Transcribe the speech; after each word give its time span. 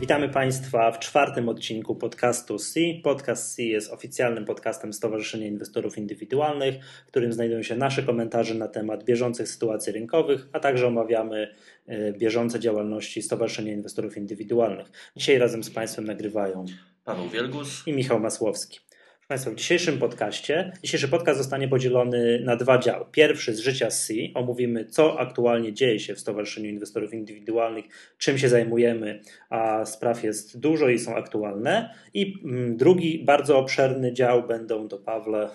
Witamy 0.00 0.28
Państwa 0.28 0.92
w 0.92 0.98
czwartym 0.98 1.48
odcinku 1.48 1.94
podcastu 1.94 2.58
C. 2.58 2.80
Podcast 3.02 3.54
C 3.54 3.62
jest 3.62 3.92
oficjalnym 3.92 4.44
podcastem 4.44 4.92
Stowarzyszenia 4.92 5.46
Inwestorów 5.46 5.98
Indywidualnych, 5.98 6.74
w 7.06 7.06
którym 7.06 7.32
znajdują 7.32 7.62
się 7.62 7.76
nasze 7.76 8.02
komentarze 8.02 8.54
na 8.54 8.68
temat 8.68 9.04
bieżących 9.04 9.48
sytuacji 9.48 9.92
rynkowych, 9.92 10.48
a 10.52 10.60
także 10.60 10.86
omawiamy 10.86 11.54
e, 11.86 12.12
bieżące 12.12 12.60
działalności 12.60 13.22
Stowarzyszenia 13.22 13.72
Inwestorów 13.72 14.16
Indywidualnych. 14.16 14.86
Dzisiaj 15.16 15.38
razem 15.38 15.64
z 15.64 15.70
Państwem 15.70 16.04
nagrywają 16.04 16.64
Paweł 17.04 17.28
Wielgus 17.28 17.82
i 17.86 17.92
Michał 17.92 18.20
Masłowski. 18.20 18.85
Proszę 19.28 19.38
Państwa, 19.38 19.50
w 19.50 19.54
dzisiejszym 19.54 19.98
podcaście, 19.98 20.72
dzisiejszy 20.82 21.08
podcast 21.08 21.38
zostanie 21.38 21.68
podzielony 21.68 22.40
na 22.44 22.56
dwa 22.56 22.78
działy. 22.78 23.04
Pierwszy 23.12 23.54
z 23.54 23.58
życia 23.58 23.88
C, 23.88 24.14
omówimy 24.34 24.84
co 24.84 25.20
aktualnie 25.20 25.72
dzieje 25.72 26.00
się 26.00 26.14
w 26.14 26.20
Stowarzyszeniu 26.20 26.70
Inwestorów 26.70 27.14
Indywidualnych, 27.14 27.84
czym 28.18 28.38
się 28.38 28.48
zajmujemy, 28.48 29.20
a 29.50 29.84
spraw 29.84 30.24
jest 30.24 30.60
dużo 30.60 30.88
i 30.88 30.98
są 30.98 31.16
aktualne. 31.16 31.94
I 32.14 32.42
mm, 32.44 32.76
drugi, 32.76 33.24
bardzo 33.24 33.58
obszerny 33.58 34.12
dział 34.12 34.46
będą 34.46 34.88
to 34.88 34.98
Pawle. 34.98 35.50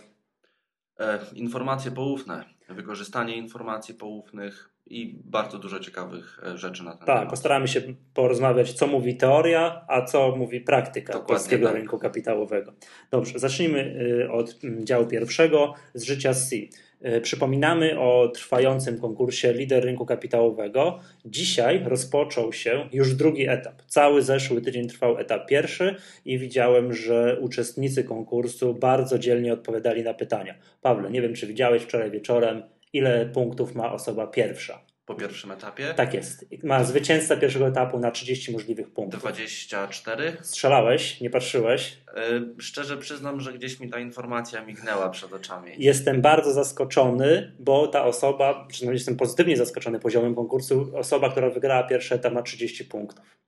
E, 1.00 1.20
informacje 1.34 1.92
poufne, 1.92 2.46
wykorzystanie 2.70 3.38
informacji 3.38 3.96
poufnych, 3.96 4.71
i 4.86 5.16
bardzo 5.24 5.58
dużo 5.58 5.80
ciekawych 5.80 6.40
e, 6.46 6.58
rzeczy 6.58 6.84
na 6.84 6.92
ten 6.92 7.00
tak, 7.00 7.08
temat. 7.08 7.22
Tak, 7.22 7.30
postaramy 7.30 7.68
się 7.68 7.82
porozmawiać, 8.14 8.74
co 8.74 8.88
mówi 8.88 9.18
teoria, 9.18 9.86
a 9.88 10.06
co 10.06 10.36
mówi 10.36 10.62
praktyka 10.62 11.14
Dokładnie 11.14 11.36
polskiego 11.36 11.68
tak. 11.68 11.76
rynku 11.76 12.00
kapitałowego. 12.00 12.74
Dobrze, 13.12 13.40
zacznijmy 13.40 13.96
y, 14.24 14.32
od 14.32 14.60
mm, 14.64 14.86
działu 14.86 15.06
pierwszego 15.06 15.74
z 15.94 16.04
życia 16.04 16.34
C. 16.34 16.56
Y, 16.56 17.22
przypominamy 17.22 18.00
o 18.00 18.32
trwającym 18.34 19.00
konkursie 19.00 19.54
Lider 19.54 19.84
Rynku 19.84 20.06
Kapitałowego. 20.06 21.00
Dzisiaj 21.26 21.84
rozpoczął 21.86 22.54
się 22.54 22.90
już 22.94 23.16
drugi 23.16 23.48
etap. 23.48 23.82
Cały 23.88 24.22
zeszły 24.22 24.62
tydzień 24.62 24.88
trwał 24.88 25.18
etap 25.18 25.48
pierwszy 25.48 25.96
i 26.26 26.40
widziałem, 26.40 26.94
że 26.94 27.38
uczestnicy 27.42 28.04
konkursu 28.04 28.74
bardzo 28.74 29.20
dzielnie 29.20 29.54
odpowiadali 29.54 30.04
na 30.04 30.14
pytania. 30.14 30.56
Pawle, 30.82 31.12
nie 31.12 31.22
wiem, 31.22 31.34
czy 31.34 31.48
widziałeś 31.48 31.84
wczoraj 31.84 32.12
wieczorem, 32.12 32.64
ile 32.94 33.26
punktów 33.26 33.76
ma 33.76 33.94
osoba 33.94 34.28
pierwsza. 34.28 34.86
Po 35.06 35.16
pierwszym 35.16 35.52
etapie? 35.52 35.94
Tak 35.94 36.14
jest. 36.14 36.46
Ma 36.64 36.84
zwycięzca 36.84 37.38
pierwszego 37.38 37.68
etapu 37.68 38.00
na 38.00 38.12
30 38.12 38.52
możliwych 38.52 38.90
punktów. 38.94 39.20
24? 39.20 40.38
Strzelałeś, 40.42 41.22
nie 41.22 41.30
patrzyłeś? 41.30 41.98
Yy, 42.16 42.56
szczerze 42.60 42.98
przyznam, 42.98 43.40
że 43.42 43.54
gdzieś 43.54 43.80
mi 43.80 43.90
ta 43.90 44.00
informacja 44.00 44.66
mignęła 44.66 45.10
przed 45.10 45.34
oczami. 45.34 45.72
Jestem 45.78 46.22
bardzo 46.22 46.54
zaskoczony, 46.54 47.56
bo 47.60 47.88
ta 47.88 48.06
osoba, 48.06 48.66
przynajmniej 48.70 48.98
jestem 48.98 49.16
pozytywnie 49.16 49.58
zaskoczony 49.58 50.00
poziomem 50.00 50.36
konkursu, 50.36 50.92
osoba, 50.96 51.30
która 51.30 51.50
wygrała 51.50 51.84
pierwszy 51.84 52.16
etap 52.16 52.34
ma 52.34 52.42
30 52.42 52.86
punktów. 52.86 53.41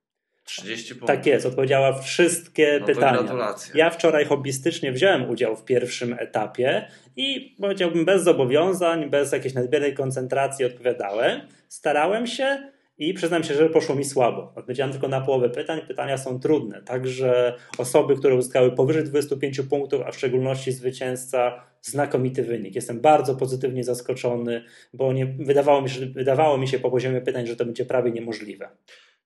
30 0.61 0.89
punktów. 0.89 1.07
Tak 1.07 1.25
jest, 1.25 1.45
odpowiedziała 1.45 2.01
wszystkie 2.01 2.77
no 2.81 2.85
pytania. 2.85 3.17
Gratulacje. 3.17 3.73
Ja 3.75 3.89
wczoraj 3.89 4.25
hobbystycznie 4.25 4.91
wziąłem 4.91 5.29
udział 5.29 5.55
w 5.55 5.65
pierwszym 5.65 6.15
etapie 6.19 6.87
i 7.15 7.55
powiedziałbym 7.61 8.05
bez 8.05 8.23
zobowiązań, 8.23 9.09
bez 9.09 9.31
jakiejś 9.31 9.53
nadmiernej 9.53 9.93
koncentracji 9.93 10.65
odpowiadałem. 10.65 11.41
Starałem 11.67 12.27
się 12.27 12.73
i 12.97 13.13
przyznam 13.13 13.43
się, 13.43 13.53
że 13.53 13.69
poszło 13.69 13.95
mi 13.95 14.05
słabo. 14.05 14.53
Odpowiedziałem 14.55 14.91
tylko 14.91 15.07
na 15.07 15.21
połowę 15.21 15.49
pytań. 15.49 15.81
Pytania 15.87 16.17
są 16.17 16.39
trudne, 16.39 16.81
także 16.81 17.53
osoby, 17.77 18.15
które 18.15 18.35
uzyskały 18.35 18.71
powyżej 18.71 19.03
25 19.03 19.61
punktów, 19.61 20.01
a 20.05 20.11
w 20.11 20.17
szczególności 20.17 20.71
zwycięzca, 20.71 21.63
znakomity 21.81 22.43
wynik. 22.43 22.75
Jestem 22.75 23.01
bardzo 23.01 23.35
pozytywnie 23.35 23.83
zaskoczony, 23.83 24.63
bo 24.93 25.13
nie, 25.13 25.25
wydawało, 25.25 25.81
mi 25.81 25.89
wydawało 26.13 26.57
mi 26.57 26.67
się 26.67 26.79
po 26.79 26.91
poziomie 26.91 27.21
pytań, 27.21 27.47
że 27.47 27.55
to 27.55 27.65
będzie 27.65 27.85
prawie 27.85 28.11
niemożliwe 28.11 28.69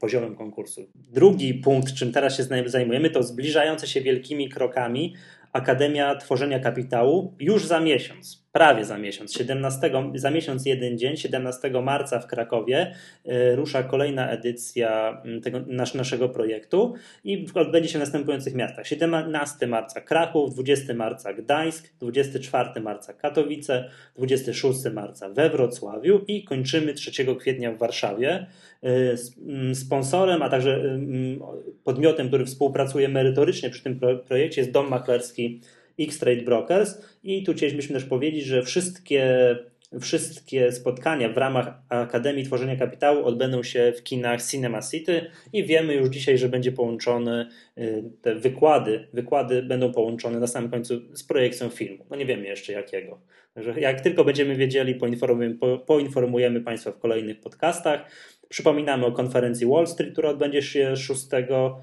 poziomem 0.00 0.36
konkursu. 0.36 0.90
Drugi 0.94 1.54
punkt, 1.54 1.94
czym 1.94 2.12
teraz 2.12 2.36
się 2.36 2.42
zajmujemy, 2.66 3.10
to 3.10 3.22
zbliżające 3.22 3.86
się 3.86 4.00
wielkimi 4.00 4.48
krokami 4.48 5.14
Akademia 5.52 6.14
Tworzenia 6.14 6.60
Kapitału 6.60 7.34
już 7.40 7.66
za 7.66 7.80
miesiąc 7.80 8.45
prawie 8.56 8.84
za 8.84 8.98
miesiąc, 8.98 9.32
17, 9.32 9.90
za 10.14 10.30
miesiąc 10.30 10.66
jeden 10.66 10.98
dzień, 10.98 11.16
17 11.16 11.70
marca 11.70 12.20
w 12.20 12.26
Krakowie 12.26 12.94
y, 13.26 13.56
rusza 13.56 13.82
kolejna 13.82 14.30
edycja 14.30 15.22
mm, 15.24 15.40
tego, 15.40 15.60
nasz, 15.66 15.94
naszego 15.94 16.28
projektu 16.28 16.94
i 17.24 17.46
odbędzie 17.54 17.88
się 17.88 17.98
w 17.98 18.00
następujących 18.00 18.54
miastach. 18.54 18.86
17 18.86 19.66
marca 19.66 20.00
Kraków, 20.00 20.54
20 20.54 20.94
marca 20.94 21.32
Gdańsk, 21.32 21.92
24 22.00 22.80
marca 22.80 23.12
Katowice, 23.12 23.90
26 24.16 24.78
marca 24.92 25.28
we 25.28 25.50
Wrocławiu 25.50 26.24
i 26.28 26.44
kończymy 26.44 26.94
3 26.94 27.36
kwietnia 27.38 27.72
w 27.72 27.78
Warszawie. 27.78 28.46
Y, 28.84 29.16
mm, 29.46 29.74
sponsorem, 29.74 30.42
a 30.42 30.48
także 30.48 30.74
mm, 30.74 31.40
podmiotem, 31.84 32.28
który 32.28 32.44
współpracuje 32.44 33.08
merytorycznie 33.08 33.70
przy 33.70 33.82
tym 33.82 34.00
projekcie 34.26 34.60
jest 34.60 34.72
Dom 34.72 34.88
Maklerski 34.88 35.60
X-Trade 36.00 36.42
Brokers 36.42 37.02
i 37.24 37.42
tu 37.42 37.52
chcielibyśmy 37.52 37.94
też 37.94 38.04
powiedzieć, 38.04 38.44
że 38.44 38.62
wszystkie, 38.62 39.56
wszystkie 40.00 40.72
spotkania 40.72 41.28
w 41.28 41.36
ramach 41.36 41.74
Akademii 41.88 42.44
Tworzenia 42.44 42.76
Kapitału 42.76 43.24
odbędą 43.24 43.62
się 43.62 43.92
w 43.96 44.02
kinach 44.02 44.42
Cinema 44.42 44.82
City 44.82 45.30
i 45.52 45.64
wiemy 45.64 45.94
już 45.94 46.08
dzisiaj, 46.08 46.38
że 46.38 46.48
będzie 46.48 46.72
połączony 46.72 47.46
y, 47.78 48.04
te 48.22 48.34
wykłady, 48.34 49.08
wykłady 49.12 49.62
będą 49.62 49.92
połączone 49.92 50.40
na 50.40 50.46
samym 50.46 50.70
końcu 50.70 51.16
z 51.16 51.24
projekcją 51.24 51.68
filmu. 51.68 52.04
No 52.10 52.16
nie 52.16 52.26
wiemy 52.26 52.46
jeszcze 52.46 52.72
jakiego. 52.72 53.20
Także 53.56 53.80
jak 53.80 54.00
tylko 54.00 54.24
będziemy 54.24 54.56
wiedzieli, 54.56 54.94
poinformujemy, 54.94 55.58
poinformujemy 55.86 56.60
Państwa 56.60 56.92
w 56.92 56.98
kolejnych 56.98 57.40
podcastach. 57.40 58.10
Przypominamy 58.48 59.06
o 59.06 59.12
konferencji 59.12 59.66
Wall 59.66 59.86
Street, 59.86 60.12
która 60.12 60.28
odbędzie 60.28 60.62
się 60.62 60.96
6, 60.96 61.26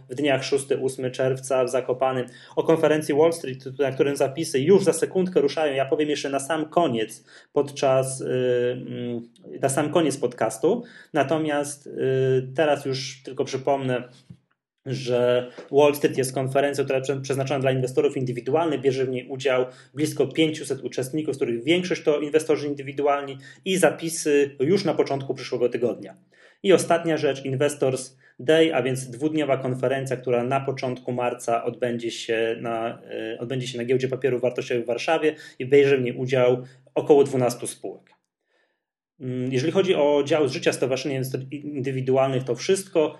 w 0.09 0.15
dniach 0.15 0.41
6-8 0.41 1.11
czerwca 1.11 1.63
w 1.63 1.69
Zakopanym. 1.69 2.25
O 2.55 2.63
konferencji 2.63 3.15
Wall 3.15 3.33
Street, 3.33 3.79
na 3.79 3.91
którym 3.91 4.15
zapisy 4.15 4.59
już 4.59 4.83
za 4.83 4.93
sekundkę 4.93 5.41
ruszają. 5.41 5.73
Ja 5.73 5.85
powiem 5.85 6.09
jeszcze 6.09 6.29
na 6.29 6.39
sam 6.39 6.65
koniec, 6.69 7.23
podczas, 7.53 8.21
y, 8.21 8.25
mm, 8.87 9.29
na 9.61 9.69
sam 9.69 9.89
koniec 9.89 10.17
podcastu. 10.17 10.83
Natomiast 11.13 11.87
y, 11.87 11.91
teraz 12.55 12.85
już 12.85 13.23
tylko 13.23 13.45
przypomnę, 13.45 14.09
że 14.85 15.51
Wall 15.71 15.95
Street 15.95 16.17
jest 16.17 16.33
konferencją, 16.33 16.83
która 16.83 16.99
jest 16.99 17.11
przeznaczona 17.21 17.59
dla 17.59 17.71
inwestorów 17.71 18.17
indywidualnych. 18.17 18.81
Bierze 18.81 19.05
w 19.05 19.09
niej 19.09 19.27
udział 19.27 19.65
blisko 19.93 20.27
500 20.27 20.81
uczestników, 20.81 21.35
z 21.35 21.37
których 21.37 21.63
większość 21.63 22.03
to 22.03 22.19
inwestorzy 22.19 22.67
indywidualni 22.67 23.37
i 23.65 23.77
zapisy 23.77 24.55
już 24.59 24.85
na 24.85 24.93
początku 24.93 25.33
przyszłego 25.33 25.69
tygodnia. 25.69 26.15
I 26.63 26.73
ostatnia 26.73 27.17
rzecz, 27.17 27.45
Investors 27.45 28.17
Day, 28.39 28.75
a 28.75 28.83
więc 28.83 29.09
dwudniowa 29.09 29.57
konferencja, 29.57 30.17
która 30.17 30.43
na 30.43 30.59
początku 30.59 31.11
marca 31.11 31.63
odbędzie 31.63 32.11
się 32.11 32.55
na, 32.61 33.01
e, 33.33 33.39
odbędzie 33.39 33.67
się 33.67 33.77
na 33.77 33.85
giełdzie 33.85 34.07
papierów 34.07 34.41
wartościowych 34.41 34.83
w 34.83 34.87
Warszawie 34.87 35.35
i 35.59 35.65
bierze 35.65 35.97
w 35.97 36.01
niej 36.01 36.13
udział 36.13 36.63
około 36.95 37.23
12 37.23 37.67
spółek. 37.67 38.13
Mm, 39.19 39.53
jeżeli 39.53 39.71
chodzi 39.71 39.95
o 39.95 40.23
dział 40.25 40.47
z 40.47 40.51
życia 40.51 40.73
Stowarzyszenia 40.73 41.21
Indywidualnych, 41.51 42.43
to 42.43 42.55
wszystko, 42.55 43.17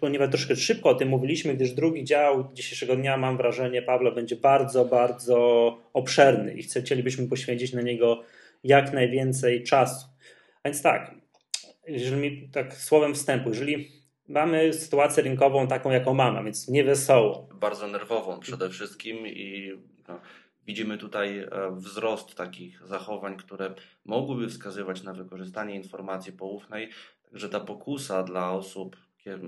ponieważ 0.00 0.30
troszkę 0.30 0.56
szybko 0.56 0.88
o 0.88 0.94
tym 0.94 1.08
mówiliśmy, 1.08 1.54
gdyż 1.54 1.72
drugi 1.72 2.04
dział 2.04 2.48
dzisiejszego 2.54 2.96
dnia, 2.96 3.16
mam 3.16 3.36
wrażenie, 3.36 3.82
Pawlo, 3.82 4.12
będzie 4.12 4.36
bardzo, 4.36 4.84
bardzo 4.84 5.78
obszerny 5.92 6.54
i 6.54 6.62
chcielibyśmy 6.62 7.28
poświęcić 7.28 7.72
na 7.72 7.82
niego 7.82 8.22
jak 8.64 8.92
najwięcej 8.92 9.64
czasu. 9.64 10.06
Więc 10.64 10.82
tak, 10.82 11.17
jeżeli 11.88 12.48
tak 12.48 12.74
słowem 12.74 13.14
wstępu, 13.14 13.48
jeżeli 13.48 13.88
mamy 14.28 14.72
sytuację 14.72 15.22
rynkową 15.22 15.68
taką, 15.68 15.90
jaką 15.90 16.14
mamy, 16.14 16.44
więc 16.44 16.68
niewesoło. 16.68 17.48
Bardzo 17.54 17.86
nerwową 17.86 18.40
przede 18.40 18.70
wszystkim 18.70 19.26
i 19.26 19.72
no, 20.08 20.20
widzimy 20.66 20.98
tutaj 20.98 21.38
e, 21.38 21.48
wzrost 21.72 22.34
takich 22.34 22.86
zachowań, 22.86 23.36
które 23.36 23.74
mogłyby 24.04 24.48
wskazywać 24.48 25.02
na 25.02 25.12
wykorzystanie 25.12 25.74
informacji 25.74 26.32
poufnej. 26.32 26.90
Także 27.30 27.48
ta 27.48 27.60
pokusa 27.60 28.22
dla 28.22 28.52
osób 28.52 28.96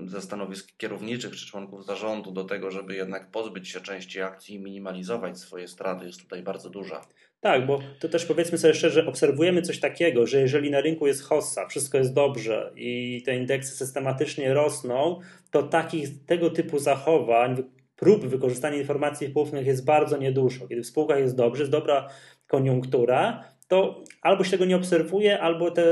ze 0.05 0.21
stanowisk 0.21 0.77
kierowniczych 0.77 1.35
czy 1.35 1.45
członków 1.45 1.85
zarządu 1.85 2.31
do 2.31 2.43
tego, 2.43 2.71
żeby 2.71 2.95
jednak 2.95 3.31
pozbyć 3.31 3.69
się 3.69 3.81
części 3.81 4.21
akcji 4.21 4.55
i 4.55 4.59
minimalizować 4.59 5.39
swoje 5.39 5.67
straty 5.67 6.05
jest 6.05 6.21
tutaj 6.21 6.43
bardzo 6.43 6.69
duża. 6.69 7.01
Tak, 7.41 7.65
bo 7.65 7.79
to 7.99 8.09
też 8.09 8.25
powiedzmy 8.25 8.57
sobie 8.57 8.73
szczerze, 8.73 9.05
obserwujemy 9.05 9.61
coś 9.61 9.79
takiego, 9.79 10.27
że 10.27 10.41
jeżeli 10.41 10.71
na 10.71 10.81
rynku 10.81 11.07
jest 11.07 11.23
hossa, 11.23 11.67
wszystko 11.67 11.97
jest 11.97 12.13
dobrze 12.13 12.71
i 12.75 13.21
te 13.25 13.35
indeksy 13.35 13.75
systematycznie 13.75 14.53
rosną, 14.53 15.19
to 15.51 15.63
takich 15.63 16.25
tego 16.25 16.49
typu 16.49 16.79
zachowań, 16.79 17.63
prób 17.95 18.25
wykorzystania 18.25 18.77
informacji 18.77 19.29
poufnych 19.29 19.67
jest 19.67 19.85
bardzo 19.85 20.17
niedużo. 20.17 20.67
Kiedy 20.67 20.81
w 20.81 20.87
spółkach 20.87 21.19
jest 21.19 21.35
dobrze, 21.35 21.61
jest 21.61 21.71
dobra 21.71 22.09
koniunktura, 22.47 23.43
to 23.71 24.03
albo 24.21 24.43
się 24.43 24.51
tego 24.51 24.65
nie 24.65 24.75
obserwuje, 24.75 25.41
albo 25.41 25.71
te, 25.71 25.83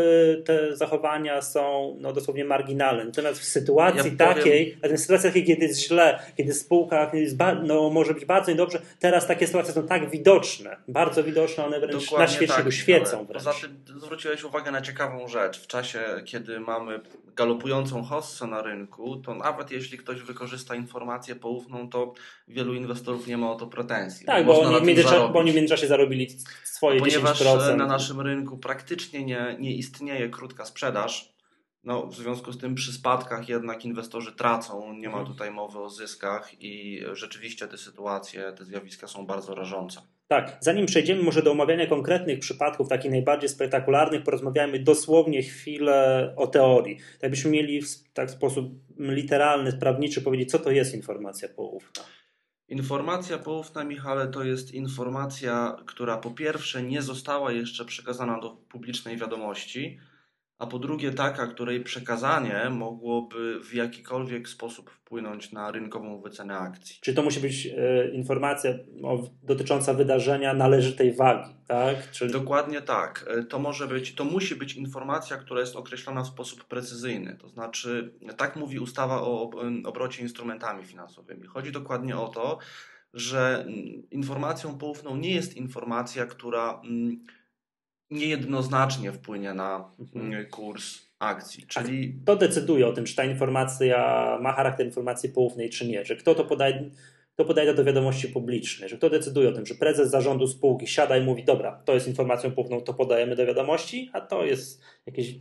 te 0.45 0.75
zachowania 0.75 1.41
są 1.41 1.95
no, 1.99 2.13
dosłownie 2.13 2.45
marginalne. 2.45 3.05
Natomiast 3.05 3.39
w 3.39 3.43
sytuacji 3.43 4.11
ja 4.11 4.27
takiej, 4.27 4.77
powiem... 4.81 4.97
w 4.97 4.99
sytuacji 4.99 5.29
takiej, 5.29 5.45
kiedy 5.45 5.65
jest 5.65 5.87
źle, 5.87 6.19
kiedy 6.37 6.53
spółka 6.53 7.11
jest 7.13 7.37
no, 7.63 7.89
może 7.89 8.13
być 8.13 8.25
bardzo 8.25 8.51
niedobrze, 8.51 8.81
teraz 8.99 9.27
takie 9.27 9.47
sytuacje 9.47 9.73
są 9.73 9.87
tak 9.87 10.09
widoczne, 10.09 10.77
bardzo 10.87 11.23
widoczne, 11.23 11.65
one 11.65 11.79
wręcz 11.79 12.03
Dokładnie 12.03 12.27
na 12.27 12.33
świecie 12.33 12.53
tak, 12.53 12.73
świecą. 12.73 13.25
Wręcz. 13.25 13.43
Poza 13.45 13.53
tym 13.87 13.99
zwróciłeś 13.99 14.43
uwagę 14.43 14.71
na 14.71 14.81
ciekawą 14.81 15.27
rzecz. 15.27 15.59
W 15.59 15.67
czasie, 15.67 15.99
kiedy 16.25 16.59
mamy 16.59 16.99
galopującą 17.39 18.03
hossę 18.03 18.47
na 18.47 18.62
rynku, 18.62 19.15
to 19.15 19.36
nawet 19.36 19.71
jeśli 19.71 19.97
ktoś 19.97 20.21
wykorzysta 20.21 20.75
informację 20.75 21.36
poufną, 21.36 21.89
to 21.89 22.13
wielu 22.47 22.74
inwestorów 22.74 23.27
nie 23.27 23.38
ma 23.38 23.51
o 23.51 23.56
to 23.56 23.68
pretensji. 23.68 24.25
Tak, 24.25 24.45
bo 24.45 24.62
oni, 24.62 24.80
w 24.80 24.88
międzyczasie, 24.88 25.30
bo 25.33 25.39
oni 25.39 25.51
w 25.51 25.56
międzyczasie 25.56 25.88
zarobili 25.88 26.27
swoje 26.63 27.00
Ponieważ 27.00 27.41
10%. 27.41 27.77
na 27.77 27.86
naszym 27.88 28.21
rynku 28.21 28.57
praktycznie 28.57 29.25
nie, 29.25 29.57
nie 29.59 29.75
istnieje 29.75 30.30
krótka 30.30 30.65
sprzedaż, 30.65 31.33
no, 31.83 32.07
w 32.07 32.15
związku 32.15 32.51
z 32.51 32.57
tym 32.57 32.75
przy 32.75 32.94
spadkach 32.94 33.50
jednak 33.50 33.85
inwestorzy 33.85 34.31
tracą, 34.31 34.94
nie 34.94 35.09
ma 35.09 35.18
mhm. 35.18 35.27
tutaj 35.27 35.51
mowy 35.51 35.80
o 35.80 35.89
zyskach 35.89 36.62
i 36.62 37.03
rzeczywiście 37.13 37.68
te 37.68 37.77
sytuacje, 37.77 38.53
te 38.57 38.65
zjawiska 38.65 39.07
są 39.07 39.25
bardzo 39.25 39.56
rażące. 39.56 40.01
Tak, 40.31 40.57
zanim 40.59 40.85
przejdziemy 40.85 41.23
może 41.23 41.41
do 41.41 41.51
omawiania 41.51 41.87
konkretnych 41.87 42.39
przypadków, 42.39 42.89
takich 42.89 43.11
najbardziej 43.11 43.49
spektakularnych, 43.49 44.23
porozmawiamy 44.23 44.79
dosłownie 44.79 45.43
chwilę 45.43 46.33
o 46.37 46.47
teorii. 46.47 46.97
Tak 47.19 47.29
byśmy 47.29 47.51
mieli 47.51 47.81
w 47.81 48.13
tak 48.13 48.31
sposób 48.31 48.71
literalny, 48.99 49.73
prawniczy 49.73 50.21
powiedzieć, 50.21 50.51
co 50.51 50.59
to 50.59 50.71
jest 50.71 50.95
informacja 50.95 51.49
poufna. 51.49 52.03
Informacja 52.67 53.37
poufna, 53.37 53.83
Michale, 53.83 54.27
to 54.27 54.43
jest 54.43 54.73
informacja, 54.73 55.77
która 55.85 56.17
po 56.17 56.31
pierwsze 56.31 56.83
nie 56.83 57.01
została 57.01 57.51
jeszcze 57.51 57.85
przekazana 57.85 58.39
do 58.39 58.49
publicznej 58.49 59.17
wiadomości, 59.17 59.99
a 60.59 60.67
po 60.67 60.79
drugie 60.79 61.13
taka, 61.13 61.47
której 61.47 61.83
przekazanie 61.83 62.69
mogłoby 62.69 63.59
w 63.63 63.73
jakikolwiek 63.73 64.50
sposób 64.50 64.89
wpłynąć 64.89 65.51
na 65.51 65.71
rynkową 65.71 66.21
wycenę 66.21 66.57
akcji. 66.57 67.00
Czy 67.01 67.13
to 67.13 67.23
musi 67.23 67.39
być 67.39 67.65
e, 67.65 68.09
informacja 68.09 68.71
o, 69.03 69.23
dotycząca 69.44 69.94
wydarzenia 69.94 70.53
należytej 70.53 71.13
wagi, 71.13 71.56
tak? 71.67 72.11
Czyli... 72.11 72.31
Dokładnie 72.31 72.81
tak. 72.81 73.25
E, 73.27 73.44
to 73.44 73.59
może 73.59 73.88
być, 73.88 74.15
to 74.15 74.25
musi 74.25 74.56
być 74.56 74.73
informacja, 74.73 75.38
która 75.38 75.59
jest 75.59 75.75
określona 75.75 76.23
w 76.23 76.27
sposób 76.27 76.63
precyzyjny. 76.63 77.38
To 77.41 77.50
znaczy, 77.50 78.13
tak 78.38 78.56
mówi 78.56 78.79
ustawa 78.79 79.21
o 79.21 79.51
obrocie 79.85 80.21
instrumentami 80.21 80.85
finansowymi. 80.85 81.47
Chodzi 81.47 81.71
dokładnie 81.71 82.17
o 82.17 82.27
to, 82.27 82.57
że 83.13 83.61
mm, 83.61 84.09
informacją 84.11 84.77
poufną 84.77 85.15
nie 85.15 85.35
jest 85.35 85.57
informacja, 85.57 86.25
która 86.25 86.81
mm, 86.83 87.25
niejednoznacznie 88.11 89.11
wpłynie 89.11 89.53
na 89.53 89.91
mhm. 90.00 90.33
Mm, 90.33 90.45
kurs 90.45 91.09
akcji. 91.19 91.67
Czyli... 91.67 92.19
To 92.25 92.35
decyduje 92.35 92.88
o 92.88 92.94
tym, 92.94 93.06
czy 93.06 93.15
ta 93.15 93.23
informacja 93.23 93.97
ma 94.41 94.53
charakter 94.53 94.85
informacji 94.85 95.29
poufnej, 95.29 95.69
czy 95.69 95.88
nie, 95.88 96.06
że 96.06 96.15
kto 96.15 96.35
to 96.35 96.45
podaje, 96.45 96.89
kto 97.33 97.45
podaje 97.45 97.73
do 97.73 97.83
wiadomości 97.83 98.27
publicznej, 98.27 98.89
że 98.89 98.97
kto 98.97 99.09
decyduje 99.09 99.50
o 99.50 99.51
tym, 99.51 99.65
że 99.65 99.75
prezes 99.75 100.11
zarządu 100.11 100.47
spółki 100.47 100.88
siada 100.88 101.17
i 101.17 101.25
mówi, 101.25 101.44
dobra, 101.44 101.81
to 101.85 101.94
jest 101.94 102.07
informacją 102.07 102.51
poufną, 102.51 102.81
to 102.81 102.94
podajemy 102.94 103.35
do 103.35 103.45
wiadomości, 103.45 104.09
a 104.13 104.21
to 104.21 104.45
jest 104.45 104.81
jakieś 105.06 105.35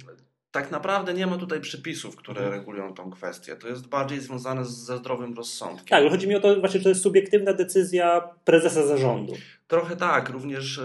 tak 0.51 0.71
naprawdę 0.71 1.15
nie 1.15 1.27
ma 1.27 1.37
tutaj 1.37 1.61
przepisów, 1.61 2.17
które 2.17 2.41
mhm. 2.41 2.61
regulują 2.61 2.95
tą 2.95 3.11
kwestię. 3.11 3.57
To 3.57 3.69
jest 3.69 3.89
bardziej 3.89 4.21
związane 4.21 4.65
ze 4.65 4.97
zdrowym 4.97 5.35
rozsądkiem. 5.35 5.87
Tak, 5.87 6.01
ale 6.01 6.11
chodzi 6.11 6.29
mi 6.29 6.35
o 6.35 6.41
to 6.41 6.61
właśnie, 6.61 6.81
że 6.81 6.85
to 6.85 6.89
jest 6.89 7.03
subiektywna 7.03 7.53
decyzja 7.53 8.21
prezesa 8.45 8.87
zarządu. 8.87 9.35
Trochę 9.69 9.97
tak, 9.97 10.29
również 10.29 10.81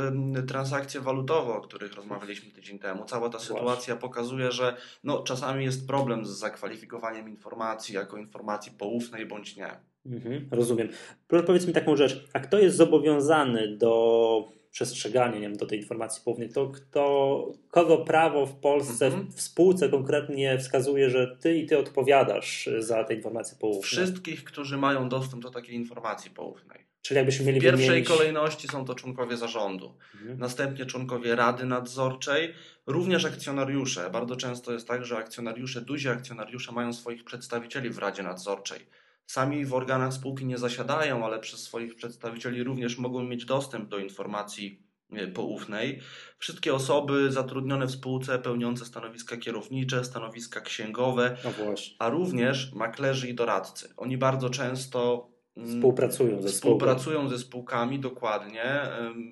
transakcje 0.48 1.01
walutowe, 1.01 1.54
o 1.54 1.62
których 1.62 1.94
rozmawialiśmy 1.94 2.51
tydzień 2.51 2.80
temu. 2.80 3.06
Cała 3.06 3.30
ta 3.30 3.39
sytuacja 3.39 3.95
pokazuje, 3.95 4.51
że 4.51 4.77
no, 5.04 5.24
czasami 5.24 5.66
jest 5.66 5.88
problem 5.88 6.25
z 6.25 6.30
zakwalifikowaniem 6.30 7.30
informacji 7.30 7.95
jako 7.95 8.18
informacji 8.18 8.71
poufnej 8.71 9.25
bądź 9.25 9.56
nie. 9.56 9.69
Mhm, 10.06 10.48
rozumiem. 10.51 10.89
Proszę 11.27 11.45
powiedz 11.45 11.68
mi 11.68 11.74
taką 11.74 11.95
rzecz, 11.95 12.30
a 12.33 12.39
kto 12.39 12.59
jest 12.59 12.77
zobowiązany 12.77 13.77
do 13.77 14.62
przestrzegania 14.73 15.35
nie 15.35 15.41
wiem, 15.41 15.57
do 15.57 15.65
tej 15.65 15.79
informacji 15.79 16.21
poufnej, 16.25 16.49
to 16.49 16.67
kto, 16.67 17.51
kogo 17.71 17.97
prawo 17.97 18.45
w 18.45 18.55
Polsce, 18.55 19.05
mhm. 19.05 19.31
w 19.31 19.41
spółce 19.41 19.89
konkretnie 19.89 20.57
wskazuje, 20.57 21.09
że 21.09 21.37
ty 21.41 21.57
i 21.57 21.65
ty 21.65 21.77
odpowiadasz 21.77 22.69
za 22.79 23.03
te 23.03 23.13
informacje 23.13 23.57
poufne? 23.59 23.81
Wszystkich, 23.81 24.43
którzy 24.43 24.77
mają 24.77 25.09
dostęp 25.09 25.43
do 25.43 25.51
takiej 25.51 25.75
informacji 25.75 26.31
poufnej. 26.31 26.83
Czyli 27.01 27.17
jakbyśmy 27.17 27.45
mieli 27.45 27.59
W 27.59 27.63
pierwszej 27.63 27.87
wymienić... 27.87 28.09
kolejności 28.09 28.67
są 28.67 28.85
to 28.85 28.95
członkowie 28.95 29.37
zarządu, 29.37 29.93
mhm. 30.13 30.39
następnie 30.39 30.85
członkowie 30.85 31.35
rady 31.35 31.65
nadzorczej, 31.65 32.53
również 32.87 33.25
akcjonariusze. 33.25 34.09
Bardzo 34.09 34.35
często 34.35 34.73
jest 34.73 34.87
tak, 34.87 35.05
że 35.05 35.17
akcjonariusze, 35.17 35.81
duzi 35.81 36.09
akcjonariusze 36.09 36.71
mają 36.71 36.93
swoich 36.93 37.23
przedstawicieli 37.23 37.89
w 37.89 37.97
radzie 37.97 38.23
nadzorczej. 38.23 38.79
Sami 39.27 39.65
w 39.65 39.73
organach 39.73 40.13
spółki 40.13 40.45
nie 40.45 40.57
zasiadają, 40.57 41.25
ale 41.25 41.39
przez 41.39 41.63
swoich 41.63 41.95
przedstawicieli 41.95 42.63
również 42.63 42.97
mogą 42.97 43.23
mieć 43.23 43.45
dostęp 43.45 43.89
do 43.89 43.99
informacji 43.99 44.83
e, 45.11 45.27
poufnej. 45.27 45.99
Wszystkie 46.37 46.73
osoby 46.73 47.31
zatrudnione 47.31 47.87
w 47.87 47.91
spółce 47.91 48.39
pełniące 48.39 48.85
stanowiska 48.85 49.37
kierownicze, 49.37 50.03
stanowiska 50.03 50.61
księgowe, 50.61 51.37
no 51.44 51.51
a 51.99 52.09
również 52.09 52.73
maklerzy 52.73 53.30
i 53.30 53.33
doradcy. 53.33 53.94
Oni 53.97 54.18
bardzo 54.18 54.49
często 54.49 55.30
mm, 55.57 55.69
Współpracują 55.69 56.42
ze, 56.42 56.49
współpracują 56.49 57.30
ze 57.30 57.37
spółkami, 57.37 57.99
dokładnie. 57.99 58.81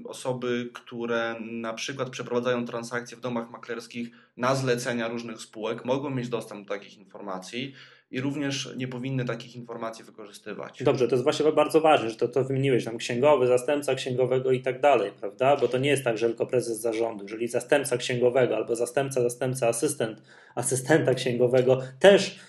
Osoby, 0.05 0.69
które 0.73 1.35
na 1.39 1.73
przykład 1.73 2.09
przeprowadzają 2.09 2.65
transakcje 2.65 3.17
w 3.17 3.21
domach 3.21 3.51
maklerskich 3.51 4.11
na 4.37 4.55
zlecenia 4.55 5.07
różnych 5.07 5.41
spółek, 5.41 5.85
mogą 5.85 6.09
mieć 6.09 6.29
dostęp 6.29 6.67
do 6.67 6.73
takich 6.73 6.97
informacji 6.97 7.73
i 8.11 8.21
również 8.21 8.69
nie 8.77 8.87
powinny 8.87 9.25
takich 9.25 9.55
informacji 9.55 10.05
wykorzystywać. 10.05 10.83
Dobrze, 10.83 11.07
to 11.07 11.15
jest 11.15 11.23
właśnie 11.23 11.51
bardzo 11.51 11.81
ważne, 11.81 12.09
że 12.09 12.15
to, 12.15 12.27
to 12.27 12.43
wymieniłeś, 12.43 12.85
tam 12.85 12.97
księgowy, 12.97 13.47
zastępca 13.47 13.95
księgowego 13.95 14.51
i 14.51 14.61
tak 14.61 14.81
dalej, 14.81 15.11
prawda? 15.19 15.57
Bo 15.57 15.67
to 15.67 15.77
nie 15.77 15.89
jest 15.89 16.03
tak, 16.03 16.17
że 16.17 16.27
tylko 16.27 16.45
prezes 16.45 16.79
zarządu. 16.79 17.23
Jeżeli 17.23 17.47
zastępca 17.47 17.97
księgowego 17.97 18.55
albo 18.55 18.75
zastępca, 18.75 19.21
zastępca, 19.21 19.67
asystent, 19.67 20.21
asystenta 20.55 21.13
księgowego 21.13 21.81
też 21.99 22.39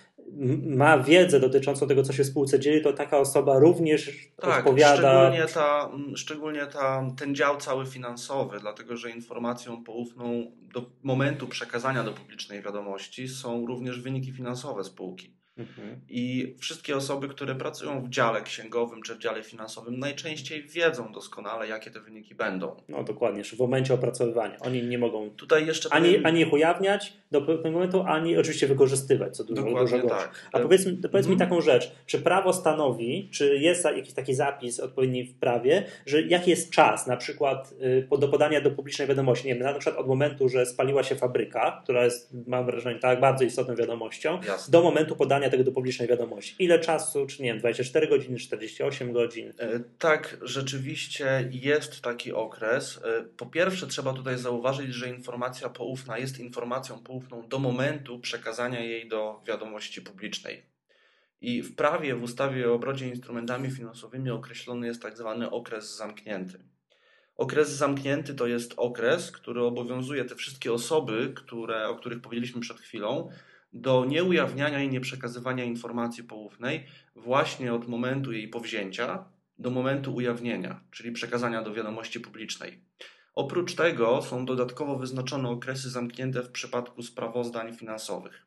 ma 0.66 0.98
wiedzę 0.98 1.40
dotyczącą 1.40 1.88
tego, 1.88 2.02
co 2.02 2.12
się 2.12 2.24
w 2.24 2.26
spółce 2.26 2.60
dzieje, 2.60 2.80
to 2.80 2.92
taka 2.92 3.18
osoba 3.18 3.58
również 3.58 4.10
tak, 4.40 4.58
odpowiada. 4.58 4.96
Szczególnie, 4.96 5.46
ta, 5.54 5.90
szczególnie 6.14 6.66
ta, 6.66 7.10
ten 7.18 7.34
dział 7.34 7.56
cały 7.56 7.86
finansowy, 7.86 8.58
dlatego 8.60 8.96
że 8.96 9.10
informacją 9.10 9.84
poufną 9.84 10.52
do 10.74 10.90
momentu 11.02 11.48
przekazania 11.48 12.04
do 12.04 12.12
publicznej 12.12 12.62
wiadomości 12.62 13.28
są 13.28 13.66
również 13.66 14.00
wyniki 14.00 14.32
finansowe 14.32 14.84
spółki. 14.84 15.41
Mhm. 15.58 16.00
I 16.08 16.54
wszystkie 16.58 16.96
osoby, 16.96 17.28
które 17.28 17.54
pracują 17.54 18.04
w 18.04 18.08
dziale 18.08 18.42
księgowym 18.42 19.02
czy 19.02 19.14
w 19.14 19.18
dziale 19.18 19.42
finansowym, 19.42 19.98
najczęściej 19.98 20.62
wiedzą 20.62 21.12
doskonale, 21.12 21.68
jakie 21.68 21.90
te 21.90 22.00
wyniki 22.00 22.34
będą. 22.34 22.76
No 22.88 23.04
dokładnie, 23.04 23.44
w 23.44 23.58
momencie 23.58 23.94
opracowywania. 23.94 24.56
Oni 24.60 24.82
nie 24.82 24.98
mogą 24.98 25.30
Tutaj 25.30 25.66
jeszcze 25.66 25.88
ani, 25.92 26.08
powiem... 26.08 26.26
ani 26.26 26.40
ich 26.40 26.52
ujawniać 26.52 27.12
do 27.30 27.42
pewnego 27.42 27.70
momentu, 27.70 28.02
ani 28.02 28.36
oczywiście 28.36 28.66
wykorzystywać, 28.66 29.36
co 29.36 29.44
dużo, 29.44 29.62
Dokładnie 29.62 29.98
dużo 29.98 30.14
tak. 30.14 30.48
A 30.52 30.58
powiedz, 30.60 30.84
powiedz 30.84 31.26
mi 31.26 31.32
mhm. 31.32 31.38
taką 31.38 31.60
rzecz, 31.60 31.92
czy 32.06 32.18
prawo 32.18 32.52
stanowi, 32.52 33.28
czy 33.32 33.58
jest 33.58 33.84
jakiś 33.84 34.14
taki 34.14 34.34
zapis 34.34 34.80
odpowiedni 34.80 35.24
w 35.24 35.38
prawie, 35.38 35.84
że 36.06 36.22
jaki 36.22 36.50
jest 36.50 36.70
czas 36.70 37.06
na 37.06 37.16
przykład 37.16 37.74
y, 38.12 38.18
do 38.18 38.28
podania 38.28 38.60
do 38.60 38.70
publicznej 38.70 39.08
wiadomości, 39.08 39.46
nie 39.46 39.54
wiem, 39.54 39.62
na 39.62 39.72
przykład 39.72 40.00
od 40.00 40.08
momentu, 40.08 40.48
że 40.48 40.66
spaliła 40.66 41.02
się 41.02 41.14
fabryka, 41.14 41.80
która 41.84 42.04
jest, 42.04 42.34
mam 42.46 42.66
wrażenie, 42.66 43.00
tak 43.00 43.20
bardzo 43.20 43.44
istotną 43.44 43.74
wiadomością, 43.74 44.38
Jasne. 44.46 44.72
do 44.72 44.82
momentu 44.82 45.16
podania 45.16 45.41
tego 45.50 45.64
do 45.64 45.72
publicznej 45.72 46.08
wiadomości. 46.08 46.54
Ile 46.58 46.78
czasu, 46.78 47.26
czy 47.26 47.42
nie 47.42 47.48
wiem, 47.48 47.58
24 47.58 48.08
godziny, 48.08 48.38
48 48.38 49.12
godzin? 49.12 49.52
E, 49.58 49.80
tak, 49.98 50.36
rzeczywiście 50.42 51.48
jest 51.50 52.00
taki 52.00 52.32
okres. 52.32 53.00
E, 53.04 53.22
po 53.36 53.46
pierwsze 53.46 53.86
trzeba 53.86 54.12
tutaj 54.12 54.38
zauważyć, 54.38 54.94
że 54.94 55.08
informacja 55.08 55.68
poufna 55.68 56.18
jest 56.18 56.38
informacją 56.38 56.98
poufną 56.98 57.48
do 57.48 57.58
momentu 57.58 58.18
przekazania 58.18 58.80
jej 58.80 59.08
do 59.08 59.42
wiadomości 59.46 60.02
publicznej. 60.02 60.62
I 61.40 61.62
w 61.62 61.74
prawie, 61.74 62.14
w 62.14 62.22
ustawie 62.22 62.70
o 62.70 62.74
obrocie 62.74 63.08
instrumentami 63.08 63.70
finansowymi 63.70 64.30
określony 64.30 64.86
jest 64.86 65.02
tak 65.02 65.16
zwany 65.16 65.50
okres 65.50 65.96
zamknięty. 65.96 66.58
Okres 67.36 67.70
zamknięty 67.70 68.34
to 68.34 68.46
jest 68.46 68.74
okres, 68.76 69.32
który 69.32 69.62
obowiązuje 69.62 70.24
te 70.24 70.34
wszystkie 70.34 70.72
osoby, 70.72 71.32
które, 71.36 71.88
o 71.88 71.96
których 71.96 72.20
powiedzieliśmy 72.20 72.60
przed 72.60 72.80
chwilą, 72.80 73.28
do 73.72 74.04
nieujawniania 74.04 74.82
i 74.82 74.88
nieprzekazywania 74.88 75.64
informacji 75.64 76.24
poufnej 76.24 76.86
właśnie 77.16 77.74
od 77.74 77.88
momentu 77.88 78.32
jej 78.32 78.48
powzięcia 78.48 79.24
do 79.58 79.70
momentu 79.70 80.14
ujawnienia, 80.14 80.80
czyli 80.90 81.12
przekazania 81.12 81.62
do 81.62 81.74
wiadomości 81.74 82.20
publicznej. 82.20 82.80
Oprócz 83.34 83.74
tego 83.74 84.22
są 84.22 84.44
dodatkowo 84.44 84.96
wyznaczone 84.96 85.48
okresy 85.48 85.90
zamknięte 85.90 86.42
w 86.42 86.50
przypadku 86.50 87.02
sprawozdań 87.02 87.76
finansowych. 87.76 88.46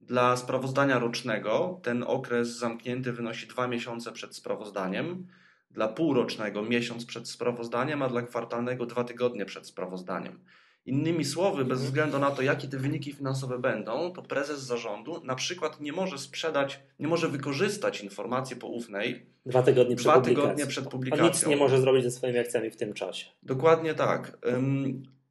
Dla 0.00 0.36
sprawozdania 0.36 0.98
rocznego 0.98 1.80
ten 1.82 2.02
okres 2.02 2.58
zamknięty 2.58 3.12
wynosi 3.12 3.46
dwa 3.46 3.68
miesiące 3.68 4.12
przed 4.12 4.36
sprawozdaniem, 4.36 5.26
dla 5.70 5.88
półrocznego 5.88 6.62
miesiąc 6.62 7.06
przed 7.06 7.28
sprawozdaniem, 7.28 8.02
a 8.02 8.08
dla 8.08 8.22
kwartalnego 8.22 8.86
dwa 8.86 9.04
tygodnie 9.04 9.44
przed 9.44 9.66
sprawozdaniem. 9.66 10.40
Innymi 10.86 11.24
słowy, 11.24 11.64
bez 11.64 11.82
względu 11.82 12.18
na 12.18 12.30
to, 12.30 12.42
jakie 12.42 12.68
te 12.68 12.78
wyniki 12.78 13.12
finansowe 13.12 13.58
będą, 13.58 14.12
to 14.12 14.22
prezes 14.22 14.60
zarządu 14.60 15.24
na 15.24 15.34
przykład 15.34 15.80
nie 15.80 15.92
może 15.92 16.18
sprzedać, 16.18 16.80
nie 16.98 17.08
może 17.08 17.28
wykorzystać 17.28 18.00
informacji 18.00 18.56
poufnej 18.56 19.26
dwa 19.46 19.62
tygodnie 19.62 19.96
przed, 19.96 20.06
dwa 20.06 20.14
publikacją. 20.14 20.42
tygodnie 20.42 20.66
przed 20.66 20.88
publikacją. 20.88 21.24
On 21.24 21.30
nic 21.30 21.46
nie 21.46 21.56
może 21.56 21.80
zrobić 21.80 22.04
ze 22.04 22.10
swoimi 22.10 22.38
akcjami 22.38 22.70
w 22.70 22.76
tym 22.76 22.92
czasie. 22.92 23.26
Dokładnie 23.42 23.94
tak. 23.94 24.38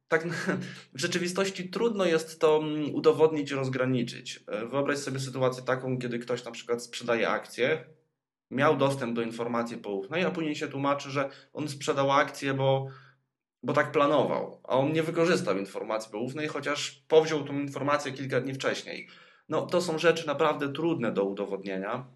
tak 0.08 0.26
w 0.94 1.00
rzeczywistości 1.00 1.68
trudno 1.68 2.04
jest 2.04 2.40
to 2.40 2.62
udowodnić 2.92 3.50
i 3.50 3.54
rozgraniczyć. 3.54 4.44
E, 4.46 4.66
wyobraź 4.66 4.98
sobie 4.98 5.20
sytuację 5.20 5.62
taką, 5.62 5.98
kiedy 5.98 6.18
ktoś 6.18 6.44
na 6.44 6.50
przykład 6.50 6.82
sprzedaje 6.82 7.28
akcje, 7.28 7.84
miał 8.50 8.76
dostęp 8.76 9.16
do 9.16 9.22
informacji 9.22 9.76
poufnej, 9.76 10.24
a 10.24 10.30
później 10.30 10.56
się 10.56 10.68
tłumaczy, 10.68 11.10
że 11.10 11.30
on 11.52 11.68
sprzedał 11.68 12.12
akcje, 12.12 12.54
bo 12.54 12.88
bo 13.64 13.72
tak 13.72 13.92
planował, 13.92 14.60
a 14.64 14.76
on 14.76 14.92
nie 14.92 15.02
wykorzystał 15.02 15.58
informacji 15.58 16.12
poufnej, 16.12 16.48
chociaż 16.48 17.04
powziął 17.08 17.44
tą 17.44 17.52
informację 17.52 18.12
kilka 18.12 18.40
dni 18.40 18.54
wcześniej. 18.54 19.08
No, 19.48 19.66
to 19.66 19.80
są 19.80 19.98
rzeczy 19.98 20.26
naprawdę 20.26 20.72
trudne 20.72 21.12
do 21.12 21.24
udowodnienia. 21.24 22.06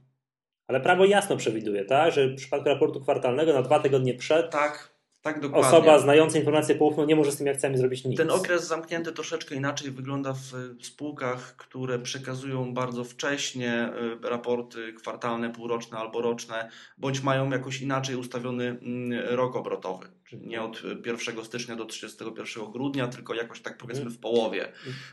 Ale 0.67 0.81
prawo 0.81 1.05
jasno 1.05 1.37
przewiduje, 1.37 1.85
tak, 1.85 2.13
że 2.13 2.29
w 2.29 2.37
przypadku 2.37 2.69
raportu 2.69 3.01
kwartalnego 3.01 3.53
na 3.53 3.63
dwa 3.63 3.79
tygodnie 3.81 4.15
przed 4.15 4.51
tak, 4.51 4.95
tak 5.23 5.41
dokładnie. 5.41 5.69
osoba 5.69 5.99
znająca 5.99 6.39
informację 6.39 6.75
poufną 6.75 7.05
nie 7.07 7.17
może 7.17 7.33
z 7.33 7.37
tymi 7.37 7.51
akcjami 7.51 7.77
zrobić 7.77 8.05
nic. 8.05 8.17
Ten 8.17 8.31
okres 8.31 8.67
zamknięty 8.67 9.13
troszeczkę 9.13 9.55
inaczej 9.55 9.91
wygląda 9.91 10.33
w 10.33 10.75
spółkach, 10.83 11.57
które 11.57 11.99
przekazują 11.99 12.75
bardzo 12.75 13.05
wcześnie 13.05 13.91
y, 14.25 14.29
raporty 14.29 14.93
kwartalne, 14.93 15.51
półroczne 15.51 15.99
albo 15.99 16.23
roczne, 16.23 16.71
bądź 16.99 17.23
mają 17.23 17.51
jakoś 17.51 17.81
inaczej 17.81 18.17
ustawiony 18.17 18.65
mm, 18.65 19.37
rok 19.37 19.57
obrotowy 19.57 20.18
nie 20.33 20.63
od 20.63 20.83
1 21.07 21.45
stycznia 21.45 21.77
do 21.77 21.85
31 21.85 22.73
grudnia, 22.73 23.09
tylko 23.09 23.35
jakoś 23.35 23.61
tak 23.61 23.79
powiedzmy 23.79 24.11
w 24.11 24.19
połowie. 24.19 24.73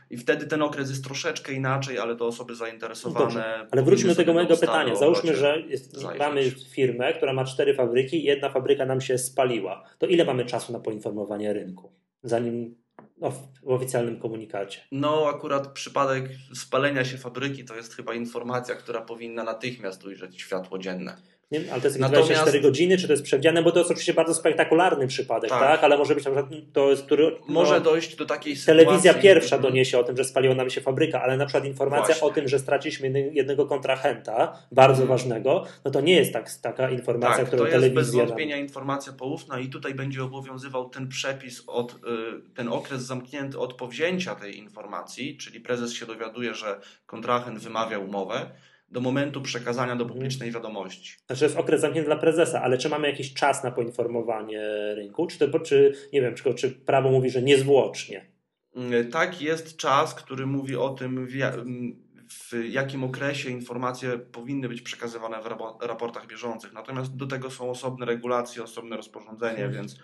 I 0.10 0.18
wtedy 0.18 0.48
ten 0.48 0.62
okres 0.62 0.90
jest 0.90 1.04
troszeczkę 1.04 1.54
inaczej, 1.54 2.00
ale 2.00 2.16
to 2.16 2.28
osoby 2.28 2.56
zainteresowane. 2.56 3.60
No 3.60 3.68
ale 3.72 3.84
wróćmy 3.84 4.10
do 4.10 4.16
tego 4.16 4.34
mojego 4.34 4.58
pytania. 4.58 4.96
Załóżmy, 4.96 5.36
że 5.36 5.62
jest, 5.62 6.04
mamy 6.20 6.52
firmę, 6.52 7.14
która 7.14 7.34
ma 7.34 7.46
cztery 7.46 7.74
fabryki 7.74 8.18
i 8.18 8.24
jedna 8.24 8.50
fabryka 8.50 8.86
nam 8.86 9.02
się 9.02 9.18
spaliła. 9.18 9.84
To 9.98 10.08
ile 10.08 10.26
mamy 10.26 10.46
czasu 10.46 10.74
na 10.74 10.80
poinformowanie 10.80 11.54
rynku, 11.54 11.94
zanim 12.24 12.86
no, 13.18 13.32
w 13.32 13.68
oficjalnym 13.68 14.20
komunikacie? 14.20 14.82
No, 14.92 15.28
akurat 15.36 15.68
przypadek 15.68 16.30
spalenia 16.54 17.06
się 17.06 17.18
fabryki 17.18 17.66
to 17.66 17.76
jest 17.76 17.96
chyba 17.96 18.14
informacja, 18.14 18.76
która 18.76 19.02
powinna 19.02 19.44
natychmiast 19.44 20.06
ujrzeć 20.06 20.42
światło 20.42 20.78
dzienne. 20.78 21.18
Nie? 21.52 21.72
Ale 21.72 21.82
to 21.82 21.88
jest 21.88 22.00
Natomiast... 22.00 22.28
24 22.28 22.62
godziny, 22.62 22.98
czy 22.98 23.08
to 23.08 23.14
jest 23.14 23.24
przewidziane, 23.24 23.64
bo 23.64 23.72
to 23.72 23.80
jest 23.80 23.92
oczywiście 23.92 24.14
bardzo 24.14 24.34
spektakularny 24.34 25.08
przypadek, 25.08 25.50
tak? 25.50 25.60
tak? 25.60 25.84
Ale 25.84 25.98
może 25.98 26.16
być 26.16 26.26
na 26.26 26.32
przykład 26.32 26.62
to 26.74 26.90
jest, 26.90 27.06
który. 27.06 27.32
No, 27.32 27.54
może 27.54 27.82
dojść 27.82 28.16
do 28.16 28.26
takiej 28.26 28.56
sytuacji. 28.56 28.86
Telewizja 28.86 29.14
pierwsza 29.14 29.58
doniesie 29.58 30.00
o 30.00 30.04
tym, 30.04 30.18
że 30.18 30.24
spaliła 30.24 30.56
nam 30.56 30.70
się 30.70 30.82
fabryka, 30.82 31.22
ale 31.22 31.38
na 31.38 31.46
przykład 31.46 31.66
informacja 31.66 32.06
Właśnie. 32.06 32.28
o 32.28 32.32
tym, 32.32 32.48
że 32.48 32.60
straciliśmy 32.60 33.30
jednego 33.34 33.66
kontrahenta, 33.66 34.58
bardzo 34.72 34.98
hmm. 34.98 35.18
ważnego, 35.18 35.66
no 35.86 35.92
to 35.92 36.02
nie 36.02 36.16
jest 36.16 36.34
tak, 36.34 36.54
taka 36.62 36.90
informacja, 36.90 37.38
tak, 37.38 37.48
którą 37.48 37.66
telewizja. 37.66 37.94
To 37.94 38.00
jest 38.00 38.12
bez 38.12 38.28
wątpienia 38.28 38.58
informacja 38.58 39.14
poufna 39.14 39.60
i 39.60 39.70
tutaj 39.70 39.96
będzie 39.96 40.24
obowiązywał 40.24 40.90
ten 40.90 41.08
przepis 41.08 41.64
od, 41.68 41.94
y, 41.94 41.98
ten 42.56 42.68
okres 42.68 43.02
zamknięty 43.02 43.60
od 43.60 43.74
powzięcia 43.74 44.36
tej 44.36 44.58
informacji, 44.58 45.38
czyli 45.38 45.60
prezes 45.60 45.94
się 45.94 46.06
dowiaduje, 46.06 46.56
że 46.56 46.80
kontrahent 47.06 47.60
wymawia 47.60 48.00
umowę 48.00 48.50
do 48.90 49.02
momentu 49.02 49.42
przekazania 49.42 49.96
do 49.96 50.04
mhm. 50.04 50.10
publicznej 50.10 50.52
wiadomości. 50.52 51.18
Znaczy 51.26 51.44
jest 51.44 51.58
okres 51.58 51.82
zamknięty 51.82 52.10
dla 52.10 52.18
prezesa, 52.18 52.62
ale 52.62 52.78
czy 52.78 52.90
mamy 52.90 53.10
jakiś 53.10 53.34
czas 53.34 53.64
na 53.64 53.72
poinformowanie 53.72 54.62
rynku? 54.96 55.28
Czy, 55.28 55.40
to, 55.40 55.60
czy 55.60 55.94
nie 56.14 56.22
wiem, 56.22 56.36
czy, 56.36 56.54
czy 56.54 56.72
prawo 56.72 57.12
mówi, 57.12 57.30
że 57.30 57.42
niezwłocznie? 57.42 58.26
Mm, 58.76 59.12
tak, 59.12 59.42
jest 59.42 59.78
czas, 59.78 60.16
który 60.16 60.46
mówi 60.46 60.76
o 60.76 60.90
tym, 60.90 61.28
w 62.52 62.66
jakim 62.70 63.04
okresie 63.04 63.50
informacje 63.50 64.18
powinny 64.18 64.70
być 64.70 64.82
przekazywane 64.82 65.38
w 65.82 65.86
raportach 65.86 66.28
bieżących. 66.28 66.74
Natomiast 66.74 67.16
do 67.16 67.26
tego 67.26 67.52
są 67.52 67.70
osobne 67.70 68.06
regulacje, 68.06 68.64
osobne 68.64 68.98
rozporządzenie, 68.98 69.64
mhm. 69.64 69.74
więc 69.74 69.96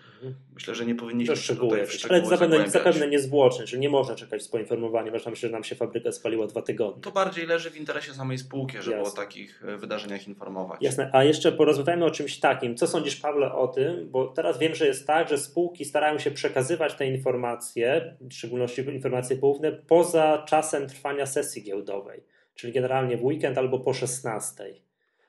myślę, 0.54 0.74
że 0.74 0.86
nie 0.86 0.94
powinniśmy 0.94 1.36
się 1.36 1.56
tutaj 1.56 1.86
w 1.86 1.92
szczegóły 1.92 2.20
Ale 2.20 2.26
zapewne, 2.26 2.70
zapewne 2.70 3.08
niezwłocznie, 3.08 3.66
czyli 3.66 3.80
nie 3.80 3.88
można 3.88 4.14
czekać 4.14 4.42
z 4.42 4.48
poinformowaniem, 4.48 5.14
aż 5.14 5.26
myślę, 5.26 5.48
że 5.48 5.52
nam 5.52 5.64
się 5.64 5.74
fabryka 5.74 6.12
spaliła 6.12 6.46
dwa 6.46 6.62
tygodnie. 6.62 7.02
To 7.02 7.12
bardziej 7.12 7.46
leży 7.46 7.70
w 7.70 7.76
interesie 7.76 8.14
samej 8.14 8.38
spółki, 8.38 8.76
żeby 8.80 8.96
Jasne. 8.96 9.12
o 9.12 9.16
takich 9.16 9.64
e, 9.64 9.76
wydarzeniach 9.76 10.28
informować. 10.28 10.82
Jasne, 10.82 11.10
a 11.12 11.24
jeszcze 11.24 11.52
porozmawiajmy 11.52 12.04
o 12.04 12.10
czymś 12.10 12.40
takim. 12.40 12.76
Co 12.76 12.86
sądzisz, 12.86 13.16
Pawle, 13.16 13.52
o 13.52 13.68
tym? 13.68 14.08
Bo 14.10 14.26
teraz 14.26 14.58
wiem, 14.58 14.74
że 14.74 14.86
jest 14.86 15.06
tak, 15.06 15.28
że 15.28 15.38
spółki 15.38 15.84
starają 15.84 16.18
się 16.18 16.30
przekazywać 16.30 16.94
te 16.94 17.06
informacje, 17.06 18.16
w 18.20 18.34
szczególności 18.34 18.82
informacje 18.82 19.36
poufne, 19.36 19.72
poza 19.72 20.44
czasem 20.48 20.86
trwania 20.86 21.26
sesji 21.26 21.62
giełdowej 21.62 22.31
czyli 22.54 22.72
generalnie 22.72 23.16
w 23.16 23.24
weekend 23.24 23.58
albo 23.58 23.78
po 23.78 23.94
16. 23.94 24.82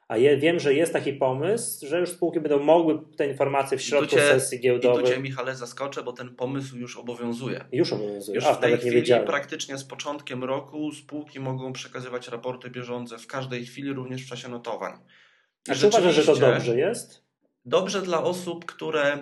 A 0.07 0.17
je, 0.17 0.37
wiem, 0.37 0.59
że 0.59 0.73
jest 0.73 0.93
taki 0.93 1.13
pomysł, 1.13 1.87
że 1.87 1.99
już 1.99 2.09
spółki 2.09 2.39
będą 2.39 2.59
mogły 2.59 2.99
te 3.17 3.27
informacje 3.27 3.77
w 3.77 3.81
środku 3.81 4.15
cię, 4.15 4.21
sesji 4.21 4.59
giełdowej. 4.59 5.03
I 5.03 5.07
tu 5.07 5.13
Cię, 5.13 5.19
Michale, 5.19 5.55
zaskoczę, 5.55 6.03
bo 6.03 6.13
ten 6.13 6.35
pomysł 6.35 6.77
już 6.77 6.97
obowiązuje. 6.97 7.65
Już 7.71 7.93
obowiązuje. 7.93 8.35
Już 8.35 8.45
A, 8.45 8.53
w 8.53 8.59
tej 8.59 8.77
chwili, 8.77 9.03
praktycznie 9.25 9.77
z 9.77 9.83
początkiem 9.83 10.43
roku, 10.43 10.91
spółki 10.91 11.39
mogą 11.39 11.73
przekazywać 11.73 12.27
raporty 12.27 12.69
bieżące 12.69 13.17
w 13.17 13.27
każdej 13.27 13.65
chwili, 13.65 13.93
również 13.93 14.23
w 14.23 14.29
czasie 14.29 14.49
notowań. 14.49 14.93
I 15.67 15.71
A 15.71 15.75
czy 15.75 15.87
uważasz, 15.87 16.15
że 16.15 16.25
to 16.25 16.35
dobrze 16.35 16.77
jest? 16.77 17.23
Dobrze 17.65 18.01
dla 18.01 18.23
osób, 18.23 18.65
które 18.65 19.17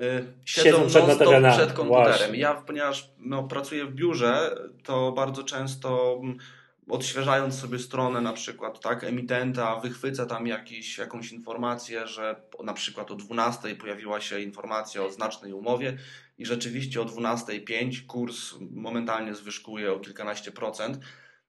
y, 0.00 0.24
siedzą, 0.44 0.88
siedzą 0.88 1.06
przed, 1.06 1.52
przed 1.52 1.72
komputerem. 1.72 2.12
Właśnie. 2.18 2.38
Ja, 2.38 2.54
ponieważ 2.54 3.10
no, 3.18 3.42
pracuję 3.42 3.84
w 3.84 3.94
biurze, 3.94 4.56
to 4.84 5.12
bardzo 5.12 5.44
często 5.44 6.18
mm, 6.22 6.38
odświeżając 6.88 7.60
sobie 7.60 7.78
stronę 7.78 8.20
na 8.20 8.32
przykład 8.32 8.80
tak, 8.80 9.04
emitenta, 9.04 9.80
wychwycę 9.80 10.26
tam 10.26 10.46
jakiś, 10.46 10.98
jakąś 10.98 11.32
informację, 11.32 12.06
że 12.06 12.42
na 12.64 12.72
przykład 12.72 13.10
o 13.10 13.14
12 13.14 13.76
pojawiła 13.76 14.20
się 14.20 14.40
informacja 14.40 15.02
o 15.02 15.10
znacznej 15.10 15.52
umowie 15.52 15.98
i 16.38 16.46
rzeczywiście 16.46 17.00
o 17.00 17.04
12.05 17.04 18.06
kurs 18.06 18.54
momentalnie 18.70 19.34
zwyżkuje 19.34 19.92
o 19.92 20.00
kilkanaście 20.00 20.52
procent. 20.52 20.98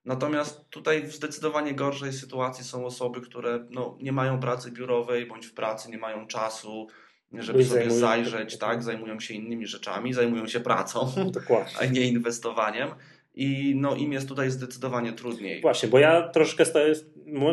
Natomiast 0.04 0.70
tutaj 0.70 1.02
w 1.02 1.14
zdecydowanie 1.14 1.74
gorszej 1.74 2.12
sytuacji 2.12 2.64
są 2.64 2.86
osoby, 2.86 3.20
które 3.20 3.66
no, 3.70 3.98
nie 4.00 4.12
mają 4.12 4.40
pracy 4.40 4.70
biurowej 4.70 5.26
bądź 5.26 5.46
w 5.46 5.54
pracy 5.54 5.90
nie 5.90 5.98
mają 5.98 6.26
czasu, 6.26 6.88
żeby 7.32 7.64
sobie 7.64 7.90
zajrzeć, 7.90 8.58
tak, 8.58 8.82
zajmują 8.82 9.20
się 9.20 9.34
innymi 9.34 9.66
rzeczami, 9.66 10.12
zajmują 10.12 10.46
się 10.46 10.60
pracą, 10.60 11.12
Dokładnie. 11.30 11.78
a 11.80 11.84
nie 11.84 12.00
inwestowaniem 12.00 12.90
i 13.34 13.74
no, 13.76 13.94
im 13.94 14.12
jest 14.12 14.28
tutaj 14.28 14.50
zdecydowanie 14.50 15.12
trudniej. 15.12 15.60
Właśnie, 15.60 15.88
bo 15.88 15.98
ja 15.98 16.28
troszkę 16.28 16.64
stoję, 16.64 16.94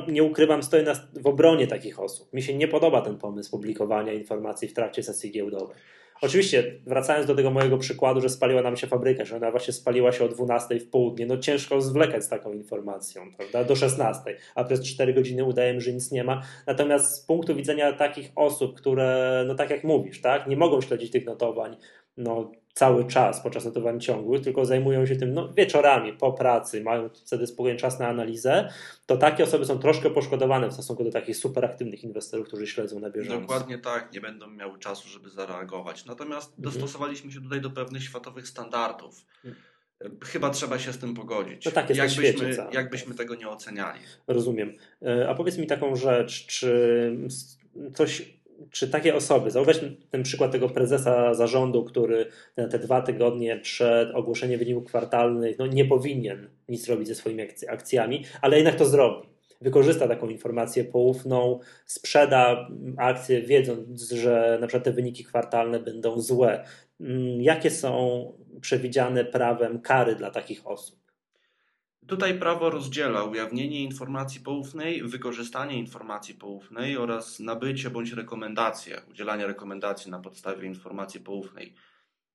nie 0.08 0.24
ukrywam, 0.24 0.64
stoję 0.64 0.84
na, 0.84 0.94
w 1.22 1.28
obronie 1.28 1.68
takich 1.68 2.00
osób. 2.00 2.34
Mi 2.34 2.42
się 2.42 2.54
nie 2.54 2.68
podoba 2.68 3.02
ten 3.02 3.18
pomysł 3.18 3.52
publikowania 3.52 4.14
informacji 4.14 4.68
w 4.68 4.74
trakcie 4.74 5.04
sesji 5.04 5.32
giełdowej. 5.32 5.76
Oczywiście, 6.22 6.80
wracając 6.86 7.28
do 7.28 7.36
tego 7.36 7.52
mojego 7.52 7.78
przykładu, 7.78 8.22
że 8.22 8.30
spaliła 8.30 8.62
nam 8.62 8.78
się 8.78 8.88
fabryka, 8.88 9.26
że 9.26 9.36
ona 9.36 9.52
właśnie 9.52 9.74
spaliła 9.74 10.12
się 10.12 10.26
o 10.26 10.28
12 10.28 10.80
w 10.80 10.90
południe, 10.90 11.26
no 11.26 11.38
ciężko 11.38 11.82
zwlekać 11.82 12.24
z 12.24 12.30
taką 12.30 12.54
informacją, 12.54 13.32
prawda, 13.38 13.64
do 13.64 13.76
16, 13.76 14.38
a 14.56 14.64
przez 14.64 14.84
4 14.84 15.14
godziny 15.14 15.44
udajemy, 15.44 15.82
że 15.82 15.94
nic 15.94 16.12
nie 16.12 16.24
ma. 16.24 16.42
Natomiast 16.68 17.16
z 17.16 17.20
punktu 17.20 17.56
widzenia 17.56 17.94
takich 17.94 18.32
osób, 18.36 18.78
które, 18.78 19.44
no 19.48 19.56
tak 19.56 19.70
jak 19.70 19.84
mówisz, 19.84 20.22
tak, 20.22 20.48
nie 20.48 20.58
mogą 20.58 20.82
śledzić 20.82 21.12
tych 21.12 21.26
notowań, 21.26 21.78
no 22.18 22.52
cały 22.78 23.06
czas 23.06 23.42
podczas 23.42 23.66
notowań 23.66 24.00
ciągłych, 24.00 24.42
tylko 24.42 24.66
zajmują 24.66 25.06
się 25.06 25.16
tym 25.16 25.34
no, 25.34 25.54
wieczorami, 25.54 26.14
po 26.14 26.34
pracy, 26.34 26.84
mają 26.84 27.10
wtedy 27.26 27.48
spokojnie 27.48 27.80
czas 27.80 28.00
na 28.00 28.08
analizę, 28.08 28.70
to 29.06 29.18
takie 29.18 29.44
osoby 29.44 29.66
są 29.66 29.80
troszkę 29.80 30.10
poszkodowane 30.10 30.70
w 30.70 30.74
stosunku 30.74 31.04
do 31.04 31.12
takich 31.12 31.38
superaktywnych 31.38 32.04
inwestorów, 32.04 32.48
którzy 32.48 32.68
śledzą 32.68 33.00
na 33.00 33.10
bieżąco. 33.10 33.42
Dokładnie 33.42 33.78
tak, 33.78 34.14
nie 34.14 34.22
będą 34.22 34.48
miały 34.48 34.80
czasu, 34.80 35.10
żeby 35.10 35.30
zareagować. 35.30 36.06
Natomiast 36.06 36.50
mhm. 36.50 36.64
dostosowaliśmy 36.64 37.32
się 37.32 37.42
tutaj 37.42 37.62
do 37.62 37.70
pewnych 37.70 38.04
światowych 38.04 38.48
standardów. 38.48 39.26
Mhm. 39.46 40.20
chyba 40.24 40.50
trzeba 40.50 40.80
się 40.80 40.94
z 40.94 40.98
tym 40.98 41.14
pogodzić. 41.14 41.66
No 41.66 41.72
tak 41.72 41.90
jest 41.90 42.00
jakbyśmy, 42.00 42.24
świecie, 42.24 42.68
jakbyśmy 42.72 43.16
tego 43.16 43.36
nie 43.36 43.50
oceniali. 43.50 44.00
Rozumiem. 44.28 44.74
A 45.30 45.36
powiedz 45.36 45.58
mi 45.58 45.68
taką 45.68 45.96
rzecz, 45.96 46.46
czy 46.46 47.12
coś 47.94 48.37
czy 48.72 48.88
takie 48.88 49.16
osoby, 49.16 49.52
zauważ 49.52 49.80
ten 50.10 50.24
przykład 50.24 50.52
tego 50.52 50.70
prezesa 50.70 51.34
zarządu, 51.34 51.84
który 51.84 52.26
te 52.56 52.80
dwa 52.80 53.02
tygodnie 53.02 53.60
przed 53.60 54.16
ogłoszeniem 54.16 54.60
wyników 54.60 54.86
kwartalnych 54.86 55.60
no 55.60 55.68
nie 55.68 55.86
powinien 55.86 56.50
nic 56.70 56.88
robić 56.90 57.08
ze 57.08 57.16
swoimi 57.16 57.44
akcjami, 57.70 58.26
ale 58.42 58.58
jednak 58.58 58.76
to 58.76 58.86
zrobi. 58.86 59.28
Wykorzysta 59.62 60.08
taką 60.08 60.30
informację 60.30 60.84
poufną, 60.84 61.60
sprzeda 61.86 62.70
akcje, 62.98 63.42
wiedząc, 63.42 64.12
że 64.12 64.58
na 64.62 64.68
przykład 64.68 64.84
te 64.84 64.92
wyniki 64.92 65.24
kwartalne 65.24 65.80
będą 65.80 66.22
złe. 66.22 66.66
Mm, 67.02 67.42
jakie 67.42 67.72
są 67.72 68.26
przewidziane 68.62 69.26
prawem 69.26 69.82
kary 69.82 70.16
dla 70.16 70.32
takich 70.32 70.68
osób? 70.68 71.07
Tutaj 72.08 72.40
prawo 72.40 72.70
rozdziela 72.70 73.24
ujawnienie 73.24 73.84
informacji 73.84 74.42
poufnej, 74.42 75.04
wykorzystanie 75.04 75.78
informacji 75.78 76.36
poufnej 76.36 76.98
oraz 76.98 77.40
nabycie 77.40 77.90
bądź 77.90 78.12
rekomendacje, 78.12 79.02
udzielanie 79.10 79.48
rekomendacji 79.48 80.12
na 80.12 80.20
podstawie 80.20 80.68
informacji 80.68 81.20
poufnej. 81.20 81.76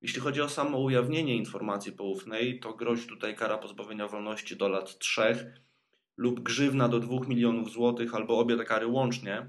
Jeśli 0.03 0.21
chodzi 0.21 0.41
o 0.41 0.49
samo 0.49 0.79
ujawnienie 0.79 1.37
informacji 1.37 1.93
poufnej, 1.93 2.61
to 2.61 2.75
grozi 2.75 3.07
tutaj 3.07 3.37
kara 3.37 3.59
pozbawienia 3.59 4.09
wolności 4.09 4.57
do 4.57 4.69
lat 4.69 4.99
3 4.99 5.55
lub 6.17 6.41
grzywna 6.41 6.89
do 6.89 7.01
2 7.01 7.27
milionów 7.29 7.71
złotych 7.71 8.15
albo 8.15 8.39
obie 8.39 8.57
te 8.57 8.65
kary 8.65 8.87
łącznie. 8.87 9.47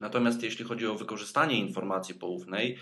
Natomiast 0.00 0.42
jeśli 0.42 0.64
chodzi 0.64 0.86
o 0.86 0.94
wykorzystanie 0.94 1.58
informacji 1.58 2.14
poufnej, 2.14 2.78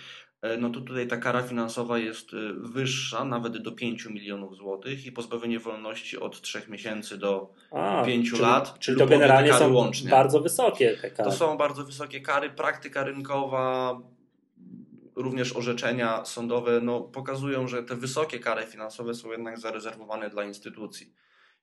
no 0.59 0.71
to 0.71 0.81
tutaj 0.81 1.07
ta 1.07 1.17
kara 1.17 1.43
finansowa 1.43 1.99
jest 1.99 2.35
e, 2.35 2.37
wyższa, 2.57 3.25
nawet 3.25 3.59
do 3.59 3.73
5 3.73 4.07
milionów 4.07 4.57
złotych 4.57 5.07
i 5.07 5.13
pozbawienie 5.13 5.59
wolności 5.59 6.19
od 6.19 6.41
3 6.41 6.63
miesięcy 6.69 7.19
do 7.19 7.53
A, 7.71 8.05
5 8.05 8.31
czyli, 8.31 8.43
lat. 8.43 8.79
Czyli 8.79 8.99
to 8.99 9.07
generalnie 9.07 9.53
są 9.53 9.73
łącznie. 9.73 10.11
bardzo 10.11 10.41
wysokie 10.41 10.97
te 11.03 11.11
kary. 11.11 11.31
To 11.31 11.37
są 11.37 11.57
bardzo 11.57 11.85
wysokie 11.85 12.21
kary. 12.21 12.51
Praktyka 12.51 13.05
rynkowa, 13.05 14.01
również 15.17 15.57
orzeczenia 15.57 16.25
sądowe 16.25 16.81
no, 16.81 17.01
pokazują, 17.01 17.69
że 17.69 17.83
te 17.83 17.97
wysokie 17.97 18.39
kary 18.39 18.67
finansowe 18.67 19.15
są 19.15 19.31
jednak 19.31 19.59
zarezerwowane 19.59 20.31
dla 20.31 20.45
instytucji. 20.45 21.13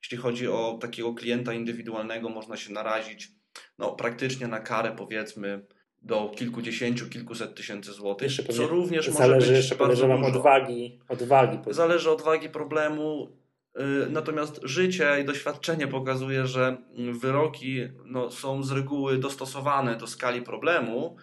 Jeśli 0.01 0.18
chodzi 0.18 0.48
o 0.48 0.77
takiego 0.82 1.13
klienta 1.13 1.53
indywidualnego, 1.53 2.30
można 2.30 2.58
się 2.58 2.74
narazić 2.74 3.32
no, 3.77 3.92
praktycznie 3.92 4.48
na 4.48 4.60
karę 4.60 4.92
powiedzmy 4.98 5.65
do 6.03 6.31
kilkudziesięciu, 6.36 7.10
kilkuset 7.10 7.55
tysięcy 7.55 7.93
złotych, 7.93 8.31
co 8.55 8.67
również 8.67 9.07
może 9.07 9.19
zależy 9.19 9.48
być 9.48 9.57
jeszcze 9.57 9.75
podejrzewam 9.75 10.24
odwagi, 10.24 11.00
odwagi. 11.10 11.57
Zależy 11.67 12.12
od 12.12 12.22
wagi 12.22 12.50
problemu, 12.50 13.29
y, 13.79 14.10
natomiast 14.10 14.60
życie 14.63 15.22
i 15.22 15.25
doświadczenie 15.25 15.88
pokazuje, 15.88 16.48
że 16.48 16.77
wyroki 17.13 17.79
no, 18.05 18.31
są 18.31 18.63
z 18.63 18.72
reguły 18.72 19.17
dostosowane 19.17 19.95
do 19.95 20.07
skali 20.07 20.41
problemu, 20.41 21.15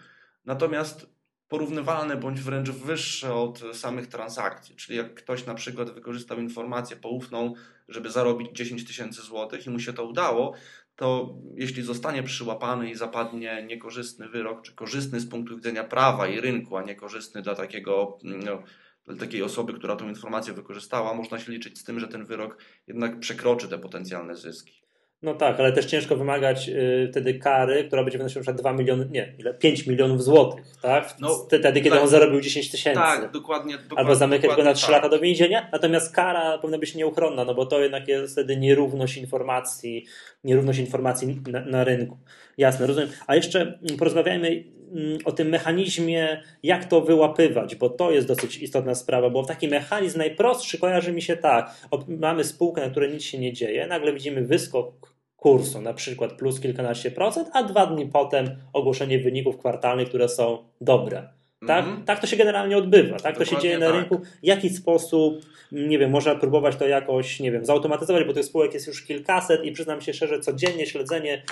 natomiast 0.45 1.11
porównywalne 1.51 2.17
bądź 2.17 2.41
wręcz 2.41 2.69
wyższe 2.69 3.33
od 3.33 3.63
samych 3.73 4.07
transakcji. 4.07 4.75
Czyli 4.75 4.97
jak 4.97 5.13
ktoś 5.13 5.45
na 5.45 5.53
przykład 5.53 5.91
wykorzystał 5.91 6.39
informację 6.39 6.97
poufną, 6.97 7.53
żeby 7.87 8.11
zarobić 8.11 8.49
10 8.53 8.87
tysięcy 8.87 9.21
złotych 9.21 9.65
i 9.65 9.69
mu 9.69 9.79
się 9.79 9.93
to 9.93 10.05
udało, 10.05 10.53
to 10.95 11.35
jeśli 11.55 11.83
zostanie 11.83 12.23
przyłapany 12.23 12.91
i 12.91 12.95
zapadnie 12.95 13.65
niekorzystny 13.67 14.29
wyrok, 14.29 14.61
czy 14.61 14.75
korzystny 14.75 15.19
z 15.19 15.29
punktu 15.29 15.55
widzenia 15.55 15.83
prawa 15.83 16.27
i 16.27 16.41
rynku, 16.41 16.77
a 16.77 16.83
niekorzystny 16.83 17.41
dla 17.41 17.55
takiego 17.55 18.17
no, 18.23 18.63
dla 19.05 19.15
takiej 19.15 19.43
osoby, 19.43 19.73
która 19.73 19.95
tą 19.95 20.09
informację 20.09 20.53
wykorzystała, 20.53 21.13
można 21.13 21.39
się 21.39 21.51
liczyć 21.51 21.79
z 21.79 21.83
tym, 21.83 21.99
że 21.99 22.07
ten 22.07 22.25
wyrok 22.25 22.57
jednak 22.87 23.19
przekroczy 23.19 23.67
te 23.67 23.79
potencjalne 23.79 24.35
zyski. 24.35 24.80
No 25.23 25.33
tak, 25.33 25.59
ale 25.59 25.71
też 25.71 25.85
ciężko 25.85 26.15
wymagać 26.15 26.69
y, 26.69 27.07
wtedy 27.11 27.33
kary, 27.33 27.83
która 27.83 28.03
będzie 28.03 28.17
wynosiła 28.17 28.39
na 28.39 28.43
przykład 28.43 28.61
2 28.61 28.73
miliony, 28.73 29.07
nie, 29.11 29.33
ile? 29.37 29.53
5 29.53 29.87
milionów 29.87 30.23
złotych, 30.23 30.65
tak? 30.81 31.15
No, 31.19 31.29
wtedy, 31.29 31.81
kiedy 31.81 31.89
tak, 31.89 32.01
on 32.01 32.07
zarobił 32.07 32.41
10 32.41 32.71
tysięcy. 32.71 32.99
Tak, 32.99 33.31
dokładnie. 33.31 33.73
dokładnie 33.73 33.97
Albo 33.97 34.15
zamykać 34.15 34.55
go 34.55 34.63
na 34.63 34.73
3 34.73 34.85
tak. 34.85 34.95
lata 34.95 35.09
do 35.09 35.19
więzienia, 35.19 35.69
natomiast 35.71 36.15
kara 36.15 36.57
powinna 36.57 36.77
być 36.77 36.95
nieuchronna, 36.95 37.45
no 37.45 37.55
bo 37.55 37.65
to 37.65 37.81
jednak 37.81 38.07
jest 38.07 38.33
wtedy 38.33 38.57
nierówność 38.57 39.17
informacji, 39.17 40.05
nierówność 40.43 40.79
informacji 40.79 41.41
na, 41.47 41.65
na 41.65 41.83
rynku. 41.83 42.17
Jasne, 42.57 42.87
rozumiem. 42.87 43.09
A 43.27 43.35
jeszcze 43.35 43.79
porozmawiajmy 43.97 44.63
mm, 44.95 45.17
o 45.25 45.31
tym 45.31 45.49
mechanizmie, 45.49 46.43
jak 46.63 46.85
to 46.85 47.01
wyłapywać, 47.01 47.75
bo 47.75 47.89
to 47.89 48.11
jest 48.11 48.27
dosyć 48.27 48.57
istotna 48.57 48.95
sprawa, 48.95 49.29
bo 49.29 49.43
taki 49.43 49.67
mechanizm 49.67 50.17
najprostszy 50.17 50.77
kojarzy 50.77 51.11
mi 51.11 51.21
się 51.21 51.37
tak. 51.37 51.71
Mamy 52.07 52.43
spółkę, 52.43 52.81
na 52.81 52.89
której 52.89 53.13
nic 53.13 53.23
się 53.23 53.37
nie 53.37 53.53
dzieje, 53.53 53.87
nagle 53.87 54.13
widzimy 54.13 54.41
wyskok 54.41 55.10
kursu, 55.41 55.81
na 55.81 55.93
przykład 55.93 56.33
plus 56.33 56.59
kilkanaście 56.59 57.11
procent, 57.11 57.49
a 57.53 57.63
dwa 57.63 57.85
dni 57.85 58.05
potem 58.05 58.49
ogłoszenie 58.73 59.19
wyników 59.19 59.57
kwartalnych, 59.57 60.09
które 60.09 60.29
są 60.29 60.57
dobre. 60.81 61.29
Tak, 61.67 61.85
mm 61.85 61.97
-hmm. 61.97 62.05
tak 62.05 62.19
to 62.19 62.27
się 62.27 62.37
generalnie 62.37 62.77
odbywa, 62.77 63.09
tak 63.09 63.17
Dokładnie 63.17 63.45
to 63.45 63.51
się 63.51 63.61
dzieje 63.61 63.77
na 63.79 63.85
tak. 63.85 63.95
rynku. 63.95 64.17
W 64.43 64.45
jaki 64.45 64.69
sposób, 64.69 65.45
nie 65.71 65.99
wiem, 65.99 66.11
można 66.11 66.35
próbować 66.35 66.75
to 66.75 66.87
jakoś, 66.87 67.39
nie 67.39 67.51
wiem, 67.51 67.65
zautomatyzować, 67.65 68.23
bo 68.23 68.33
tych 68.33 68.45
spółek 68.45 68.73
jest 68.73 68.87
już 68.87 69.03
kilkaset 69.05 69.65
i 69.65 69.71
przyznam 69.71 70.01
się 70.01 70.13
szczerze, 70.13 70.39
codziennie 70.39 70.85
śledzenie 70.85 71.43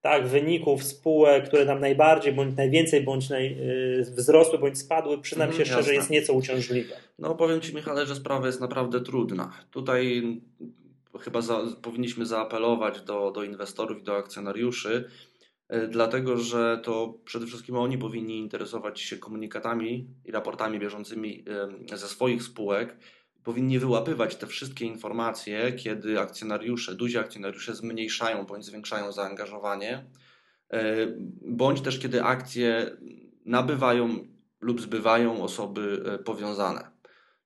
tak, 0.00 0.26
wyników 0.26 0.84
spółek, 0.84 1.48
które 1.48 1.64
nam 1.64 1.80
najbardziej, 1.80 2.32
bądź 2.32 2.56
najwięcej, 2.56 3.02
bądź 3.02 3.28
naj, 3.30 3.56
yy, 3.56 4.02
wzrosły, 4.02 4.58
bądź 4.58 4.78
spadły, 4.78 5.18
przyznam 5.18 5.48
mm, 5.48 5.58
się 5.58 5.64
szczerze, 5.64 5.94
jest 5.94 6.10
nieco 6.10 6.32
uciążliwe. 6.32 6.94
No 7.18 7.34
powiem 7.34 7.60
Ci 7.60 7.74
Michale, 7.74 8.06
że 8.06 8.14
sprawa 8.14 8.46
jest 8.46 8.60
naprawdę 8.60 9.00
trudna. 9.00 9.52
Tutaj 9.70 10.22
chyba 11.18 11.40
za, 11.40 11.60
powinniśmy 11.82 12.26
zaapelować 12.26 13.00
do, 13.00 13.30
do 13.30 13.44
inwestorów 13.44 13.98
i 13.98 14.02
do 14.02 14.16
akcjonariuszy, 14.16 15.10
e, 15.68 15.88
dlatego 15.88 16.36
że 16.36 16.80
to 16.82 17.18
przede 17.24 17.46
wszystkim 17.46 17.76
oni 17.76 17.98
powinni 17.98 18.38
interesować 18.38 19.00
się 19.00 19.16
komunikatami 19.16 20.08
i 20.24 20.32
raportami 20.32 20.78
bieżącymi 20.78 21.44
ze 21.94 22.08
swoich 22.08 22.42
spółek. 22.42 22.96
Powinni 23.44 23.78
wyłapywać 23.78 24.36
te 24.36 24.46
wszystkie 24.46 24.84
informacje, 24.84 25.72
kiedy 25.72 26.20
akcjonariusze, 26.20 26.94
duzi 26.94 27.18
akcjonariusze 27.18 27.74
zmniejszają 27.74 28.46
bądź 28.46 28.64
zwiększają 28.64 29.12
zaangażowanie, 29.12 30.04
e, 30.70 31.06
bądź 31.42 31.80
też 31.80 31.98
kiedy 31.98 32.22
akcje 32.22 32.96
nabywają 33.44 34.26
lub 34.60 34.80
zbywają 34.80 35.42
osoby 35.42 36.02
e, 36.06 36.18
powiązane 36.18 36.95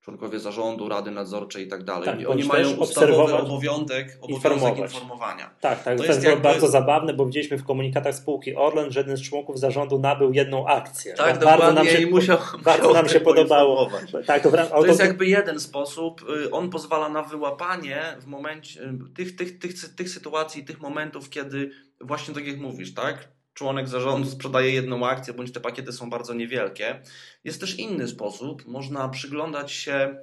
członkowie 0.01 0.39
zarządu, 0.39 0.89
rady 0.89 1.11
nadzorczej 1.11 1.67
i 1.67 1.69
tak 1.69 1.85
dalej. 1.85 2.05
Tak, 2.05 2.21
I 2.21 2.27
oni 2.27 2.45
mają 2.45 2.71
ustawowy 2.71 3.35
obowiązek, 3.35 4.19
obowiązek 4.21 4.79
informowania. 4.79 5.51
Tak, 5.61 5.83
tak. 5.83 5.99
To, 5.99 6.05
jest 6.05 6.27
bardzo 6.43 6.69
zabawne, 6.69 7.15
bo 7.15 7.27
widzieliśmy 7.27 7.59
w 7.59 7.65
komunikatach 7.65 8.15
spółki 8.15 8.57
Orlen, 8.57 8.91
że 8.91 9.01
jeden 9.01 9.17
z 9.17 9.23
członków 9.23 9.59
zarządu 9.59 9.99
nabył 9.99 10.33
jedną 10.33 10.67
akcję. 10.67 11.15
Tak, 11.15 11.39
tak 11.39 11.45
bardzo 11.45 11.73
nam 11.73 11.87
się, 11.87 12.07
musiał, 12.07 12.39
bardzo 12.65 12.89
musiał 12.89 13.03
nam 13.03 13.09
się 13.09 13.21
podobało. 13.21 13.91
Tak, 14.27 14.43
to, 14.43 14.51
to 14.51 14.87
jest 14.87 15.01
jakby 15.01 15.27
jeden 15.27 15.61
sposób. 15.61 16.25
Y, 16.47 16.51
on 16.51 16.71
pozwala 16.71 17.09
na 17.09 17.23
wyłapanie 17.23 18.03
w 18.21 18.27
momencie 18.27 18.83
y, 18.83 19.15
tych, 19.15 19.37
tych, 19.37 19.59
tych, 19.59 19.95
tych 19.95 20.11
sytuacji, 20.11 20.65
tych 20.65 20.81
momentów, 20.81 21.31
kiedy 21.31 21.71
właśnie 22.01 22.35
tak 22.35 22.47
jak 22.47 22.59
mówisz, 22.59 22.95
tak? 22.95 23.29
Członek 23.61 23.88
zarządu 23.88 24.31
sprzedaje 24.31 24.73
jedną 24.73 25.07
akcję, 25.07 25.35
bądź 25.35 25.53
te 25.53 25.61
pakiety 25.61 25.92
są 25.92 26.11
bardzo 26.11 26.35
niewielkie. 26.35 27.03
Jest 27.44 27.61
też 27.61 27.79
inny 27.79 28.09
sposób. 28.09 28.66
Można 28.66 29.09
przyglądać 29.09 29.73
się 29.73 30.16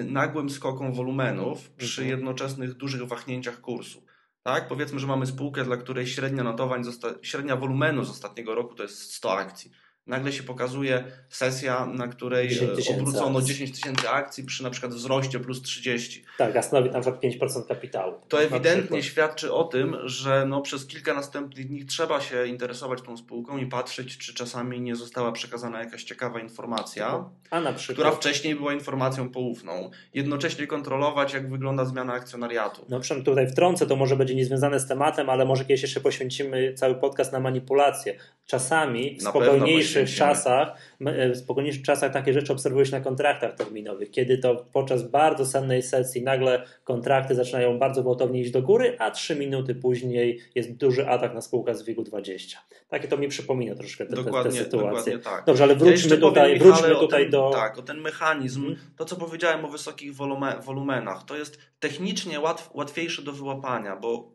y, 0.00 0.04
nagłym 0.04 0.50
skokom 0.50 0.94
wolumenów 0.94 1.70
przy 1.70 2.02
mhm. 2.02 2.18
jednoczesnych 2.18 2.74
dużych 2.74 3.02
wahnięciach 3.02 3.60
kursu. 3.60 4.06
Tak? 4.42 4.68
Powiedzmy, 4.68 4.98
że 4.98 5.06
mamy 5.06 5.26
spółkę, 5.26 5.64
dla 5.64 5.76
której 5.76 6.06
średnia 6.06 6.44
notowań, 6.44 6.82
średnia 7.22 7.56
wolumenu 7.56 8.04
z 8.04 8.10
ostatniego 8.10 8.54
roku 8.54 8.74
to 8.74 8.82
jest 8.82 9.12
100 9.12 9.32
akcji 9.38 9.70
nagle 10.06 10.32
się 10.32 10.42
pokazuje 10.42 11.04
sesja, 11.28 11.86
na 11.86 12.08
której 12.08 12.58
obrócono 12.90 13.42
10 13.42 13.72
tysięcy 13.72 14.08
akcji 14.08 14.44
przy 14.44 14.62
na 14.62 14.70
przykład 14.70 14.94
wzroście 14.94 15.40
plus 15.40 15.62
30. 15.62 16.24
Tak, 16.38 16.56
a 16.56 16.62
stanowi 16.62 16.90
na 16.90 17.00
przykład 17.00 17.22
5% 17.22 17.66
kapitału. 17.68 18.14
To 18.28 18.42
ewidentnie 18.42 19.02
świadczy 19.02 19.52
o 19.52 19.64
tym, 19.64 19.96
że 20.04 20.46
no 20.48 20.60
przez 20.60 20.86
kilka 20.86 21.14
następnych 21.14 21.68
dni 21.68 21.84
trzeba 21.84 22.20
się 22.20 22.46
interesować 22.46 23.02
tą 23.02 23.16
spółką 23.16 23.58
i 23.58 23.66
patrzeć, 23.66 24.18
czy 24.18 24.34
czasami 24.34 24.80
nie 24.80 24.96
została 24.96 25.32
przekazana 25.32 25.80
jakaś 25.80 26.04
ciekawa 26.04 26.40
informacja, 26.40 27.24
a 27.50 27.60
na 27.60 27.72
przykład... 27.72 27.96
która 27.96 28.10
wcześniej 28.10 28.54
była 28.54 28.74
informacją 28.74 29.30
poufną. 29.30 29.90
Jednocześnie 30.14 30.66
kontrolować, 30.66 31.34
jak 31.34 31.50
wygląda 31.50 31.84
zmiana 31.84 32.12
akcjonariatu. 32.12 32.84
No 32.88 33.00
przynajmniej 33.00 33.24
tutaj 33.24 33.48
wtrącę, 33.48 33.86
to 33.86 33.96
może 33.96 34.16
będzie 34.16 34.34
niezwiązane 34.34 34.80
z 34.80 34.88
tematem, 34.88 35.30
ale 35.30 35.44
może 35.44 35.64
kiedyś 35.64 35.82
jeszcze 35.82 36.00
poświęcimy 36.00 36.74
cały 36.74 36.94
podcast 36.94 37.32
na 37.32 37.40
manipulację. 37.40 38.18
czasami 38.46 39.18
w 39.20 39.22
spokojniejszych 39.96 40.18
czasach, 40.18 40.78
e, 41.00 41.30
w 41.30 41.36
spokojniejszych 41.36 41.82
czasach 41.82 42.12
takie 42.12 42.32
rzeczy 42.32 42.52
obserwujesz 42.52 42.90
na 42.90 43.00
kontraktach 43.00 43.54
terminowych, 43.54 44.10
kiedy 44.10 44.38
to 44.38 44.66
podczas 44.72 45.10
bardzo 45.10 45.46
sennej 45.46 45.82
sesji 45.82 46.22
nagle 46.22 46.64
kontrakty 46.84 47.34
zaczynają 47.34 47.78
bardzo 47.78 48.02
gwałtownie 48.02 48.40
iść 48.40 48.50
do 48.50 48.62
góry, 48.62 48.96
a 48.98 49.10
trzy 49.10 49.36
minuty 49.36 49.74
później 49.74 50.40
jest 50.54 50.76
duży 50.76 51.08
atak 51.08 51.34
na 51.34 51.40
spółkę 51.40 51.74
z 51.74 51.84
WIG-20. 51.84 52.56
Takie 52.88 53.08
to 53.08 53.16
mi 53.16 53.28
przypomina 53.28 53.74
troszkę 53.74 54.06
te, 54.06 54.16
dokładnie, 54.16 54.52
te, 54.52 54.58
te 54.58 54.64
sytuacje. 54.64 55.18
Tak. 55.18 55.44
Dobrze, 55.46 55.64
ale 55.64 55.76
wróćmy 55.76 56.14
ja 56.14 56.20
tutaj, 56.20 56.58
powiem, 56.58 56.72
wróćmy 56.72 56.94
tutaj 56.94 57.22
ten, 57.22 57.30
do... 57.30 57.50
Tak, 57.54 57.78
o 57.78 57.82
ten 57.82 58.00
mechanizm, 58.00 58.60
hmm. 58.60 58.78
to 58.96 59.04
co 59.04 59.16
powiedziałem 59.16 59.64
o 59.64 59.68
wysokich 59.68 60.12
wolumenach, 60.64 61.24
to 61.24 61.36
jest 61.36 61.58
technicznie 61.80 62.40
łatw, 62.40 62.70
łatwiejsze 62.74 63.22
do 63.22 63.32
wyłapania, 63.32 63.96
bo 63.96 64.32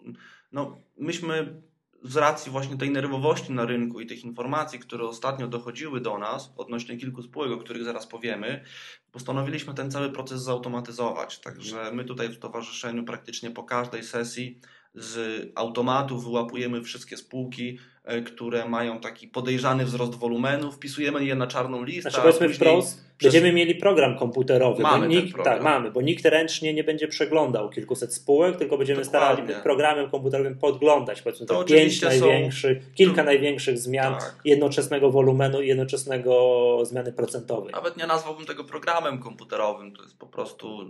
no, 0.52 0.78
myśmy 0.98 1.62
z 2.04 2.16
racji 2.16 2.52
właśnie 2.52 2.78
tej 2.78 2.92
nerwowości 2.92 3.52
na 3.52 3.66
rynku 3.66 4.02
i 4.02 4.06
tych 4.06 4.24
informacji, 4.24 4.80
które 4.80 5.04
ostatnio 5.04 5.48
dochodziły 5.48 6.02
do 6.02 6.18
nas 6.18 6.54
odnośnie 6.58 6.98
kilku 6.98 7.24
spółek, 7.24 7.52
o 7.52 7.58
których 7.58 7.84
zaraz 7.84 8.08
powiemy, 8.08 8.64
postanowiliśmy 9.12 9.74
ten 9.74 9.92
cały 9.92 10.12
proces 10.12 10.42
zautomatyzować. 10.42 11.40
Także 11.40 11.92
my 11.94 12.06
tutaj 12.06 12.30
w 12.30 12.40
towarzyszeniu 12.40 13.04
praktycznie 13.04 13.52
po 13.52 13.64
każdej 13.64 14.04
sesji 14.04 14.60
z 14.94 15.48
automatu 15.56 16.20
wyłapujemy 16.20 16.82
wszystkie 16.82 17.18
spółki, 17.18 17.78
E, 18.04 18.22
które 18.22 18.70
mają 18.70 19.00
taki 19.00 19.28
podejrzany 19.28 19.86
wzrost 19.86 20.16
wolumenu, 20.16 20.72
wpisujemy 20.72 21.26
je 21.26 21.36
na 21.36 21.48
czarną 21.48 21.84
listę. 21.84 22.02
Znaczy 22.02 22.22
powiedzmy 22.22 22.50
wprost, 22.50 23.04
przez... 23.18 23.34
będziemy 23.34 23.54
mieli 23.54 23.76
program 23.76 24.18
komputerowy. 24.18 24.84
Mamy 24.84 25.08
bo 25.08 25.14
nikt, 25.14 25.34
program. 25.34 25.56
Tak, 25.56 25.64
mamy, 25.64 25.92
bo 25.92 26.02
nikt 26.02 26.26
ręcznie 26.26 26.74
nie 26.74 26.84
będzie 26.84 27.08
przeglądał 27.08 27.70
kilkuset 27.70 28.14
spółek, 28.14 28.58
tylko 28.58 28.78
będziemy 28.78 29.04
Dokładnie. 29.04 29.44
starali 29.44 29.64
programem 29.64 30.10
komputerowym 30.10 30.58
podglądać 30.58 31.22
powiedzmy 31.22 31.46
to 31.46 31.64
pięć 31.64 32.02
największych, 32.02 32.84
są... 32.84 32.90
kilka 32.96 33.24
największych 33.24 33.78
zmian 33.78 34.14
tak. 34.14 34.36
jednoczesnego 34.46 35.12
wolumenu 35.12 35.62
i 35.62 35.68
jednoczesnego 35.68 36.80
zmiany 36.84 37.14
procentowej. 37.14 37.74
Nawet 37.74 37.98
nie 37.98 38.08
nazwałbym 38.08 38.46
tego 38.46 38.64
programem 38.64 39.20
komputerowym, 39.20 39.96
to 39.96 40.04
jest 40.04 40.18
po 40.18 40.28
prostu 40.28 40.86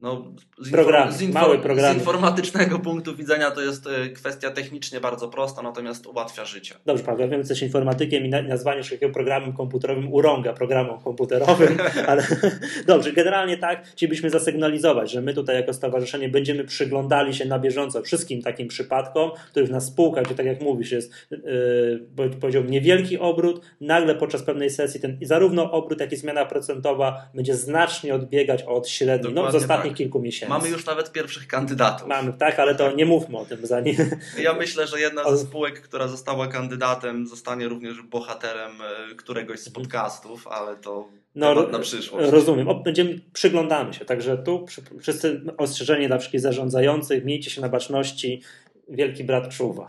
no, 0.00 0.32
z, 0.58 0.70
program, 0.70 1.12
z, 1.12 1.22
mały 1.22 1.58
program. 1.58 1.94
z 1.94 1.96
informatycznego 1.96 2.78
punktu 2.78 3.16
widzenia 3.16 3.50
to 3.50 3.60
jest 3.60 3.86
e, 3.86 4.08
kwestia 4.08 4.50
technicznie 4.50 5.00
bardzo 5.00 5.28
prosta, 5.28 5.62
natomiast 5.62 6.06
ułatwia 6.06 6.44
życie. 6.44 6.74
Dobrze, 6.86 7.04
Paweł, 7.04 7.20
ja 7.20 7.28
wiem, 7.28 7.44
coś 7.44 7.62
informatykiem 7.62 8.24
i 8.24 8.28
nazwanie 8.28 8.82
takiego 8.82 9.12
programem 9.12 9.52
komputerowym 9.52 10.12
urąga 10.12 10.52
programom 10.52 11.00
komputerowym, 11.00 11.78
ale 12.06 12.26
dobrze, 12.86 13.12
generalnie 13.12 13.56
tak 13.56 13.86
chcielibyśmy 13.86 14.30
zasygnalizować, 14.30 15.12
że 15.12 15.20
my 15.20 15.34
tutaj 15.34 15.56
jako 15.56 15.72
stowarzyszenie 15.72 16.28
będziemy 16.28 16.64
przyglądali 16.64 17.34
się 17.34 17.44
na 17.44 17.58
bieżąco 17.58 18.02
wszystkim 18.02 18.42
takim 18.42 18.68
przypadkom, 18.68 19.30
których 19.50 19.70
na 19.70 19.80
spółkach, 19.80 20.24
gdzie 20.24 20.34
tak 20.34 20.46
jak 20.46 20.60
mówisz, 20.60 20.92
jest 20.92 21.12
yy, 21.30 22.30
powiedziałbym 22.40 22.72
niewielki 22.72 23.18
obrót, 23.18 23.60
nagle 23.80 24.14
podczas 24.14 24.42
pewnej 24.42 24.70
sesji 24.70 25.00
ten 25.00 25.18
zarówno 25.22 25.72
obrót, 25.72 26.00
jak 26.00 26.12
i 26.12 26.16
zmiana 26.16 26.44
procentowa 26.44 27.28
będzie 27.34 27.54
znacznie 27.54 28.14
odbiegać 28.14 28.62
od 28.62 28.88
średniej. 28.88 29.34
no, 29.34 29.52
ostatnich 29.86 30.06
kilku 30.06 30.20
miesięcy. 30.20 30.50
Mamy 30.50 30.68
już 30.68 30.86
nawet 30.86 31.12
pierwszych 31.12 31.46
kandydatów. 31.46 32.08
Mamy, 32.08 32.32
tak, 32.32 32.58
ale 32.58 32.74
to 32.74 32.92
nie 32.92 33.06
mówmy 33.06 33.38
o 33.38 33.44
tym 33.44 33.66
zanim. 33.66 33.96
Ja 34.38 34.54
myślę, 34.54 34.86
że 34.86 35.00
jedna 35.00 35.30
ze 35.30 35.38
spółek, 35.38 35.80
która 35.80 36.08
została 36.08 36.46
kandydatem, 36.46 37.26
zostanie 37.26 37.68
również 37.68 38.02
bohaterem 38.02 38.72
e, 38.80 39.14
któregoś 39.14 39.60
z 39.60 39.70
podcastów, 39.70 40.48
ale 40.48 40.76
to 40.76 41.08
no, 41.34 41.68
na 41.68 41.78
przyszłość. 41.78 42.30
Rozumiem. 42.30 42.68
Będziemy, 42.84 43.20
przyglądamy 43.32 43.94
się. 43.94 44.04
Także 44.04 44.38
tu 44.38 44.66
wszyscy 45.00 45.40
ostrzeżenie 45.56 46.06
dla 46.06 46.18
wszystkich 46.18 46.40
zarządzających, 46.40 47.24
miejcie 47.24 47.50
się 47.50 47.60
na 47.60 47.68
baczności 47.68 48.42
wielki 48.88 49.24
brat 49.24 49.48
czuwa. 49.48 49.88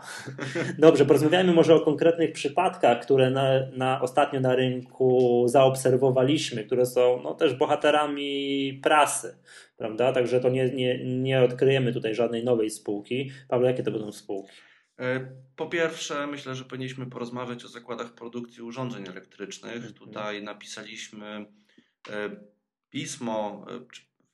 Dobrze, 0.78 1.04
porozmawiajmy 1.04 1.52
może 1.52 1.74
o 1.74 1.80
konkretnych 1.80 2.32
przypadkach, 2.32 3.02
które 3.02 3.30
na, 3.30 3.50
na, 3.76 4.00
ostatnio 4.00 4.40
na 4.40 4.54
rynku 4.54 5.44
zaobserwowaliśmy, 5.48 6.64
które 6.64 6.86
są 6.86 7.20
no, 7.22 7.34
też 7.34 7.54
bohaterami 7.54 8.80
prasy, 8.82 9.38
prawda? 9.76 10.12
Także 10.12 10.40
to 10.40 10.48
nie, 10.48 10.70
nie, 10.70 11.04
nie 11.04 11.42
odkryjemy 11.42 11.92
tutaj 11.92 12.14
żadnej 12.14 12.44
nowej 12.44 12.70
spółki. 12.70 13.30
Paweł, 13.48 13.66
jakie 13.66 13.82
to 13.82 13.90
będą 13.90 14.12
spółki? 14.12 14.52
E, 14.98 15.32
po 15.56 15.66
pierwsze, 15.66 16.26
myślę, 16.26 16.54
że 16.54 16.64
powinniśmy 16.64 17.06
porozmawiać 17.06 17.64
o 17.64 17.68
zakładach 17.68 18.14
produkcji 18.14 18.62
urządzeń 18.62 19.08
elektrycznych. 19.08 19.76
Mhm. 19.76 19.94
Tutaj 19.94 20.42
napisaliśmy 20.42 21.46
e, 22.10 22.30
pismo, 22.90 23.66
e, 23.70 23.80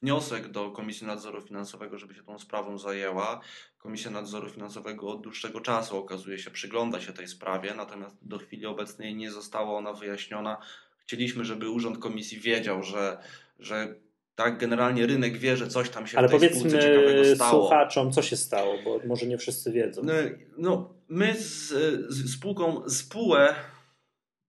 wniosek 0.03 0.48
do 0.48 0.70
Komisji 0.70 1.07
Nadzoru 1.07 1.42
Finansowego, 1.42 1.98
żeby 1.98 2.14
się 2.14 2.22
tą 2.22 2.38
sprawą 2.38 2.79
zajęła. 2.79 3.40
Komisja 3.85 4.11
Nadzoru 4.11 4.51
Finansowego 4.51 5.09
od 5.09 5.20
dłuższego 5.20 5.61
czasu 5.61 5.99
okazuje 5.99 6.38
się 6.38 6.51
przygląda 6.51 7.01
się 7.01 7.12
tej 7.12 7.29
sprawie, 7.29 7.75
natomiast 7.75 8.16
do 8.23 8.38
chwili 8.38 8.66
obecnej 8.66 9.14
nie 9.14 9.31
została 9.31 9.79
ona 9.79 9.92
wyjaśniona. 9.92 10.57
Chcieliśmy, 10.99 11.44
żeby 11.44 11.70
Urząd 11.70 11.99
Komisji 11.99 12.40
wiedział, 12.40 12.83
że, 12.83 13.18
że 13.59 13.94
tak, 14.35 14.59
generalnie 14.59 15.07
rynek 15.07 15.38
wie, 15.38 15.57
że 15.57 15.68
coś 15.68 15.90
tam 15.90 16.07
się 16.07 16.18
Ale 16.18 16.29
w 16.29 16.31
tej 16.31 16.40
powiedzmy 16.40 16.70
ciekawego 16.70 17.35
stało. 17.35 17.62
słuchaczom, 17.62 18.12
co 18.12 18.23
się 18.23 18.37
stało, 18.37 18.75
bo 18.85 19.01
może 19.07 19.27
nie 19.27 19.38
wszyscy 19.38 19.73
wiedzą. 19.73 20.03
No, 20.05 20.12
no 20.59 20.94
my 21.09 21.35
z, 21.35 21.68
z 22.09 22.35
spółką 22.35 22.88
spółę, 22.88 23.55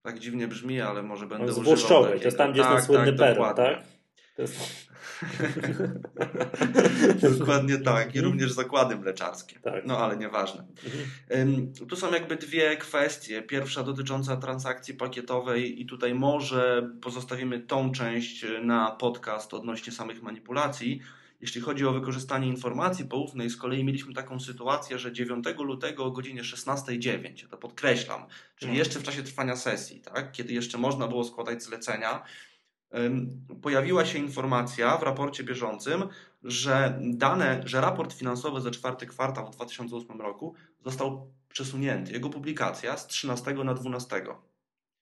tak 0.01 0.19
dziwnie 0.19 0.47
brzmi, 0.47 0.81
ale 0.81 1.03
może 1.03 1.27
będę 1.27 1.45
no, 1.45 1.51
używał 1.57 2.03
takiego. 2.03 2.19
to 2.19 2.25
jest 2.25 2.37
tam, 2.37 2.53
gdzie 2.53 2.61
tak, 2.61 2.73
jest 2.73 2.87
ten 2.87 2.95
słynny 2.95 3.17
tak, 3.17 3.27
peron, 3.27 3.55
tak? 3.55 3.94
To 4.35 4.41
jest... 4.41 4.87
Dokładnie 7.39 7.77
tak. 7.77 8.15
I 8.15 8.21
również 8.21 8.51
zakłady 8.51 8.95
mleczarskie. 8.95 9.59
Tak. 9.59 9.85
No 9.85 9.97
ale 9.97 10.17
nieważne. 10.17 10.65
Mhm. 11.29 11.73
Tu 11.89 11.95
są 11.95 12.13
jakby 12.13 12.35
dwie 12.35 12.77
kwestie. 12.77 13.41
Pierwsza 13.41 13.83
dotycząca 13.83 14.37
transakcji 14.37 14.93
pakietowej 14.93 15.81
i 15.81 15.85
tutaj 15.85 16.13
może 16.13 16.89
pozostawimy 17.01 17.59
tą 17.59 17.91
część 17.91 18.45
na 18.61 18.91
podcast 18.91 19.53
odnośnie 19.53 19.93
samych 19.93 20.21
manipulacji. 20.21 21.01
Jeśli 21.41 21.61
chodzi 21.61 21.85
o 21.85 21.91
wykorzystanie 21.91 22.47
informacji 22.47 23.05
poufnej, 23.05 23.49
z 23.49 23.57
kolei 23.57 23.83
mieliśmy 23.83 24.13
taką 24.13 24.39
sytuację, 24.39 24.99
że 24.99 25.13
9 25.13 25.45
lutego 25.59 26.05
o 26.05 26.11
godzinie 26.11 26.41
16.09, 26.41 27.47
to 27.49 27.57
podkreślam, 27.57 28.25
czyli 28.55 28.69
mhm. 28.69 28.77
jeszcze 28.77 28.99
w 28.99 29.03
czasie 29.03 29.23
trwania 29.23 29.55
sesji, 29.55 30.01
tak, 30.01 30.31
kiedy 30.31 30.53
jeszcze 30.53 30.77
można 30.77 31.07
było 31.07 31.23
składać 31.23 31.63
zlecenia, 31.63 32.23
pojawiła 33.61 34.05
się 34.05 34.19
informacja 34.19 34.97
w 34.97 35.03
raporcie 35.03 35.43
bieżącym, 35.43 36.03
że 36.43 36.99
dane, 37.01 37.61
że 37.65 37.81
raport 37.81 38.13
finansowy 38.13 38.61
za 38.61 38.71
czwarty 38.71 39.05
kwartał 39.05 39.47
w 39.47 39.55
2008 39.55 40.21
roku 40.21 40.55
został 40.85 41.31
przesunięty. 41.49 42.11
Jego 42.11 42.29
publikacja 42.29 42.97
z 42.97 43.07
13 43.07 43.53
na 43.53 43.73
12. 43.73 44.15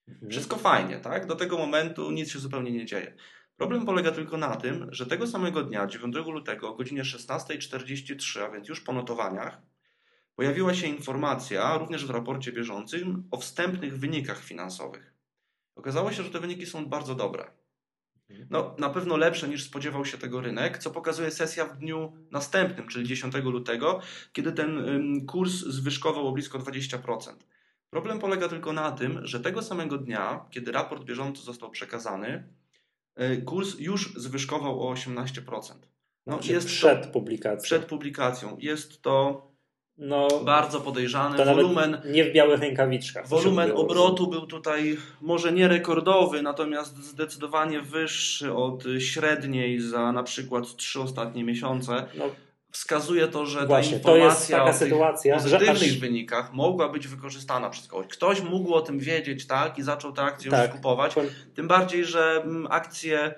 Mhm. 0.08 0.30
Wszystko 0.30 0.56
fajnie, 0.56 0.98
tak? 0.98 1.26
Do 1.26 1.36
tego 1.36 1.58
momentu 1.58 2.10
nic 2.10 2.30
się 2.30 2.38
zupełnie 2.38 2.72
nie 2.72 2.86
dzieje. 2.86 3.14
Problem 3.56 3.86
polega 3.86 4.12
tylko 4.12 4.36
na 4.36 4.56
tym, 4.56 4.88
że 4.90 5.06
tego 5.06 5.26
samego 5.26 5.62
dnia, 5.62 5.86
9 5.86 6.16
lutego 6.16 6.68
o 6.68 6.74
godzinie 6.74 7.02
16.43, 7.02 8.40
a 8.40 8.50
więc 8.50 8.68
już 8.68 8.80
po 8.80 8.92
notowaniach, 8.92 9.62
pojawiła 10.36 10.74
się 10.74 10.86
informacja, 10.86 11.78
również 11.78 12.06
w 12.06 12.10
raporcie 12.10 12.52
bieżącym, 12.52 13.28
o 13.30 13.36
wstępnych 13.36 13.98
wynikach 13.98 14.44
finansowych. 14.44 15.14
Okazało 15.76 16.12
się, 16.12 16.22
że 16.22 16.30
te 16.30 16.40
wyniki 16.40 16.66
są 16.66 16.86
bardzo 16.86 17.14
dobre. 17.14 17.50
No, 18.50 18.76
na 18.78 18.90
pewno 18.90 19.16
lepsze 19.16 19.48
niż 19.48 19.64
spodziewał 19.64 20.04
się 20.04 20.18
tego 20.18 20.40
rynek, 20.40 20.78
co 20.78 20.90
pokazuje 20.90 21.30
sesja 21.30 21.66
w 21.66 21.78
dniu 21.78 22.12
następnym, 22.30 22.88
czyli 22.88 23.06
10 23.06 23.34
lutego, 23.34 24.00
kiedy 24.32 24.52
ten 24.52 24.80
kurs 25.26 25.52
zwyżkował 25.52 26.28
o 26.28 26.32
blisko 26.32 26.58
20%. 26.58 27.34
Problem 27.90 28.18
polega 28.18 28.48
tylko 28.48 28.72
na 28.72 28.92
tym, 28.92 29.26
że 29.26 29.40
tego 29.40 29.62
samego 29.62 29.98
dnia, 29.98 30.44
kiedy 30.50 30.72
raport 30.72 31.04
bieżący 31.04 31.42
został 31.42 31.70
przekazany, 31.70 32.48
y, 33.20 33.42
kurs 33.42 33.78
już 33.78 34.14
zwyżkował 34.16 34.88
o 34.88 34.94
18%. 34.94 35.74
No, 36.26 36.40
jest 36.44 36.66
przed 36.66 37.02
to, 37.02 37.08
publikacją. 37.08 37.62
Przed 37.62 37.84
publikacją. 37.84 38.56
Jest 38.60 39.02
to 39.02 39.53
no, 39.98 40.28
bardzo 40.44 40.80
podejrzany. 40.80 41.44
wolumen, 41.44 42.00
nie 42.04 42.24
w 42.24 42.32
białych 42.32 42.60
rękawiczkach. 42.60 43.28
Wolumen 43.28 43.72
obrotu 43.74 44.26
był 44.26 44.46
tutaj 44.46 44.96
może 45.20 45.52
nie 45.52 45.68
rekordowy, 45.68 46.42
natomiast 46.42 46.96
zdecydowanie 46.96 47.80
wyższy 47.80 48.54
od 48.54 48.84
średniej 48.98 49.80
za 49.80 50.12
na 50.12 50.22
przykład 50.22 50.76
trzy 50.76 51.00
ostatnie 51.00 51.44
miesiące. 51.44 52.06
No, 52.14 52.24
Wskazuje 52.70 53.28
to, 53.28 53.46
że 53.46 53.66
właśnie, 53.66 54.00
ta 54.00 54.10
informacja 54.10 54.58
to 54.58 54.66
jest 54.66 54.78
taka 54.78 54.86
sytuacja, 54.86 55.34
pozytywnych 55.34 55.92
aż... 55.92 55.98
wynikach 55.98 56.52
mogła 56.52 56.88
być 56.88 57.08
wykorzystana 57.08 57.70
przez 57.70 57.88
kogoś. 57.88 58.06
Ktoś 58.06 58.42
mógł 58.42 58.74
o 58.74 58.80
tym 58.80 58.98
wiedzieć 58.98 59.46
tak, 59.46 59.78
i 59.78 59.82
zaczął 59.82 60.12
tę 60.12 60.22
akcję 60.22 60.50
tak. 60.50 60.66
już 60.66 60.76
kupować. 60.76 61.14
Tym 61.54 61.68
bardziej, 61.68 62.04
że 62.04 62.42
mm, 62.44 62.66
akcje, 62.70 63.34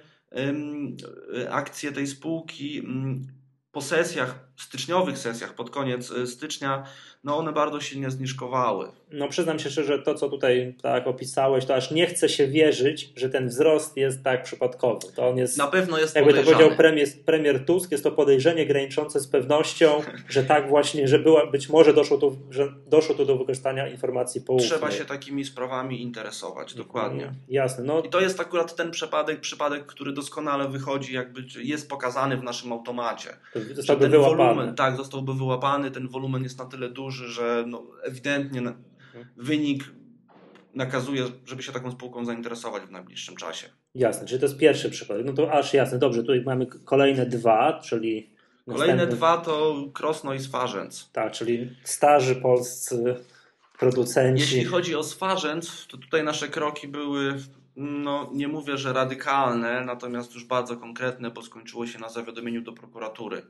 akcje 1.50 1.92
tej 1.92 2.06
spółki 2.06 2.78
mm, 2.78 3.26
po 3.72 3.82
sesjach 3.82 4.45
styczniowych 4.56 5.18
sesjach, 5.18 5.54
pod 5.54 5.70
koniec 5.70 6.10
y, 6.10 6.26
stycznia, 6.26 6.86
no 7.24 7.36
one 7.36 7.52
bardzo 7.52 7.80
silnie 7.80 8.10
zniżkowały. 8.10 8.88
No 9.12 9.28
przyznam 9.28 9.58
się 9.58 9.70
szczerze, 9.70 9.98
to 9.98 10.14
co 10.14 10.28
tutaj 10.28 10.74
tak 10.82 11.06
opisałeś, 11.06 11.64
to 11.64 11.74
aż 11.74 11.90
nie 11.90 12.06
chce 12.06 12.28
się 12.28 12.46
wierzyć, 12.46 13.12
że 13.16 13.28
ten 13.28 13.48
wzrost 13.48 13.96
jest 13.96 14.24
tak 14.24 14.42
przypadkowy. 14.42 15.06
To 15.16 15.28
on 15.28 15.38
jest, 15.38 15.56
Na 15.58 15.66
pewno 15.66 15.98
jest 15.98 16.16
jakby 16.16 16.34
to 16.34 16.42
powiedział 16.42 16.70
premier, 16.76 17.08
premier 17.26 17.64
Tusk, 17.64 17.92
jest 17.92 18.04
to 18.04 18.12
podejrzenie 18.12 18.66
graniczące 18.66 19.20
z 19.20 19.28
pewnością, 19.28 20.02
że 20.28 20.44
tak 20.44 20.68
właśnie, 20.68 21.08
że 21.08 21.18
była, 21.18 21.46
być 21.46 21.68
może 21.68 21.94
doszło 21.94 22.18
tu, 22.18 22.38
że 22.50 22.72
doszło 22.86 23.14
tu 23.14 23.24
do 23.24 23.36
wykorzystania 23.36 23.88
informacji 23.88 24.40
poufnej. 24.40 24.70
Trzeba 24.70 24.90
się 24.90 25.04
takimi 25.04 25.44
sprawami 25.44 26.02
interesować, 26.02 26.74
dokładnie. 26.74 27.22
Mhm. 27.22 27.42
Jasne, 27.48 27.84
no 27.84 28.02
I 28.02 28.08
to 28.08 28.20
jest 28.20 28.40
akurat 28.40 28.76
ten 28.76 28.90
przypadek, 28.90 29.40
przypadek, 29.40 29.86
który 29.86 30.12
doskonale 30.12 30.68
wychodzi, 30.68 31.14
jakby 31.14 31.44
jest 31.62 31.88
pokazany 31.88 32.36
w 32.36 32.42
naszym 32.42 32.72
automacie. 32.72 33.36
zostałby 33.74 34.08
wyłapany. 34.08 34.45
Wolumen, 34.46 34.74
tak, 34.74 34.96
zostałby 34.96 35.34
wyłapany, 35.34 35.90
ten 35.90 36.08
wolumen 36.08 36.42
jest 36.42 36.58
na 36.58 36.64
tyle 36.64 36.88
duży, 36.88 37.28
że 37.28 37.64
no, 37.66 37.82
ewidentnie 38.02 38.60
na, 38.60 38.74
wynik 39.36 39.84
nakazuje, 40.74 41.24
żeby 41.46 41.62
się 41.62 41.72
taką 41.72 41.90
spółką 41.90 42.24
zainteresować 42.24 42.82
w 42.82 42.90
najbliższym 42.90 43.36
czasie. 43.36 43.66
Jasne, 43.94 44.26
czyli 44.26 44.40
to 44.40 44.46
jest 44.46 44.58
pierwszy 44.58 44.90
przypadek. 44.90 45.26
No 45.26 45.32
to 45.32 45.52
aż 45.52 45.74
jasne, 45.74 45.98
dobrze, 45.98 46.20
tutaj 46.20 46.42
mamy 46.46 46.66
kolejne 46.66 47.26
dwa, 47.26 47.80
czyli 47.84 48.36
Kolejne 48.66 48.94
następny- 48.94 49.16
dwa 49.16 49.36
to 49.36 49.74
Krosno 49.92 50.34
i 50.34 50.40
Swarzędz. 50.40 51.10
Tak, 51.12 51.32
czyli 51.32 51.76
starzy 51.84 52.36
polscy 52.36 53.16
producenci. 53.78 54.42
Jeśli 54.42 54.64
chodzi 54.64 54.94
o 54.94 55.02
Swarzędz, 55.02 55.86
to 55.86 55.96
tutaj 55.96 56.24
nasze 56.24 56.48
kroki 56.48 56.88
były, 56.88 57.34
no 57.76 58.30
nie 58.32 58.48
mówię, 58.48 58.76
że 58.76 58.92
radykalne, 58.92 59.84
natomiast 59.84 60.34
już 60.34 60.44
bardzo 60.44 60.76
konkretne, 60.76 61.30
bo 61.30 61.42
skończyło 61.42 61.86
się 61.86 61.98
na 61.98 62.08
zawiadomieniu 62.08 62.62
do 62.62 62.72
prokuratury. 62.72 63.42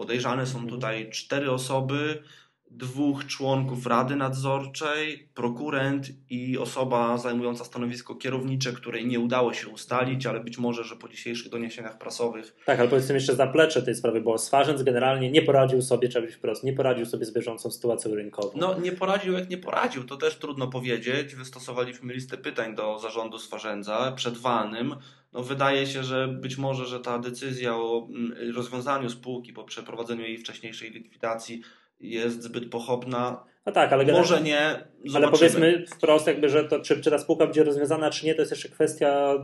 Podejrzane 0.00 0.46
są 0.46 0.58
Mhm. 0.58 0.68
tutaj 0.74 1.10
cztery 1.10 1.50
osoby, 1.50 2.22
dwóch 2.70 3.26
członków 3.26 3.86
Rady 3.86 4.16
Nadzorczej, 4.16 5.28
prokurent 5.34 6.06
i 6.30 6.58
osoba 6.58 7.18
zajmująca 7.18 7.64
stanowisko 7.64 8.14
kierownicze, 8.14 8.72
której 8.72 9.06
nie 9.06 9.20
udało 9.20 9.52
się 9.54 9.68
ustalić, 9.68 10.26
ale 10.26 10.40
być 10.40 10.58
może, 10.58 10.84
że 10.84 10.96
po 10.96 11.08
dzisiejszych 11.08 11.48
doniesieniach 11.50 11.98
prasowych 11.98 12.56
Tak, 12.66 12.80
ale 12.80 12.88
powiedzmy 12.88 13.14
jeszcze 13.14 13.34
zaplecze 13.36 13.82
tej 13.82 13.94
sprawy, 13.94 14.20
bo 14.20 14.38
Swarzędz 14.38 14.82
generalnie 14.82 15.30
nie 15.30 15.42
poradził 15.42 15.82
sobie, 15.82 16.08
trzeba 16.08 16.26
być 16.26 16.34
wprost, 16.34 16.64
nie 16.64 16.72
poradził 16.72 17.06
sobie 17.06 17.24
z 17.26 17.32
bieżącą 17.34 17.70
sytuacją 17.70 18.14
rynkową. 18.14 18.50
No, 18.56 18.78
nie 18.80 18.92
poradził 18.92 19.32
jak 19.32 19.50
nie 19.50 19.58
poradził, 19.58 20.04
to 20.04 20.16
też 20.16 20.36
trudno 20.36 20.66
powiedzieć. 20.68 21.34
Wystosowaliśmy 21.34 22.14
listę 22.14 22.36
pytań 22.38 22.74
do 22.74 22.98
zarządu 22.98 23.38
Swarzędza 23.38 24.12
przed 24.16 24.38
walnym. 24.38 24.94
No, 25.32 25.42
wydaje 25.42 25.86
się, 25.86 26.04
że 26.04 26.28
być 26.28 26.58
może, 26.58 26.86
że 26.86 27.00
ta 27.00 27.18
decyzja 27.18 27.76
o 27.76 28.08
mm, 28.10 28.54
rozwiązaniu 28.56 29.10
spółki 29.10 29.52
po 29.52 29.64
przeprowadzeniu 29.64 30.22
jej 30.22 30.38
wcześniejszej 30.38 30.90
likwidacji 30.90 31.62
jest 32.00 32.42
zbyt 32.42 32.70
pochopna. 32.70 33.44
No 33.66 33.72
tak, 33.72 33.92
ale 33.92 34.12
Może 34.12 34.40
nie, 34.40 34.60
ale 34.60 34.86
zobaczymy. 35.04 35.30
powiedzmy 35.32 35.84
wprost 35.86 36.26
jakby, 36.26 36.48
że 36.48 36.64
to 36.64 36.80
czy, 36.80 37.00
czy 37.00 37.10
ta 37.10 37.18
spółka 37.18 37.44
będzie 37.44 37.64
rozwiązana, 37.64 38.10
czy 38.10 38.26
nie, 38.26 38.34
to 38.34 38.42
jest 38.42 38.52
jeszcze 38.52 38.68
kwestia 38.68 39.34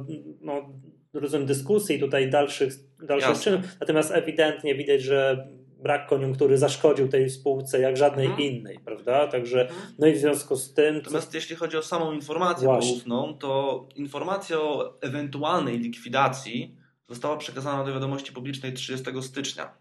no, 0.41 0.69
rozumiem, 1.13 1.47
dyskusji 1.47 2.01
tutaj 2.01 2.31
dalszych, 2.31 2.73
dalszych 3.03 3.41
czynów. 3.41 3.61
Natomiast 3.81 4.13
ewidentnie 4.13 4.75
widać, 4.75 5.03
że 5.03 5.49
brak 5.83 6.07
koniunktury 6.09 6.59
zaszkodził 6.59 7.09
tej 7.09 7.31
spółce 7.31 7.81
jak 7.81 7.97
żadnej 7.97 8.27
Mhm. 8.27 8.43
innej, 8.51 8.79
prawda? 8.79 9.27
Także 9.27 9.69
no 9.99 10.07
i 10.07 10.13
w 10.13 10.19
związku 10.19 10.57
z 10.57 10.75
tym 10.75 10.95
co, 10.95 11.01
Natomiast 11.01 11.35
jeśli 11.35 11.57
chodzi 11.57 11.77
o 11.77 11.83
samą 11.83 12.13
informację 12.13 12.65
Właśnie. 12.69 12.93
poufną, 12.93 13.39
to 13.39 13.85
informacja 13.97 14.61
o 14.61 15.01
ewentualnej 15.01 15.79
likwidacji 15.79 16.77
została 17.09 17.37
przekazana 17.37 17.85
do 17.85 17.93
wiadomości 17.95 18.33
publicznej 18.33 18.73
30 18.73 19.23
stycznia 19.23 19.73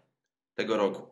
tego 0.54 0.76
roku. 0.76 1.02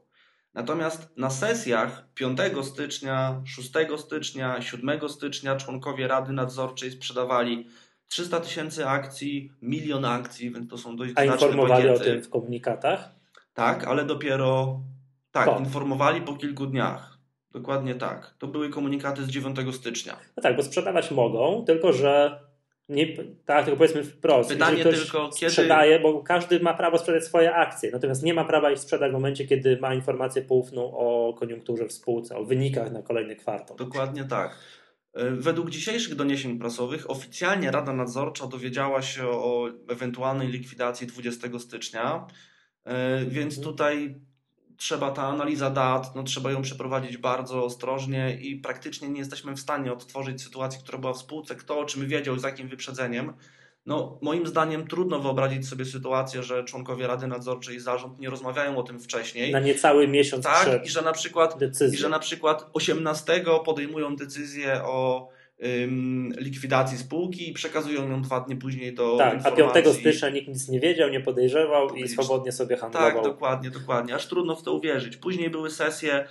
Natomiast 0.54 1.08
na 1.16 1.30
sesjach 1.30 2.08
5 2.14 2.38
stycznia, 2.62 3.42
6 3.46 3.70
stycznia, 3.98 4.62
7 4.62 5.08
stycznia 5.08 5.56
członkowie 5.56 6.08
Rady 6.08 6.32
Nadzorczej 6.32 6.90
sprzedawali 6.90 7.66
300 8.08 8.40
tysięcy 8.40 8.86
akcji, 8.86 9.52
milion 9.62 10.04
akcji, 10.04 10.50
więc 10.50 10.70
to 10.70 10.78
są 10.78 10.96
dość 10.96 11.12
a 11.16 11.24
znaczne 11.24 11.34
informowali 11.46 11.88
o 11.88 11.92
pakiety. 11.92 12.10
tym 12.12 12.22
w 12.22 12.30
komunikatach. 12.30 13.19
Tak, 13.60 13.84
ale 13.84 14.04
dopiero 14.04 14.80
tak, 15.32 15.44
Po. 15.46 15.58
informowali 15.58 16.22
po 16.22 16.34
kilku 16.36 16.66
dniach. 16.66 17.18
Dokładnie 17.52 17.94
tak. 17.94 18.34
To 18.38 18.46
były 18.46 18.68
komunikaty 18.70 19.24
z 19.24 19.28
9 19.28 19.56
stycznia. 19.74 20.16
No 20.36 20.42
tak, 20.42 20.56
bo 20.56 20.62
sprzedawać 20.62 21.10
mogą, 21.10 21.64
tylko 21.66 21.92
że 21.92 22.40
nie, 22.88 23.16
tak, 23.44 23.64
tylko 23.64 23.78
powiedzmy 23.78 24.04
wprost. 24.04 24.50
Pytanie 24.50 24.82
tylko, 24.82 25.28
kiedy- 25.28 25.50
sprzedaje, 25.50 26.00
bo 26.00 26.22
każdy 26.22 26.60
ma 26.60 26.74
prawo 26.74 26.98
sprzedać 26.98 27.24
swoje 27.24 27.54
akcje, 27.54 27.90
natomiast 27.90 28.22
nie 28.22 28.34
ma 28.34 28.44
prawa 28.44 28.70
ich 28.70 28.78
sprzedać 28.78 29.10
w 29.10 29.14
momencie, 29.14 29.46
kiedy 29.46 29.78
ma 29.80 29.94
informację 29.94 30.42
poufną 30.42 30.82
o 30.96 31.34
koniunkturze 31.38 31.86
w 31.86 31.92
spółce, 31.92 32.36
o 32.36 32.44
wynikach 32.44 32.92
na 32.92 33.02
kolejny 33.02 33.36
kwartał. 33.36 33.76
Dokładnie 33.76 34.24
tak. 34.24 34.58
E, 35.14 35.30
Według 35.30 35.70
dzisiejszych 35.70 36.14
doniesień 36.14 36.58
prasowych 36.58 37.10
oficjalnie 37.10 37.70
Rada 37.70 37.92
Nadzorcza 37.92 38.46
dowiedziała 38.46 39.02
się 39.02 39.28
o 39.28 39.68
ewentualnej 39.88 40.48
likwidacji 40.48 41.06
20 41.06 41.58
stycznia, 41.58 42.26
więc 43.28 43.58
Mhm. 43.58 43.72
tutaj 43.74 44.14
trzeba 44.76 45.10
ta 45.10 45.22
analiza 45.22 45.70
dat, 45.70 46.14
no 46.16 46.22
trzeba 46.22 46.50
ją 46.50 46.62
przeprowadzić 46.62 47.16
bardzo 47.16 47.64
ostrożnie 47.64 48.38
i 48.40 48.56
praktycznie 48.56 49.08
nie 49.08 49.18
jesteśmy 49.18 49.54
w 49.56 49.60
stanie 49.60 49.92
odtworzyć 49.92 50.42
sytuacji, 50.42 50.80
która 50.82 50.98
była 50.98 51.12
w 51.12 51.18
spółce, 51.18 51.54
kto 51.54 51.78
o 51.78 51.84
czym 51.84 52.06
wiedział, 52.08 52.38
z 52.38 52.42
jakim 52.42 52.68
wyprzedzeniem. 52.68 53.32
No, 53.86 54.18
moim 54.22 54.46
zdaniem 54.46 54.86
trudno 54.86 55.20
wyobrazić 55.20 55.68
sobie 55.68 55.84
sytuację, 55.84 56.42
że 56.42 56.64
członkowie 56.64 57.06
Rady 57.06 57.26
Nadzorczej 57.26 57.76
i 57.76 57.80
zarząd 57.80 58.18
nie 58.18 58.30
rozmawiają 58.30 58.76
o 58.76 58.82
tym 58.82 59.00
wcześniej. 59.00 59.52
Na 59.52 59.60
niecały 59.60 60.08
miesiąc 60.08 60.44
Tak, 60.44 60.60
przed 60.62 60.86
i 60.86 60.88
że 60.88 61.02
na 61.02 61.12
przykład 61.12 61.58
decyzją. 61.58 61.94
i 61.98 62.00
że 62.00 62.08
na 62.08 62.18
przykład 62.18 62.70
18 62.72 63.44
podejmują 63.64 64.16
decyzję 64.16 64.82
o 64.84 65.28
ym, 65.64 66.32
likwidacji 66.38 66.98
spółki 66.98 67.50
i 67.50 67.52
przekazują 67.52 68.10
ją 68.10 68.22
dwa 68.22 68.40
dni 68.40 68.56
później 68.56 68.94
do 68.94 69.16
tak, 69.16 69.32
a 69.32 69.36
informacji. 69.36 69.82
5 69.82 69.96
stycznia 69.96 70.30
nikt 70.30 70.48
nic 70.48 70.68
nie 70.68 70.80
wiedział, 70.80 71.10
nie 71.10 71.20
podejrzewał 71.20 71.86
i 71.86 71.88
Publicznie. 71.88 72.24
swobodnie 72.24 72.52
sobie 72.52 72.76
handlował. 72.76 73.12
Tak, 73.12 73.22
dokładnie, 73.24 73.70
dokładnie. 73.70 74.14
Aż 74.14 74.26
trudno 74.26 74.56
w 74.56 74.62
to 74.62 74.74
uwierzyć. 74.74 75.16
Później 75.16 75.50
były 75.50 75.70
sesje 75.70 76.24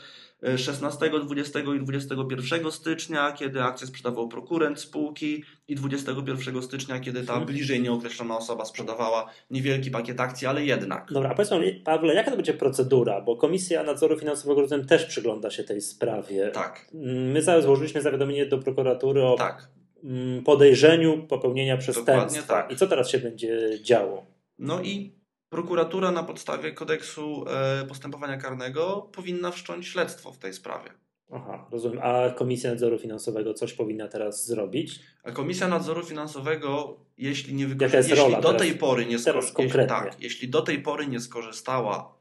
16, 0.58 1.10
20 1.24 1.60
i 1.60 1.80
21 1.80 2.72
stycznia, 2.72 3.32
kiedy 3.32 3.64
akcję 3.64 3.88
sprzedawał 3.88 4.28
prokurent 4.28 4.80
spółki 4.80 5.44
i 5.68 5.76
21 5.76 6.62
stycznia, 6.62 7.00
kiedy 7.00 7.24
ta 7.24 7.34
Mhm. 7.34 7.46
bliżej 7.46 7.82
nieokreślona 7.82 8.38
osoba 8.38 8.66
sprzedawała 8.66 9.30
niewielki 9.52 9.92
pakiet 9.92 10.20
akcji, 10.20 10.48
ale 10.48 10.66
jednak. 10.66 11.08
Dobra, 11.12 11.30
a 11.30 11.34
powiedz 11.36 11.52
mi, 11.52 11.74
Pawle, 11.74 12.14
jaka 12.14 12.30
to 12.32 12.36
będzie 12.38 12.54
procedura? 12.54 13.22
Bo 13.22 13.36
Komisja 13.36 13.84
Nadzoru 13.84 14.20
Finansowego 14.20 14.62
rozumiem, 14.62 14.86
też 14.88 15.06
przygląda 15.06 15.50
się 15.52 15.64
tej 15.64 15.82
sprawie. 15.82 16.52
Tak, 16.54 16.86
My 17.34 17.42
złożyliśmy 17.62 18.02
zawiadomienie 18.02 18.46
do 18.46 18.58
prokuratury 18.58 19.24
o 19.26 19.36
tak. 19.36 19.68
mm, 20.04 20.44
podejrzeniu 20.44 21.28
popełnienia 21.28 21.78
przestępstwa. 21.78 22.54
tak. 22.54 22.72
I 22.72 22.76
co 22.76 22.88
teraz 22.88 23.10
się 23.10 23.20
będzie 23.20 23.80
działo? 23.84 24.26
No 24.60 24.82
i 24.82 25.19
prokuratura 25.50 26.12
na 26.12 26.24
podstawie 26.24 26.72
kodeksu 26.72 27.46
e, 27.48 27.86
postępowania 27.86 28.38
karnego 28.38 29.10
powinna 29.12 29.52
wszcząć 29.52 29.88
śledztwo 29.88 30.32
w 30.32 30.38
tej 30.38 30.54
sprawie. 30.54 30.90
Aha, 31.32 31.68
rozumiem. 31.72 32.00
A 32.04 32.30
Komisja 32.30 32.72
Nadzoru 32.72 33.00
Finansowego 33.00 33.54
coś 33.54 33.74
powinna 33.74 34.08
teraz 34.08 34.48
zrobić? 34.48 35.00
A 35.24 35.32
Komisja 35.32 35.68
Nadzoru 35.68 36.06
Finansowego, 36.06 37.00
jeśli 37.18 37.54
nie 37.54 37.64
Jaka 37.64 37.74
wykorzysta, 37.74 37.98
jest 37.98 38.10
jeśli 38.10 38.36
do 38.36 38.42
teraz? 38.42 38.62
tej 38.62 38.76
pory 38.76 39.06
nie 39.06 39.20
skorzystała, 39.20 39.88
tak, 39.88 40.22
jeśli 40.22 40.50
do 40.50 40.62
tej 40.62 40.82
pory 40.82 41.08
nie 41.08 41.20
skorzystała 41.20 42.20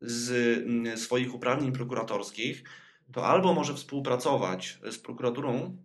z 0.00 0.30
mm, 0.66 0.98
swoich 0.98 1.34
uprawnień 1.34 1.72
prokuratorskich, 1.72 2.64
to 3.12 3.26
albo 3.26 3.54
może 3.54 3.74
współpracować 3.74 4.78
z 4.90 4.98
prokuraturą, 4.98 5.76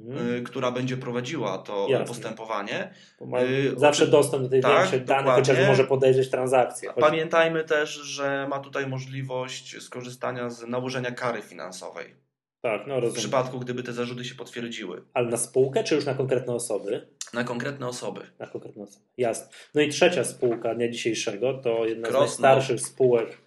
Mhm. 0.00 0.34
y, 0.34 0.42
która 0.42 0.70
będzie 0.70 0.96
prowadziła 0.96 1.58
to 1.58 1.86
Jasne. 1.88 2.06
postępowanie. 2.06 2.94
Y, 3.42 3.72
zawsze 3.76 4.06
dostęp 4.06 4.42
do 4.42 4.48
tych 4.48 4.62
tak, 4.62 4.78
większych 4.78 5.04
danych, 5.04 5.32
chociaż 5.34 5.66
może 5.66 5.84
podejrzeć 5.84 6.30
transakcję. 6.30 6.90
Pamiętajmy 7.00 7.64
też, 7.64 7.90
że 7.90 8.46
ma 8.50 8.58
tutaj 8.58 8.86
możliwość 8.86 9.82
skorzystania 9.82 10.50
z 10.50 10.62
nałożenia 10.66 11.10
kary 11.10 11.42
finansowej. 11.42 12.14
Tak, 12.62 12.80
no 12.86 12.94
W 12.94 12.98
rozumiem. 12.98 13.20
przypadku, 13.20 13.58
gdyby 13.58 13.82
te 13.82 13.92
zarzuty 13.92 14.24
się 14.24 14.34
potwierdziły. 14.34 15.02
Ale 15.14 15.28
na 15.28 15.36
spółkę, 15.36 15.84
czy 15.84 15.94
już 15.94 16.04
na 16.04 16.14
konkretne 16.14 16.54
osoby? 16.54 17.08
Na 17.34 17.44
konkretne 17.44 17.88
osoby. 17.88 18.20
Na 18.38 18.46
konkretne 18.46 18.82
osoby. 18.82 19.04
Jasne. 19.16 19.48
No 19.74 19.80
i 19.80 19.88
trzecia 19.88 20.24
spółka 20.24 20.74
dnia 20.74 20.88
dzisiejszego 20.88 21.54
to 21.54 21.86
jedna 21.86 22.08
z 22.08 22.10
Krosno. 22.10 22.26
najstarszych 22.42 22.80
spółek 22.80 23.38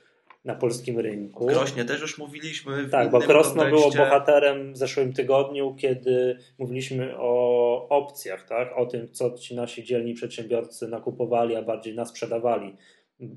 na 0.45 0.55
polskim 0.55 0.99
rynku. 0.99 1.47
Krośnie 1.47 1.85
też 1.85 2.01
już 2.01 2.17
mówiliśmy. 2.17 2.89
Tak, 2.89 3.11
bo 3.11 3.19
Krosno 3.19 3.65
było 3.65 3.91
bohaterem 3.91 4.73
w 4.73 4.77
zeszłym 4.77 5.13
tygodniu, 5.13 5.75
kiedy 5.77 6.37
mówiliśmy 6.57 7.13
o 7.17 7.87
opcjach, 7.89 8.47
tak? 8.47 8.77
o 8.77 8.85
tym, 8.85 9.11
co 9.11 9.31
ci 9.31 9.55
nasi 9.55 9.83
dzielni 9.83 10.13
przedsiębiorcy 10.13 10.87
nakupowali, 10.87 11.55
a 11.55 11.61
bardziej 11.61 11.95
nas 11.95 12.09
sprzedawali 12.09 12.75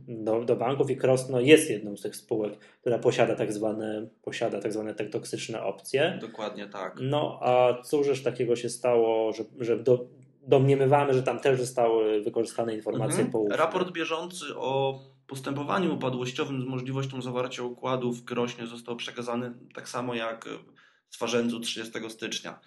do, 0.08 0.44
do 0.44 0.56
banków 0.56 0.90
i 0.90 0.96
Krosno 0.96 1.40
jest 1.40 1.70
jedną 1.70 1.96
z 1.96 2.02
tych 2.02 2.16
spółek, 2.16 2.58
która 2.80 2.98
posiada 2.98 3.34
tak 3.34 3.52
zwane, 3.52 4.06
posiada 4.22 4.60
tak 4.60 4.72
zwane 4.72 4.94
te 4.94 5.04
toksyczne 5.04 5.62
opcje. 5.62 6.18
Dokładnie 6.20 6.66
tak. 6.66 6.98
No 7.00 7.38
a 7.42 7.82
cóżż 7.82 8.22
takiego 8.22 8.56
się 8.56 8.68
stało, 8.68 9.32
że, 9.32 9.44
że 9.60 9.76
do, 9.78 10.06
domniemywamy, 10.42 11.14
że 11.14 11.22
tam 11.22 11.40
też 11.40 11.60
zostały 11.60 12.22
wykorzystane 12.22 12.74
informacje 12.74 13.16
Mhm. 13.16 13.30
poufne. 13.30 13.56
Raport 13.56 13.92
bieżący 13.92 14.44
o 14.56 14.98
postępowaniu 15.26 15.94
upadłościowym 15.94 16.62
z 16.62 16.64
możliwością 16.64 17.22
zawarcia 17.22 17.62
układu 17.62 18.12
w 18.12 18.24
Krośnie 18.24 18.66
został 18.66 18.96
przekazany 18.96 19.54
tak 19.74 19.88
samo 19.88 20.14
jak 20.14 20.48
w 21.08 21.14
Swarzędzu 21.14 21.60
30 21.60 21.92
stycznia. 22.08 22.60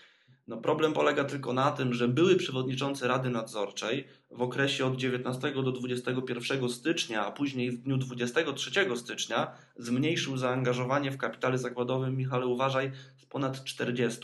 No 0.48 0.58
problem 0.58 0.94
polega 0.94 1.24
tylko 1.24 1.54
na 1.54 1.72
tym, 1.72 1.94
że 1.94 2.08
były 2.08 2.36
przewodniczący 2.36 3.08
Rady 3.08 3.30
Nadzorczej 3.30 4.08
w 4.32 4.42
okresie 4.42 4.86
od 4.86 4.96
19 4.96 5.52
do 5.52 5.72
21 5.72 6.70
stycznia, 6.70 7.26
a 7.26 7.32
później 7.32 7.72
w 7.72 7.78
dniu 7.78 7.98
23 7.98 8.72
stycznia 8.96 9.52
zmniejszył 9.78 10.38
zaangażowanie 10.38 11.12
w 11.12 11.18
kapitale 11.18 11.58
zakładowym, 11.58 12.18
Michale 12.18 12.46
uważaj, 12.46 12.92
z 13.18 13.26
ponad 13.26 13.64
40 13.64 14.22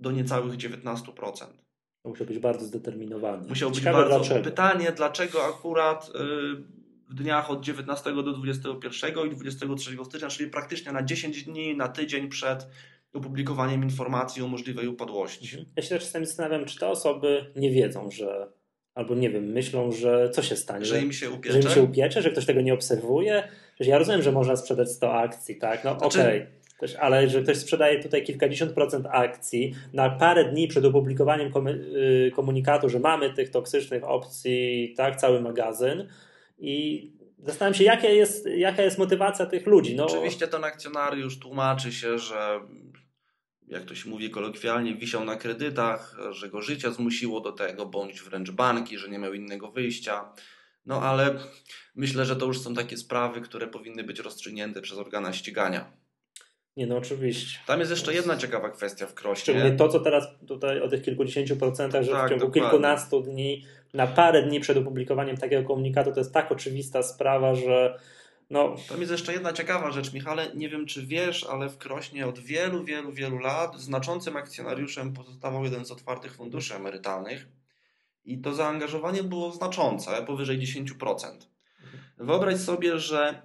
do 0.00 0.10
niecałych 0.10 0.54
19%. 0.54 1.46
Musiał 2.04 2.26
być 2.26 2.38
bardzo 2.38 2.66
zdeterminowany. 2.66 3.48
Musiał 3.48 3.70
Ciekawe 3.70 3.98
być 3.98 4.08
bardzo. 4.08 4.24
Dlaczego. 4.24 4.44
Pytanie, 4.44 4.92
dlaczego 4.92 5.44
akurat 5.44 6.08
y, 6.08 6.79
w 7.10 7.14
dniach 7.14 7.50
od 7.50 7.64
19 7.64 8.14
do 8.14 8.32
21 8.32 9.26
i 9.26 9.30
23 9.30 9.96
stycznia, 10.04 10.28
czyli 10.28 10.50
praktycznie 10.50 10.92
na 10.92 11.02
10 11.02 11.44
dni, 11.44 11.76
na 11.76 11.88
tydzień 11.88 12.28
przed 12.28 12.66
opublikowaniem 13.12 13.82
informacji 13.82 14.42
o 14.42 14.48
możliwej 14.48 14.88
upadłości. 14.88 15.44
Mhm. 15.44 15.72
Ja 15.76 15.82
się 15.82 15.88
też 15.88 16.04
czasami 16.04 16.26
zastanawiam, 16.26 16.64
czy 16.64 16.78
te 16.78 16.88
osoby 16.88 17.52
nie 17.56 17.70
wiedzą, 17.70 18.10
że 18.10 18.52
albo 18.94 19.14
nie 19.14 19.30
wiem, 19.30 19.44
myślą, 19.44 19.92
że 19.92 20.30
co 20.30 20.42
się 20.42 20.56
stanie? 20.56 20.84
Że 20.84 21.02
im 21.02 21.12
się 21.12 21.30
upiecze? 21.30 21.62
Że 21.62 21.68
im 21.68 21.74
się 21.74 21.82
upiecze, 21.82 22.22
że 22.22 22.30
ktoś 22.30 22.46
tego 22.46 22.60
nie 22.60 22.74
obserwuje. 22.74 23.48
Ja 23.80 23.98
rozumiem, 23.98 24.22
że 24.22 24.32
można 24.32 24.56
sprzedać 24.56 24.90
100 24.90 25.14
akcji, 25.14 25.56
tak? 25.56 25.84
No 25.84 25.98
znaczy... 25.98 26.20
okej. 26.20 26.46
Okay. 26.78 27.00
ale 27.00 27.28
że 27.28 27.42
ktoś 27.42 27.56
sprzedaje 27.56 28.02
tutaj 28.02 28.22
kilkadziesiąt 28.22 28.72
procent 28.72 29.06
akcji 29.10 29.74
na 29.92 30.10
parę 30.10 30.44
dni 30.44 30.68
przed 30.68 30.84
opublikowaniem 30.84 31.52
y, 31.66 32.32
komunikatu, 32.36 32.88
że 32.88 33.00
mamy 33.00 33.34
tych 33.34 33.50
toksycznych 33.50 34.04
opcji, 34.04 34.94
tak, 34.96 35.16
cały 35.16 35.40
magazyn 35.40 36.08
i 36.60 37.12
zastanawiam 37.38 37.74
się, 37.74 37.84
jaka 37.84 38.08
jest, 38.08 38.46
jaka 38.46 38.82
jest 38.82 38.98
motywacja 38.98 39.46
tych 39.46 39.66
ludzi. 39.66 39.96
No... 39.96 40.06
Oczywiście 40.06 40.48
ten 40.48 40.64
akcjonariusz 40.64 41.38
tłumaczy 41.38 41.92
się, 41.92 42.18
że 42.18 42.60
jak 43.66 43.84
to 43.84 43.94
się 43.94 44.10
mówi 44.10 44.30
kolokwialnie, 44.30 44.94
wisiał 44.94 45.24
na 45.24 45.36
kredytach, 45.36 46.16
że 46.30 46.48
go 46.48 46.62
życie 46.62 46.92
zmusiło 46.92 47.40
do 47.40 47.52
tego, 47.52 47.86
bądź 47.86 48.22
wręcz 48.22 48.50
banki, 48.50 48.98
że 48.98 49.08
nie 49.08 49.18
miał 49.18 49.34
innego 49.34 49.70
wyjścia. 49.70 50.32
No 50.86 51.02
ale 51.02 51.38
myślę, 51.94 52.24
że 52.26 52.36
to 52.36 52.46
już 52.46 52.60
są 52.60 52.74
takie 52.74 52.96
sprawy, 52.96 53.40
które 53.40 53.66
powinny 53.66 54.04
być 54.04 54.18
rozstrzygnięte 54.18 54.80
przez 54.80 54.98
organa 54.98 55.32
ścigania. 55.32 55.92
Nie, 56.76 56.86
no 56.86 56.96
oczywiście. 56.96 57.58
Tam 57.66 57.80
jest 57.80 57.90
jeszcze 57.90 58.14
jedna 58.14 58.36
ciekawa 58.36 58.70
kwestia 58.70 59.06
w 59.06 59.14
Krośnie. 59.14 59.42
Szczególnie 59.42 59.72
to, 59.72 59.88
co 59.88 60.00
teraz 60.00 60.24
tutaj 60.46 60.80
o 60.80 60.88
tych 60.88 61.02
kilkudziesięciu 61.02 61.56
procentach, 61.56 62.02
że 62.02 62.12
tak, 62.12 62.26
w 62.26 62.30
ciągu 62.30 62.46
dokładnie. 62.46 62.62
kilkunastu 62.62 63.20
dni, 63.20 63.64
na 63.94 64.06
parę 64.06 64.42
dni 64.42 64.60
przed 64.60 64.76
opublikowaniem 64.76 65.36
takiego 65.36 65.68
komunikatu, 65.68 66.12
to 66.12 66.20
jest 66.20 66.34
tak 66.34 66.52
oczywista 66.52 67.02
sprawa, 67.02 67.54
że 67.54 67.98
no. 68.50 68.76
Tam 68.88 69.00
jest 69.00 69.12
jeszcze 69.12 69.32
jedna 69.32 69.52
ciekawa 69.52 69.90
rzecz, 69.90 70.12
Michale. 70.12 70.50
Nie 70.54 70.68
wiem, 70.68 70.86
czy 70.86 71.06
wiesz, 71.06 71.44
ale 71.44 71.68
w 71.68 71.78
Krośnie 71.78 72.26
od 72.26 72.38
wielu, 72.38 72.84
wielu, 72.84 73.12
wielu 73.12 73.38
lat 73.38 73.80
znaczącym 73.80 74.36
akcjonariuszem 74.36 75.12
pozostawał 75.12 75.64
jeden 75.64 75.84
z 75.84 75.90
otwartych 75.90 76.34
funduszy 76.34 76.74
emerytalnych 76.74 77.48
i 78.24 78.38
to 78.38 78.54
zaangażowanie 78.54 79.22
było 79.22 79.52
znaczące, 79.52 80.22
powyżej 80.22 80.58
10%. 80.58 80.86
Mhm. 81.04 81.46
Wyobraź 82.18 82.56
sobie, 82.56 82.98
że 82.98 83.42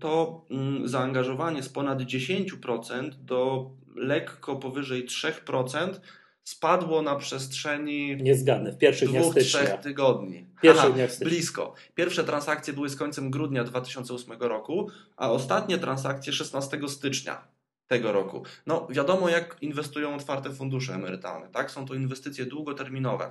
to 0.00 0.44
mm, 0.50 0.88
zaangażowanie 0.88 1.62
z 1.62 1.68
ponad 1.68 1.98
10% 1.98 3.10
do 3.10 3.70
lekko 3.94 4.56
powyżej 4.56 5.06
3% 5.06 6.00
spadło 6.44 7.02
na 7.02 7.16
przestrzeni 7.16 8.16
Niezgadne, 8.16 8.72
w 8.72 8.78
pierwszych 8.78 9.08
dwóch, 9.08 9.34
dniach 9.34 9.44
trzech 9.44 9.80
tygodni. 9.80 10.46
Pierwszych 10.62 10.92
dniach 10.92 11.10
blisko. 11.18 11.74
Pierwsze 11.94 12.24
transakcje 12.24 12.74
były 12.74 12.88
z 12.88 12.96
końcem 12.96 13.30
grudnia 13.30 13.64
2008 13.64 14.40
roku, 14.40 14.90
a 15.16 15.30
ostatnie 15.30 15.78
transakcje 15.78 16.32
16 16.32 16.80
stycznia 16.88 17.48
tego 17.86 18.12
roku. 18.12 18.42
No 18.66 18.88
wiadomo 18.90 19.28
jak 19.28 19.56
inwestują 19.60 20.14
otwarte 20.14 20.50
fundusze 20.50 20.94
emerytalne, 20.94 21.48
tak? 21.48 21.70
Są 21.70 21.86
to 21.86 21.94
inwestycje 21.94 22.46
długoterminowe. 22.46 23.30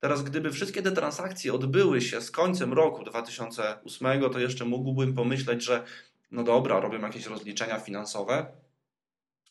Teraz 0.00 0.22
gdyby 0.22 0.50
wszystkie 0.50 0.82
te 0.82 0.92
transakcje 0.92 1.54
odbyły 1.54 2.00
się 2.00 2.20
z 2.20 2.30
końcem 2.30 2.72
roku 2.72 3.04
2008, 3.04 4.30
to 4.32 4.38
jeszcze 4.38 4.64
mógłbym 4.64 5.14
pomyśleć, 5.14 5.64
że 5.64 5.84
no 6.30 6.44
dobra, 6.44 6.80
robią 6.80 7.00
jakieś 7.00 7.26
rozliczenia 7.26 7.80
finansowe, 7.80 8.46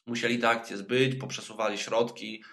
musieli 0.05 0.39
te 0.39 0.49
akcje 0.49 0.77
zbyć, 0.77 1.15
poprzesuwali 1.15 1.77
środki, 1.77 2.43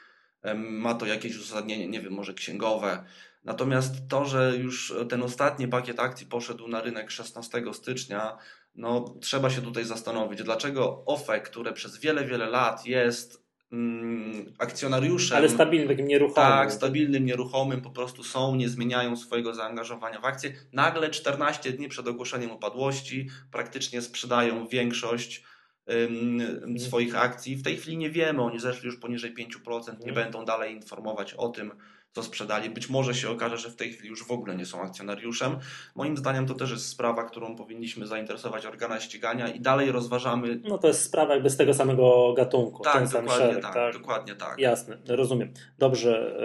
ma 0.54 0.94
to 0.94 1.06
jakieś 1.06 1.36
uzasadnienie, 1.36 1.88
nie 1.88 2.00
wiem, 2.00 2.12
może 2.12 2.34
księgowe. 2.34 3.04
Natomiast 3.44 4.08
to, 4.08 4.24
że 4.24 4.56
już 4.56 4.94
ten 5.08 5.22
ostatni 5.22 5.68
pakiet 5.68 6.00
akcji 6.00 6.26
poszedł 6.26 6.68
na 6.68 6.80
rynek 6.80 7.10
16 7.10 7.62
stycznia, 7.72 8.38
no 8.74 9.14
trzeba 9.20 9.50
się 9.50 9.62
tutaj 9.62 9.84
zastanowić, 9.84 10.42
dlaczego 10.42 11.04
OFE, 11.06 11.40
które 11.40 11.72
przez 11.72 11.98
wiele, 11.98 12.24
wiele 12.24 12.46
lat 12.46 12.86
jest 12.86 13.45
mm, 13.72 14.52
akcjonariuszem. 14.58 15.38
Ale 15.38 15.48
stabilnym, 15.48 15.88
takim 15.88 16.06
nieruchomym. 16.06 16.50
Tak, 16.50 16.72
stabilnym, 16.72 17.26
nieruchomym, 17.26 17.80
po 17.80 17.90
prostu 17.90 18.24
są, 18.24 18.56
nie 18.56 18.68
zmieniają 18.68 19.16
swojego 19.16 19.54
zaangażowania 19.54 20.20
w 20.20 20.24
akcje. 20.24 20.52
Nagle 20.72 21.10
14 21.10 21.72
dni 21.72 21.88
przed 21.88 22.08
ogłoszeniem 22.08 22.50
upadłości 22.50 23.28
praktycznie 23.50 24.02
sprzedają 24.02 24.66
większość 24.66 25.42
Mhm. 25.86 26.78
swoich 26.78 27.16
akcji. 27.16 27.56
W 27.56 27.62
tej 27.62 27.76
chwili 27.76 27.96
nie 27.96 28.10
wiemy, 28.10 28.42
oni 28.42 28.60
zeszli 28.60 28.86
już 28.86 28.96
poniżej 28.96 29.34
5%, 29.34 29.88
nie 29.88 30.08
mhm. 30.08 30.14
będą 30.14 30.44
dalej 30.44 30.74
informować 30.74 31.34
o 31.34 31.48
tym, 31.48 31.72
co 32.16 32.22
sprzedali. 32.22 32.70
Być 32.70 32.88
może 32.88 33.14
się 33.14 33.30
okaże, 33.30 33.58
że 33.58 33.70
w 33.70 33.76
tej 33.76 33.92
chwili 33.92 34.08
już 34.08 34.24
w 34.24 34.30
ogóle 34.30 34.56
nie 34.56 34.66
są 34.66 34.82
akcjonariuszem. 34.82 35.58
Moim 35.94 36.16
zdaniem 36.16 36.46
to 36.46 36.54
też 36.54 36.70
jest 36.70 36.88
sprawa, 36.88 37.24
którą 37.24 37.56
powinniśmy 37.56 38.06
zainteresować 38.06 38.66
organa 38.66 39.00
ścigania 39.00 39.48
i 39.48 39.60
dalej 39.60 39.92
rozważamy. 39.92 40.60
No 40.64 40.78
to 40.78 40.88
jest 40.88 41.02
sprawa 41.02 41.34
jakby 41.34 41.50
z 41.50 41.56
tego 41.56 41.74
samego 41.74 42.34
gatunku. 42.36 42.82
Tak, 42.82 43.04
dokładnie, 43.04 43.30
szereg, 43.30 43.62
tak, 43.62 43.74
tak, 43.74 43.92
dokładnie 43.92 44.34
tak. 44.34 44.58
Jasne, 44.58 44.98
rozumiem. 45.08 45.52
Dobrze, 45.78 46.36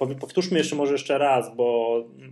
e, 0.00 0.14
powtórzmy 0.20 0.58
jeszcze 0.58 0.76
może 0.76 0.92
jeszcze 0.92 1.18
raz, 1.18 1.56
bo 1.56 1.64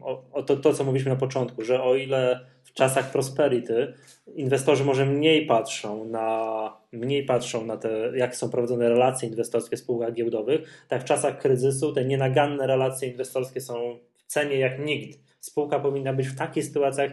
o, 0.01 0.23
o 0.33 0.43
to, 0.43 0.57
to, 0.57 0.75
co 0.75 0.85
mówiliśmy 0.85 1.11
na 1.11 1.19
początku, 1.19 1.65
że 1.65 1.83
o 1.83 1.95
ile 1.95 2.47
w 2.65 2.73
czasach 2.73 3.13
prosperity 3.13 3.95
inwestorzy 4.35 4.85
może 4.85 5.07
mniej 5.07 5.47
patrzą 5.47 6.05
na, 6.05 6.77
mniej 6.93 7.25
patrzą 7.25 7.67
na 7.67 7.77
te, 7.77 8.13
jak 8.17 8.37
są 8.37 8.51
prowadzone 8.51 8.89
relacje 8.89 9.29
inwestorskie 9.29 9.77
w 9.77 9.81
spółkach 9.81 10.13
giełdowych, 10.13 10.85
tak 10.89 11.03
w 11.03 11.05
czasach 11.05 11.39
kryzysu 11.39 11.93
te 11.93 12.05
nienaganne 12.05 12.67
relacje 12.67 13.09
inwestorskie 13.09 13.61
są 13.61 13.99
w 14.17 14.27
cenie 14.27 14.57
jak 14.57 14.79
nigdy. 14.79 15.19
Spółka 15.41 15.81
powinna 15.81 16.13
być 16.13 16.29
w 16.29 16.39
takich 16.39 16.65
sytuacjach, 16.65 17.11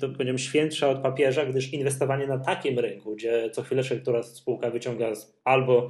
to 0.00 0.08
powiedziałem, 0.08 0.38
świętsza 0.38 0.90
od 0.90 0.98
papieża, 0.98 1.46
gdyż 1.46 1.72
inwestowanie 1.72 2.26
na 2.26 2.38
takim 2.38 2.78
rynku, 2.78 3.14
gdzie 3.14 3.50
co 3.50 3.62
chwilę 3.62 3.82
która 4.02 4.22
spółka 4.22 4.70
wyciąga 4.70 5.12
albo 5.44 5.88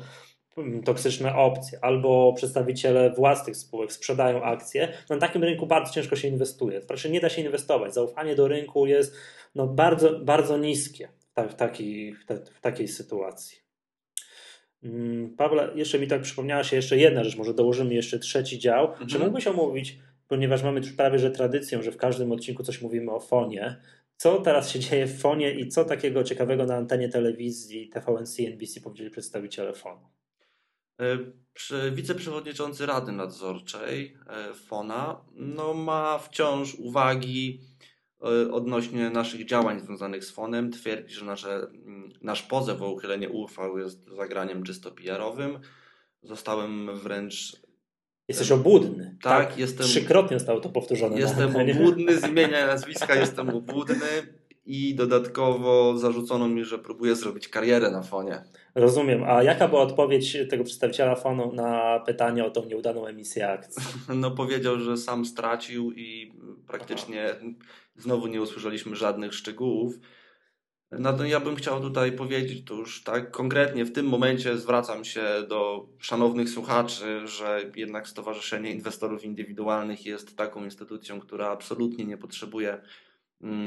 toksyczne 0.84 1.36
opcje, 1.36 1.78
albo 1.84 2.32
przedstawiciele 2.32 3.10
własnych 3.10 3.56
spółek 3.56 3.92
sprzedają 3.92 4.42
akcje, 4.42 4.88
no 5.10 5.16
na 5.16 5.20
takim 5.20 5.44
rynku 5.44 5.66
bardzo 5.66 5.92
ciężko 5.92 6.16
się 6.16 6.28
inwestuje. 6.28 6.80
Znaczy 6.80 7.10
nie 7.10 7.20
da 7.20 7.28
się 7.28 7.42
inwestować. 7.42 7.94
Zaufanie 7.94 8.34
do 8.34 8.48
rynku 8.48 8.86
jest 8.86 9.16
no, 9.54 9.66
bardzo, 9.66 10.20
bardzo 10.20 10.58
niskie 10.58 11.08
w, 11.48 11.54
takiej, 11.54 12.14
w, 12.14 12.60
takiej 12.60 12.88
sytuacji. 12.88 13.58
Mm, 14.82 15.36
Pawle, 15.36 15.70
jeszcze 15.74 15.98
mi 15.98 16.06
tak 16.06 16.22
przypomniała 16.22 16.64
się 16.64 16.76
jeszcze 16.76 16.96
jedna 16.96 17.24
rzecz, 17.24 17.36
może 17.36 17.54
dołożymy 17.54 17.94
jeszcze 17.94 18.18
trzeci 18.18 18.58
dział. 18.58 18.90
Mhm. 18.90 19.08
Czy 19.08 19.18
mógłbyś 19.18 19.46
omówić, 19.46 19.98
ponieważ 20.28 20.62
mamy 20.62 20.80
prawie 20.96 21.18
że 21.18 21.30
tradycję, 21.30 21.82
że 21.82 21.92
w 21.92 21.96
każdym 21.96 22.32
odcinku 22.32 22.62
coś 22.62 22.82
mówimy 22.82 23.12
o 23.12 23.20
fonie, 23.20 23.76
co 24.16 24.40
teraz 24.40 24.70
się 24.70 24.78
dzieje 24.78 25.06
w 25.06 25.20
fonie 25.20 25.52
i 25.54 25.68
co 25.68 25.84
takiego 25.84 26.24
ciekawego 26.24 26.66
na 26.66 26.76
antenie 26.76 27.08
telewizji 27.08 27.88
TVN 27.88 28.26
CNBC 28.26 28.80
powiedzieli 28.80 29.10
przedstawiciele 29.10 29.72
fonu? 29.72 30.08
E, 31.00 31.18
wiceprzewodniczący 31.92 32.86
Rady 32.86 33.12
Nadzorczej 33.12 34.16
e, 34.26 34.54
FONA 34.54 35.24
no, 35.34 35.74
ma 35.74 36.18
wciąż 36.18 36.74
uwagi 36.74 37.60
e, 38.22 38.52
odnośnie 38.52 39.10
naszych 39.10 39.46
działań 39.46 39.80
związanych 39.80 40.24
z 40.24 40.30
fonem. 40.30 40.72
Twierdzi, 40.72 41.14
że 41.14 41.24
nasze, 41.24 41.54
mm, 41.54 42.12
nasz 42.22 42.42
pozew 42.42 42.82
o 42.82 42.90
uchylenie 42.90 43.28
uchwał 43.28 43.78
jest 43.78 44.04
zagraniem 44.04 44.62
czysto 44.62 44.90
PR-owym. 44.90 45.58
Zostałem 46.22 46.98
wręcz. 46.98 47.56
Jesteś 48.28 48.52
obłudny. 48.52 49.16
Tak, 49.22 49.48
tak? 49.48 49.58
jestem. 49.58 49.86
Trzykrotnie 49.86 50.38
zostało 50.38 50.60
to 50.60 50.68
powtórzone. 50.68 51.18
Jestem 51.18 51.56
obłudny 51.56 52.18
z 52.18 52.28
imienia 52.28 52.66
nazwiska, 52.66 53.14
jestem 53.14 53.48
obłudny 53.48 53.96
i 54.64 54.94
dodatkowo 54.94 55.98
zarzucono 55.98 56.48
mi, 56.48 56.64
że 56.64 56.78
próbuję 56.78 57.16
zrobić 57.16 57.48
karierę 57.48 57.90
na 57.90 58.02
fonie. 58.02 58.42
Rozumiem. 58.74 59.24
A 59.24 59.42
jaka 59.42 59.68
była 59.68 59.82
odpowiedź 59.82 60.36
tego 60.50 60.64
przedstawiciela 60.64 61.14
fonu 61.14 61.52
na 61.52 62.00
pytanie 62.06 62.44
o 62.44 62.50
tą 62.50 62.64
nieudaną 62.64 63.06
emisję 63.06 63.50
akcji? 63.50 63.82
No 64.14 64.30
powiedział, 64.30 64.80
że 64.80 64.96
sam 64.96 65.24
stracił 65.24 65.92
i 65.92 66.32
praktycznie 66.66 67.28
Aha. 67.30 67.46
znowu 67.96 68.26
nie 68.26 68.42
usłyszeliśmy 68.42 68.96
żadnych 68.96 69.34
szczegółów. 69.34 69.94
No 70.98 71.24
ja 71.24 71.40
bym 71.40 71.56
chciał 71.56 71.80
tutaj 71.80 72.12
powiedzieć 72.12 72.64
to 72.64 72.74
już 72.74 73.04
tak 73.04 73.30
konkretnie 73.30 73.84
w 73.84 73.92
tym 73.92 74.06
momencie 74.06 74.58
zwracam 74.58 75.04
się 75.04 75.24
do 75.48 75.88
szanownych 75.98 76.50
słuchaczy, 76.50 77.26
że 77.26 77.70
jednak 77.76 78.08
Stowarzyszenie 78.08 78.70
Inwestorów 78.70 79.24
Indywidualnych 79.24 80.06
jest 80.06 80.36
taką 80.36 80.64
instytucją, 80.64 81.20
która 81.20 81.48
absolutnie 81.48 82.04
nie 82.04 82.16
potrzebuje 82.16 82.80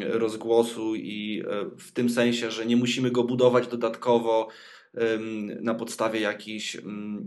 rozgłosu 0.10 0.96
i 0.96 1.44
w 1.78 1.92
tym 1.92 2.10
sensie, 2.10 2.52
że 2.52 2.66
nie 2.66 2.76
musimy 2.76 3.12
go 3.12 3.24
budować 3.24 3.68
dodatkowo 3.68 4.48
na 5.62 5.74
podstawie 5.74 6.20
jakichś 6.20 6.78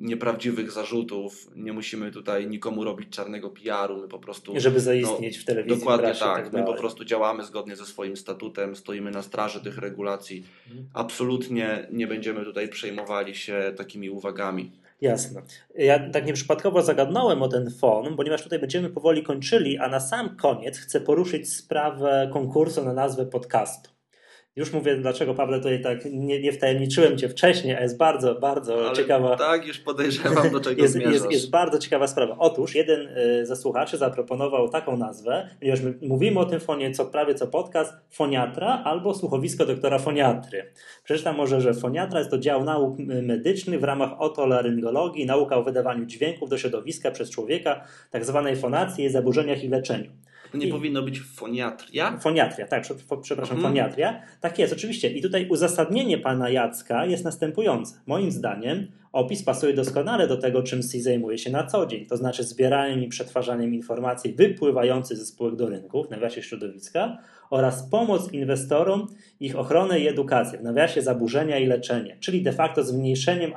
nieprawdziwych 0.00 0.70
zarzutów. 0.70 1.50
Nie 1.56 1.72
musimy 1.72 2.12
tutaj 2.12 2.46
nikomu 2.46 2.84
robić 2.84 3.08
czarnego 3.08 3.50
PR-u. 3.50 4.00
My 4.00 4.08
po 4.08 4.18
prostu. 4.18 4.52
Żeby 4.56 4.80
zaistnieć 4.80 5.36
no, 5.36 5.42
w 5.42 5.44
telewizji. 5.44 5.78
Dokładnie 5.78 6.14
tak. 6.14 6.44
tak 6.44 6.52
my 6.52 6.64
po 6.64 6.74
prostu 6.74 7.04
działamy 7.04 7.44
zgodnie 7.44 7.76
ze 7.76 7.86
swoim 7.86 8.16
statutem, 8.16 8.76
stoimy 8.76 9.10
na 9.10 9.22
straży 9.22 9.60
tych 9.60 9.78
regulacji. 9.78 10.44
Mhm. 10.66 10.86
Absolutnie 10.94 11.88
nie 11.92 12.06
będziemy 12.06 12.44
tutaj 12.44 12.68
przejmowali 12.68 13.34
się 13.34 13.72
takimi 13.76 14.10
uwagami. 14.10 14.70
Jasne. 15.00 15.42
Ja 15.74 16.10
tak 16.10 16.26
nieprzypadkowo 16.26 16.82
zagadnąłem 16.82 17.42
o 17.42 17.48
ten 17.48 17.70
fon, 17.70 18.16
ponieważ 18.16 18.42
tutaj 18.42 18.58
będziemy 18.58 18.90
powoli 18.90 19.22
kończyli, 19.22 19.78
a 19.78 19.88
na 19.88 20.00
sam 20.00 20.36
koniec 20.36 20.78
chcę 20.78 21.00
poruszyć 21.00 21.52
sprawę 21.52 22.30
konkursu 22.32 22.84
na 22.84 22.92
nazwę 22.92 23.26
podcastu. 23.26 23.97
Już 24.56 24.72
mówię, 24.72 24.96
dlaczego 24.96 25.34
Pawle 25.34 25.58
tutaj 25.58 25.82
tak 25.82 26.04
nie, 26.04 26.40
nie 26.40 26.52
wtajemniczyłem 26.52 27.18
Cię 27.18 27.28
wcześniej, 27.28 27.76
a 27.76 27.80
jest 27.80 27.96
bardzo, 27.96 28.34
bardzo 28.34 28.86
Ale 28.86 28.96
ciekawa. 28.96 29.36
Tak, 29.36 29.66
już 29.66 29.78
podejrzewam, 29.78 30.50
do 30.50 30.60
czego 30.60 30.82
jest, 30.82 30.96
jest, 30.96 31.30
jest, 31.30 31.50
bardzo 31.50 31.78
ciekawa 31.78 32.06
sprawa. 32.06 32.36
Otóż 32.38 32.74
jeden 32.74 33.08
y, 33.18 33.46
ze 33.46 33.56
słuchaczy 33.56 33.98
zaproponował 33.98 34.68
taką 34.68 34.96
nazwę, 34.96 35.48
ponieważ 35.58 35.80
my 35.80 35.94
mówimy 36.02 36.40
o 36.40 36.44
tym 36.44 36.60
fonie 36.60 36.90
co 36.90 37.06
prawie 37.06 37.34
co 37.34 37.46
podcast, 37.46 37.92
foniatra 38.10 38.82
albo 38.84 39.14
słuchowisko 39.14 39.66
doktora 39.66 39.98
foniatry. 39.98 40.72
Przeczytam 41.04 41.36
może, 41.36 41.60
że 41.60 41.74
foniatra 41.74 42.18
jest 42.18 42.30
to 42.30 42.38
dział 42.38 42.64
nauk 42.64 42.98
medycznych 43.22 43.80
w 43.80 43.84
ramach 43.84 44.20
otolaryngologii, 44.20 45.26
nauka 45.26 45.56
o 45.56 45.62
wydawaniu 45.62 46.06
dźwięków 46.06 46.48
do 46.50 46.58
środowiska 46.58 47.10
przez 47.10 47.30
człowieka, 47.30 47.84
tak 48.10 48.24
zwanej 48.24 48.56
fonacji, 48.56 49.10
zaburzeniach 49.10 49.64
i 49.64 49.68
leczeniu. 49.68 50.10
To 50.52 50.58
nie 50.58 50.66
I... 50.66 50.70
powinno 50.70 51.02
być 51.02 51.20
foniatria? 51.20 52.18
Foniatria, 52.18 52.66
tak, 52.66 52.82
przepraszam, 53.22 53.56
mhm. 53.56 53.72
foniatria. 53.72 54.22
Tak 54.40 54.58
jest, 54.58 54.72
oczywiście. 54.72 55.10
I 55.10 55.22
tutaj 55.22 55.48
uzasadnienie 55.48 56.18
pana 56.18 56.50
Jacka 56.50 57.06
jest 57.06 57.24
następujące. 57.24 57.94
Moim 58.06 58.30
zdaniem 58.30 58.88
opis 59.12 59.42
pasuje 59.42 59.74
doskonale 59.74 60.28
do 60.28 60.36
tego, 60.36 60.62
czym 60.62 60.82
C 60.82 61.00
zajmuje 61.00 61.38
się 61.38 61.50
na 61.50 61.66
co 61.66 61.86
dzień, 61.86 62.06
to 62.06 62.16
znaczy 62.16 62.44
zbieraniem 62.44 63.04
i 63.04 63.08
przetwarzaniem 63.08 63.74
informacji 63.74 64.32
wypływających 64.32 65.16
ze 65.16 65.26
spółek 65.26 65.56
do 65.56 65.68
rynków, 65.68 66.06
w 66.06 66.10
nawiasie 66.10 66.42
środowiska, 66.42 67.18
oraz 67.50 67.88
pomoc 67.90 68.32
inwestorom, 68.32 69.06
ich 69.40 69.58
ochronę 69.58 70.00
i 70.00 70.08
edukację, 70.08 70.58
w 70.58 70.62
nawiasie 70.62 71.02
zaburzenia 71.02 71.58
i 71.58 71.66
leczenie, 71.66 72.16
czyli 72.20 72.42
de 72.42 72.52
facto 72.52 72.84
zmniejszeniem 72.84 73.52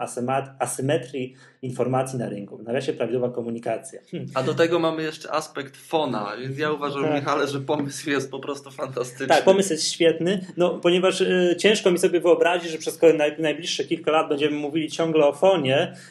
asymetrii 0.60 1.36
informacji 1.62 2.20
na 2.20 2.30
rynku, 2.30 2.58
w 2.58 2.64
nawiasie 2.64 2.94
prawidłowa 2.94 3.30
komunikacja. 3.30 4.00
Hmm. 4.12 4.30
A 4.34 4.44
do 4.44 4.54
tego 4.54 4.80
mamy 4.80 5.04
jeszcze 5.04 5.32
aspekt 5.32 5.78
fona, 5.78 6.32
więc 6.42 6.58
ja 6.58 6.72
uważam, 6.72 7.04
tak. 7.04 7.16
Michale, 7.16 7.48
że 7.48 7.60
pomysł 7.60 8.10
jest 8.10 8.32
po 8.32 8.40
prostu 8.40 8.72
fantastyczny. 8.72 9.28
Tak, 9.28 9.44
pomysł 9.44 9.74
jest 9.74 9.92
świetny, 9.92 10.46
no, 10.58 10.70
ponieważ 10.70 11.22
y, 11.22 11.56
ciężko 11.60 11.92
mi 11.92 12.00
sobie 12.00 12.20
wyobrazić, 12.20 12.72
że 12.72 12.78
przez 12.78 13.00
najbliższe 13.40 13.84
kilka 13.84 14.12
lat 14.12 14.30
będziemy 14.30 14.58
mówili 14.58 14.92
ciągle 14.92 15.26
o 15.26 15.34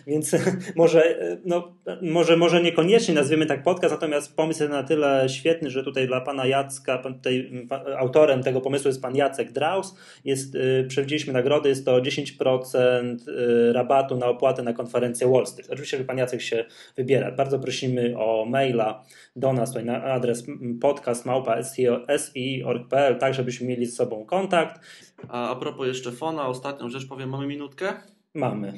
więc 0.07 0.37
może, 0.76 1.18
no, 1.45 1.72
może, 2.03 2.37
może 2.37 2.62
niekoniecznie 2.62 3.14
nazwiemy 3.14 3.47
tak 3.47 3.62
podcast, 3.62 3.95
natomiast 3.95 4.37
pomysł 4.37 4.62
jest 4.62 4.72
na 4.72 4.83
tyle 4.83 5.28
świetny, 5.28 5.70
że 5.70 5.85
tutaj 5.85 6.07
dla 6.07 6.20
pana 6.20 6.47
Jacka, 6.47 6.99
tutaj 6.99 7.66
autorem 7.99 8.43
tego 8.43 8.61
pomysłu 8.61 8.89
jest 8.89 9.03
pan 9.03 9.16
Jacek 9.16 9.53
Draus. 9.53 9.97
Jest, 10.24 10.55
y, 10.55 10.85
przewidzieliśmy 10.89 11.33
nagrody, 11.33 11.68
jest 11.68 11.85
to 11.85 12.01
10% 12.01 13.28
y, 13.28 13.72
rabatu 13.72 14.16
na 14.16 14.26
opłatę 14.26 14.62
na 14.62 14.72
konferencję 14.72 15.28
Wall 15.28 15.47
Street. 15.47 15.70
Oczywiście, 15.70 15.99
że 15.99 16.05
pan 16.05 16.18
Jacek 16.18 16.43
się 16.43 16.64
wybiera. 16.97 17.33
Bardzo 17.33 17.59
prosimy 17.59 18.14
o 18.18 18.45
maila 18.45 19.05
do 19.37 19.53
nas 19.53 19.70
tutaj 19.70 19.85
na 19.85 20.03
adres 20.03 20.47
podcast.si.org.pl, 20.81 23.18
tak 23.18 23.35
żebyśmy 23.35 23.66
mieli 23.66 23.87
ze 23.87 23.93
sobą 23.93 24.24
kontakt. 24.24 24.81
A, 25.28 25.51
a 25.51 25.57
propos 25.57 25.87
jeszcze 25.87 26.12
fona, 26.12 26.47
ostatnią 26.47 26.89
rzecz 26.89 27.09
powiem, 27.09 27.31
mamy 27.31 27.47
minutkę? 27.47 27.93
Mamy. 28.35 28.72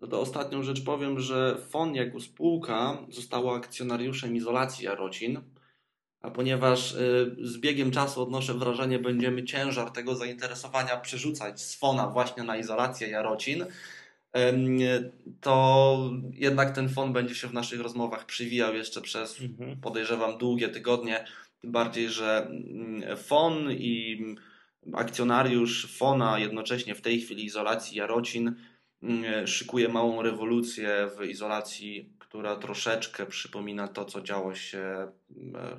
No 0.00 0.08
to 0.08 0.20
ostatnią 0.20 0.62
rzecz 0.62 0.84
powiem, 0.84 1.20
że 1.20 1.58
FON 1.68 1.94
jako 1.94 2.20
spółka 2.20 2.98
została 3.08 3.56
akcjonariuszem 3.56 4.36
izolacji 4.36 4.84
Jarocin 4.84 5.40
a 6.26 6.30
ponieważ 6.30 6.92
y, 6.92 7.36
z 7.40 7.58
biegiem 7.58 7.90
czasu 7.90 8.22
odnoszę 8.22 8.54
wrażenie, 8.54 8.98
będziemy 8.98 9.44
ciężar 9.44 9.90
tego 9.90 10.14
zainteresowania 10.14 10.96
przerzucać 10.96 11.60
z 11.60 11.74
fona 11.78 12.06
właśnie 12.06 12.42
na 12.42 12.56
izolację 12.56 13.08
jarocin, 13.08 13.64
to 15.40 16.10
jednak 16.32 16.74
ten 16.74 16.88
fon 16.88 17.12
będzie 17.12 17.34
się 17.34 17.48
w 17.48 17.52
naszych 17.52 17.80
rozmowach 17.80 18.26
przywijał 18.26 18.74
jeszcze 18.74 19.00
przez, 19.00 19.40
mhm. 19.40 19.80
podejrzewam, 19.80 20.38
długie 20.38 20.68
tygodnie. 20.68 21.24
Tym 21.60 21.72
bardziej, 21.72 22.08
że 22.08 22.46
mm, 22.46 23.16
fon 23.16 23.72
i 23.72 24.24
akcjonariusz 24.94 25.96
fona 25.96 26.38
jednocześnie 26.38 26.94
w 26.94 27.00
tej 27.00 27.20
chwili 27.20 27.44
izolacji 27.44 27.98
jarocin 27.98 28.54
szykuje 29.46 29.88
małą 29.88 30.22
rewolucję 30.22 31.10
w 31.18 31.24
izolacji 31.24 32.16
która 32.28 32.56
troszeczkę 32.56 33.26
przypomina 33.26 33.88
to, 33.88 34.04
co 34.04 34.22
działo 34.22 34.54
się 34.54 34.78
e, 34.78 35.10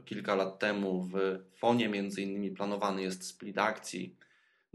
kilka 0.06 0.36
lat 0.36 0.60
temu 0.60 1.04
w 1.04 1.40
fonie. 1.58 1.90
Między 1.90 2.22
innymi 2.22 2.52
planowany 2.52 3.02
jest 3.02 3.28
split 3.28 3.58
akcji 3.58 4.16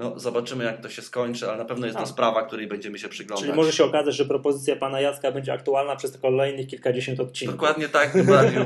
no, 0.02 0.18
zobaczymy, 0.18 0.64
jak 0.64 0.80
to 0.80 0.88
się 0.88 1.02
skończy, 1.02 1.48
ale 1.48 1.58
na 1.58 1.64
pewno 1.64 1.86
jest 1.86 1.98
to 1.98 2.06
sprawa, 2.06 2.42
której 2.42 2.66
będziemy 2.66 2.98
się 2.98 3.08
przyglądać. 3.08 3.44
Czyli 3.44 3.56
może 3.56 3.72
się 3.72 3.84
okazać, 3.84 4.14
że 4.14 4.24
propozycja 4.24 4.76
pana 4.76 5.00
Jacka 5.00 5.32
będzie 5.32 5.52
aktualna 5.52 5.96
przez 5.96 6.18
kolejnych 6.18 6.66
kilkadziesiąt 6.66 7.20
odcinków. 7.20 7.56
Dokładnie 7.56 7.88
tak, 7.88 8.14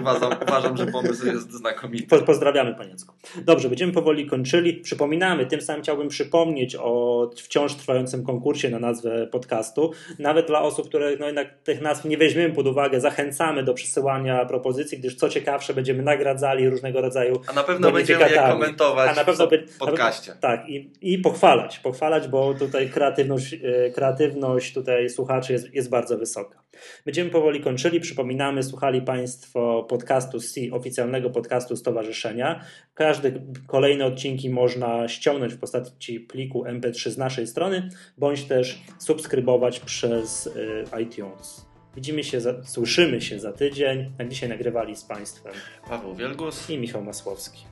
uważam, 0.01 0.37
uważam, 0.43 0.77
że 0.77 0.87
pomysł 0.87 1.27
jest 1.27 1.53
znakomity. 1.53 2.07
Po, 2.07 2.19
pozdrawiamy 2.19 2.75
panie 2.75 2.91
Jacku. 2.91 3.15
Dobrze, 3.43 3.69
będziemy 3.69 3.93
powoli 3.93 4.27
kończyli. 4.27 4.75
Przypominamy, 4.75 5.47
tym 5.47 5.61
samym 5.61 5.83
chciałbym 5.83 6.09
przypomnieć 6.09 6.77
o 6.77 7.31
wciąż 7.37 7.75
trwającym 7.75 8.25
konkursie 8.25 8.71
na 8.71 8.79
nazwę 8.79 9.27
podcastu. 9.27 9.93
Nawet 10.19 10.47
dla 10.47 10.63
osób, 10.63 10.89
które 10.89 11.17
no 11.21 11.27
jednak 11.27 11.59
tych 11.65 11.81
nazw 11.81 12.05
nie 12.05 12.19
weźmiemy 12.19 12.55
pod 12.55 12.67
uwagę, 12.67 13.01
zachęcamy 13.01 13.63
do 13.63 13.75
przesyłania 13.75 14.45
propozycji, 14.45 14.99
gdyż 14.99 15.15
co 15.15 15.29
ciekawsze 15.29 15.75
będziemy 15.75 16.03
nagradzali 16.03 16.69
różnego 16.69 17.01
rodzaju 17.01 17.41
A 17.47 17.53
na 17.53 17.63
pewno 17.63 17.93
będziemy 17.93 18.31
je 18.31 18.39
komentować 18.39 19.11
A 19.11 19.15
na 19.15 19.25
pewno 19.25 19.47
w 19.47 19.79
podcaście. 19.79 20.37
Tak, 20.41 20.69
i, 20.69 20.91
i 21.01 21.19
pochwalać, 21.31 21.79
pochwalać, 21.79 22.29
bo 22.29 22.55
tutaj 22.55 22.91
kreatywność, 22.91 23.55
e, 23.55 23.91
kreatywność 23.91 24.75
tutaj 24.75 25.11
słuchaczy 25.11 25.53
jest, 25.53 25.75
jest 25.75 25.91
bardzo 25.91 26.19
wysoka. 26.19 26.63
Będziemy 27.05 27.31
powoli 27.31 27.61
kończyli. 27.61 28.01
Przypominamy, 28.01 28.63
słuchali 28.63 29.03
Państwo 29.03 29.87
podcastu 29.89 30.41
C, 30.41 30.61
oficjalnego 30.73 31.31
podcastu 31.31 31.77
Stowarzyszenia. 31.77 32.65
Każdy 32.95 33.43
kolejne 33.67 34.07
odcinki 34.07 34.51
można 34.51 35.09
ściągnąć 35.09 35.55
w 35.55 35.59
postaci 35.59 36.21
pliku 36.21 36.65
MP3 36.65 37.11
z 37.11 37.19
naszej 37.19 37.47
strony, 37.47 37.89
bądź 38.19 38.45
też 38.45 38.83
subskrybować 38.99 39.81
przez 39.81 40.51
e, 40.95 41.03
iTunes. 41.03 41.67
Widzimy 41.97 42.25
się, 42.25 42.41
za, 42.41 42.65
słyszymy 42.65 43.21
się 43.21 43.39
za 43.41 43.53
tydzień. 43.53 44.13
Na 44.19 44.25
dzisiaj 44.25 44.49
nagrywali 44.49 44.97
z 44.97 45.05
Państwem 45.05 45.53
Paweł 45.89 46.15
Wielgus 46.15 46.71
i 46.71 46.79
Michał 46.79 47.03
Masłowski. 47.03 47.65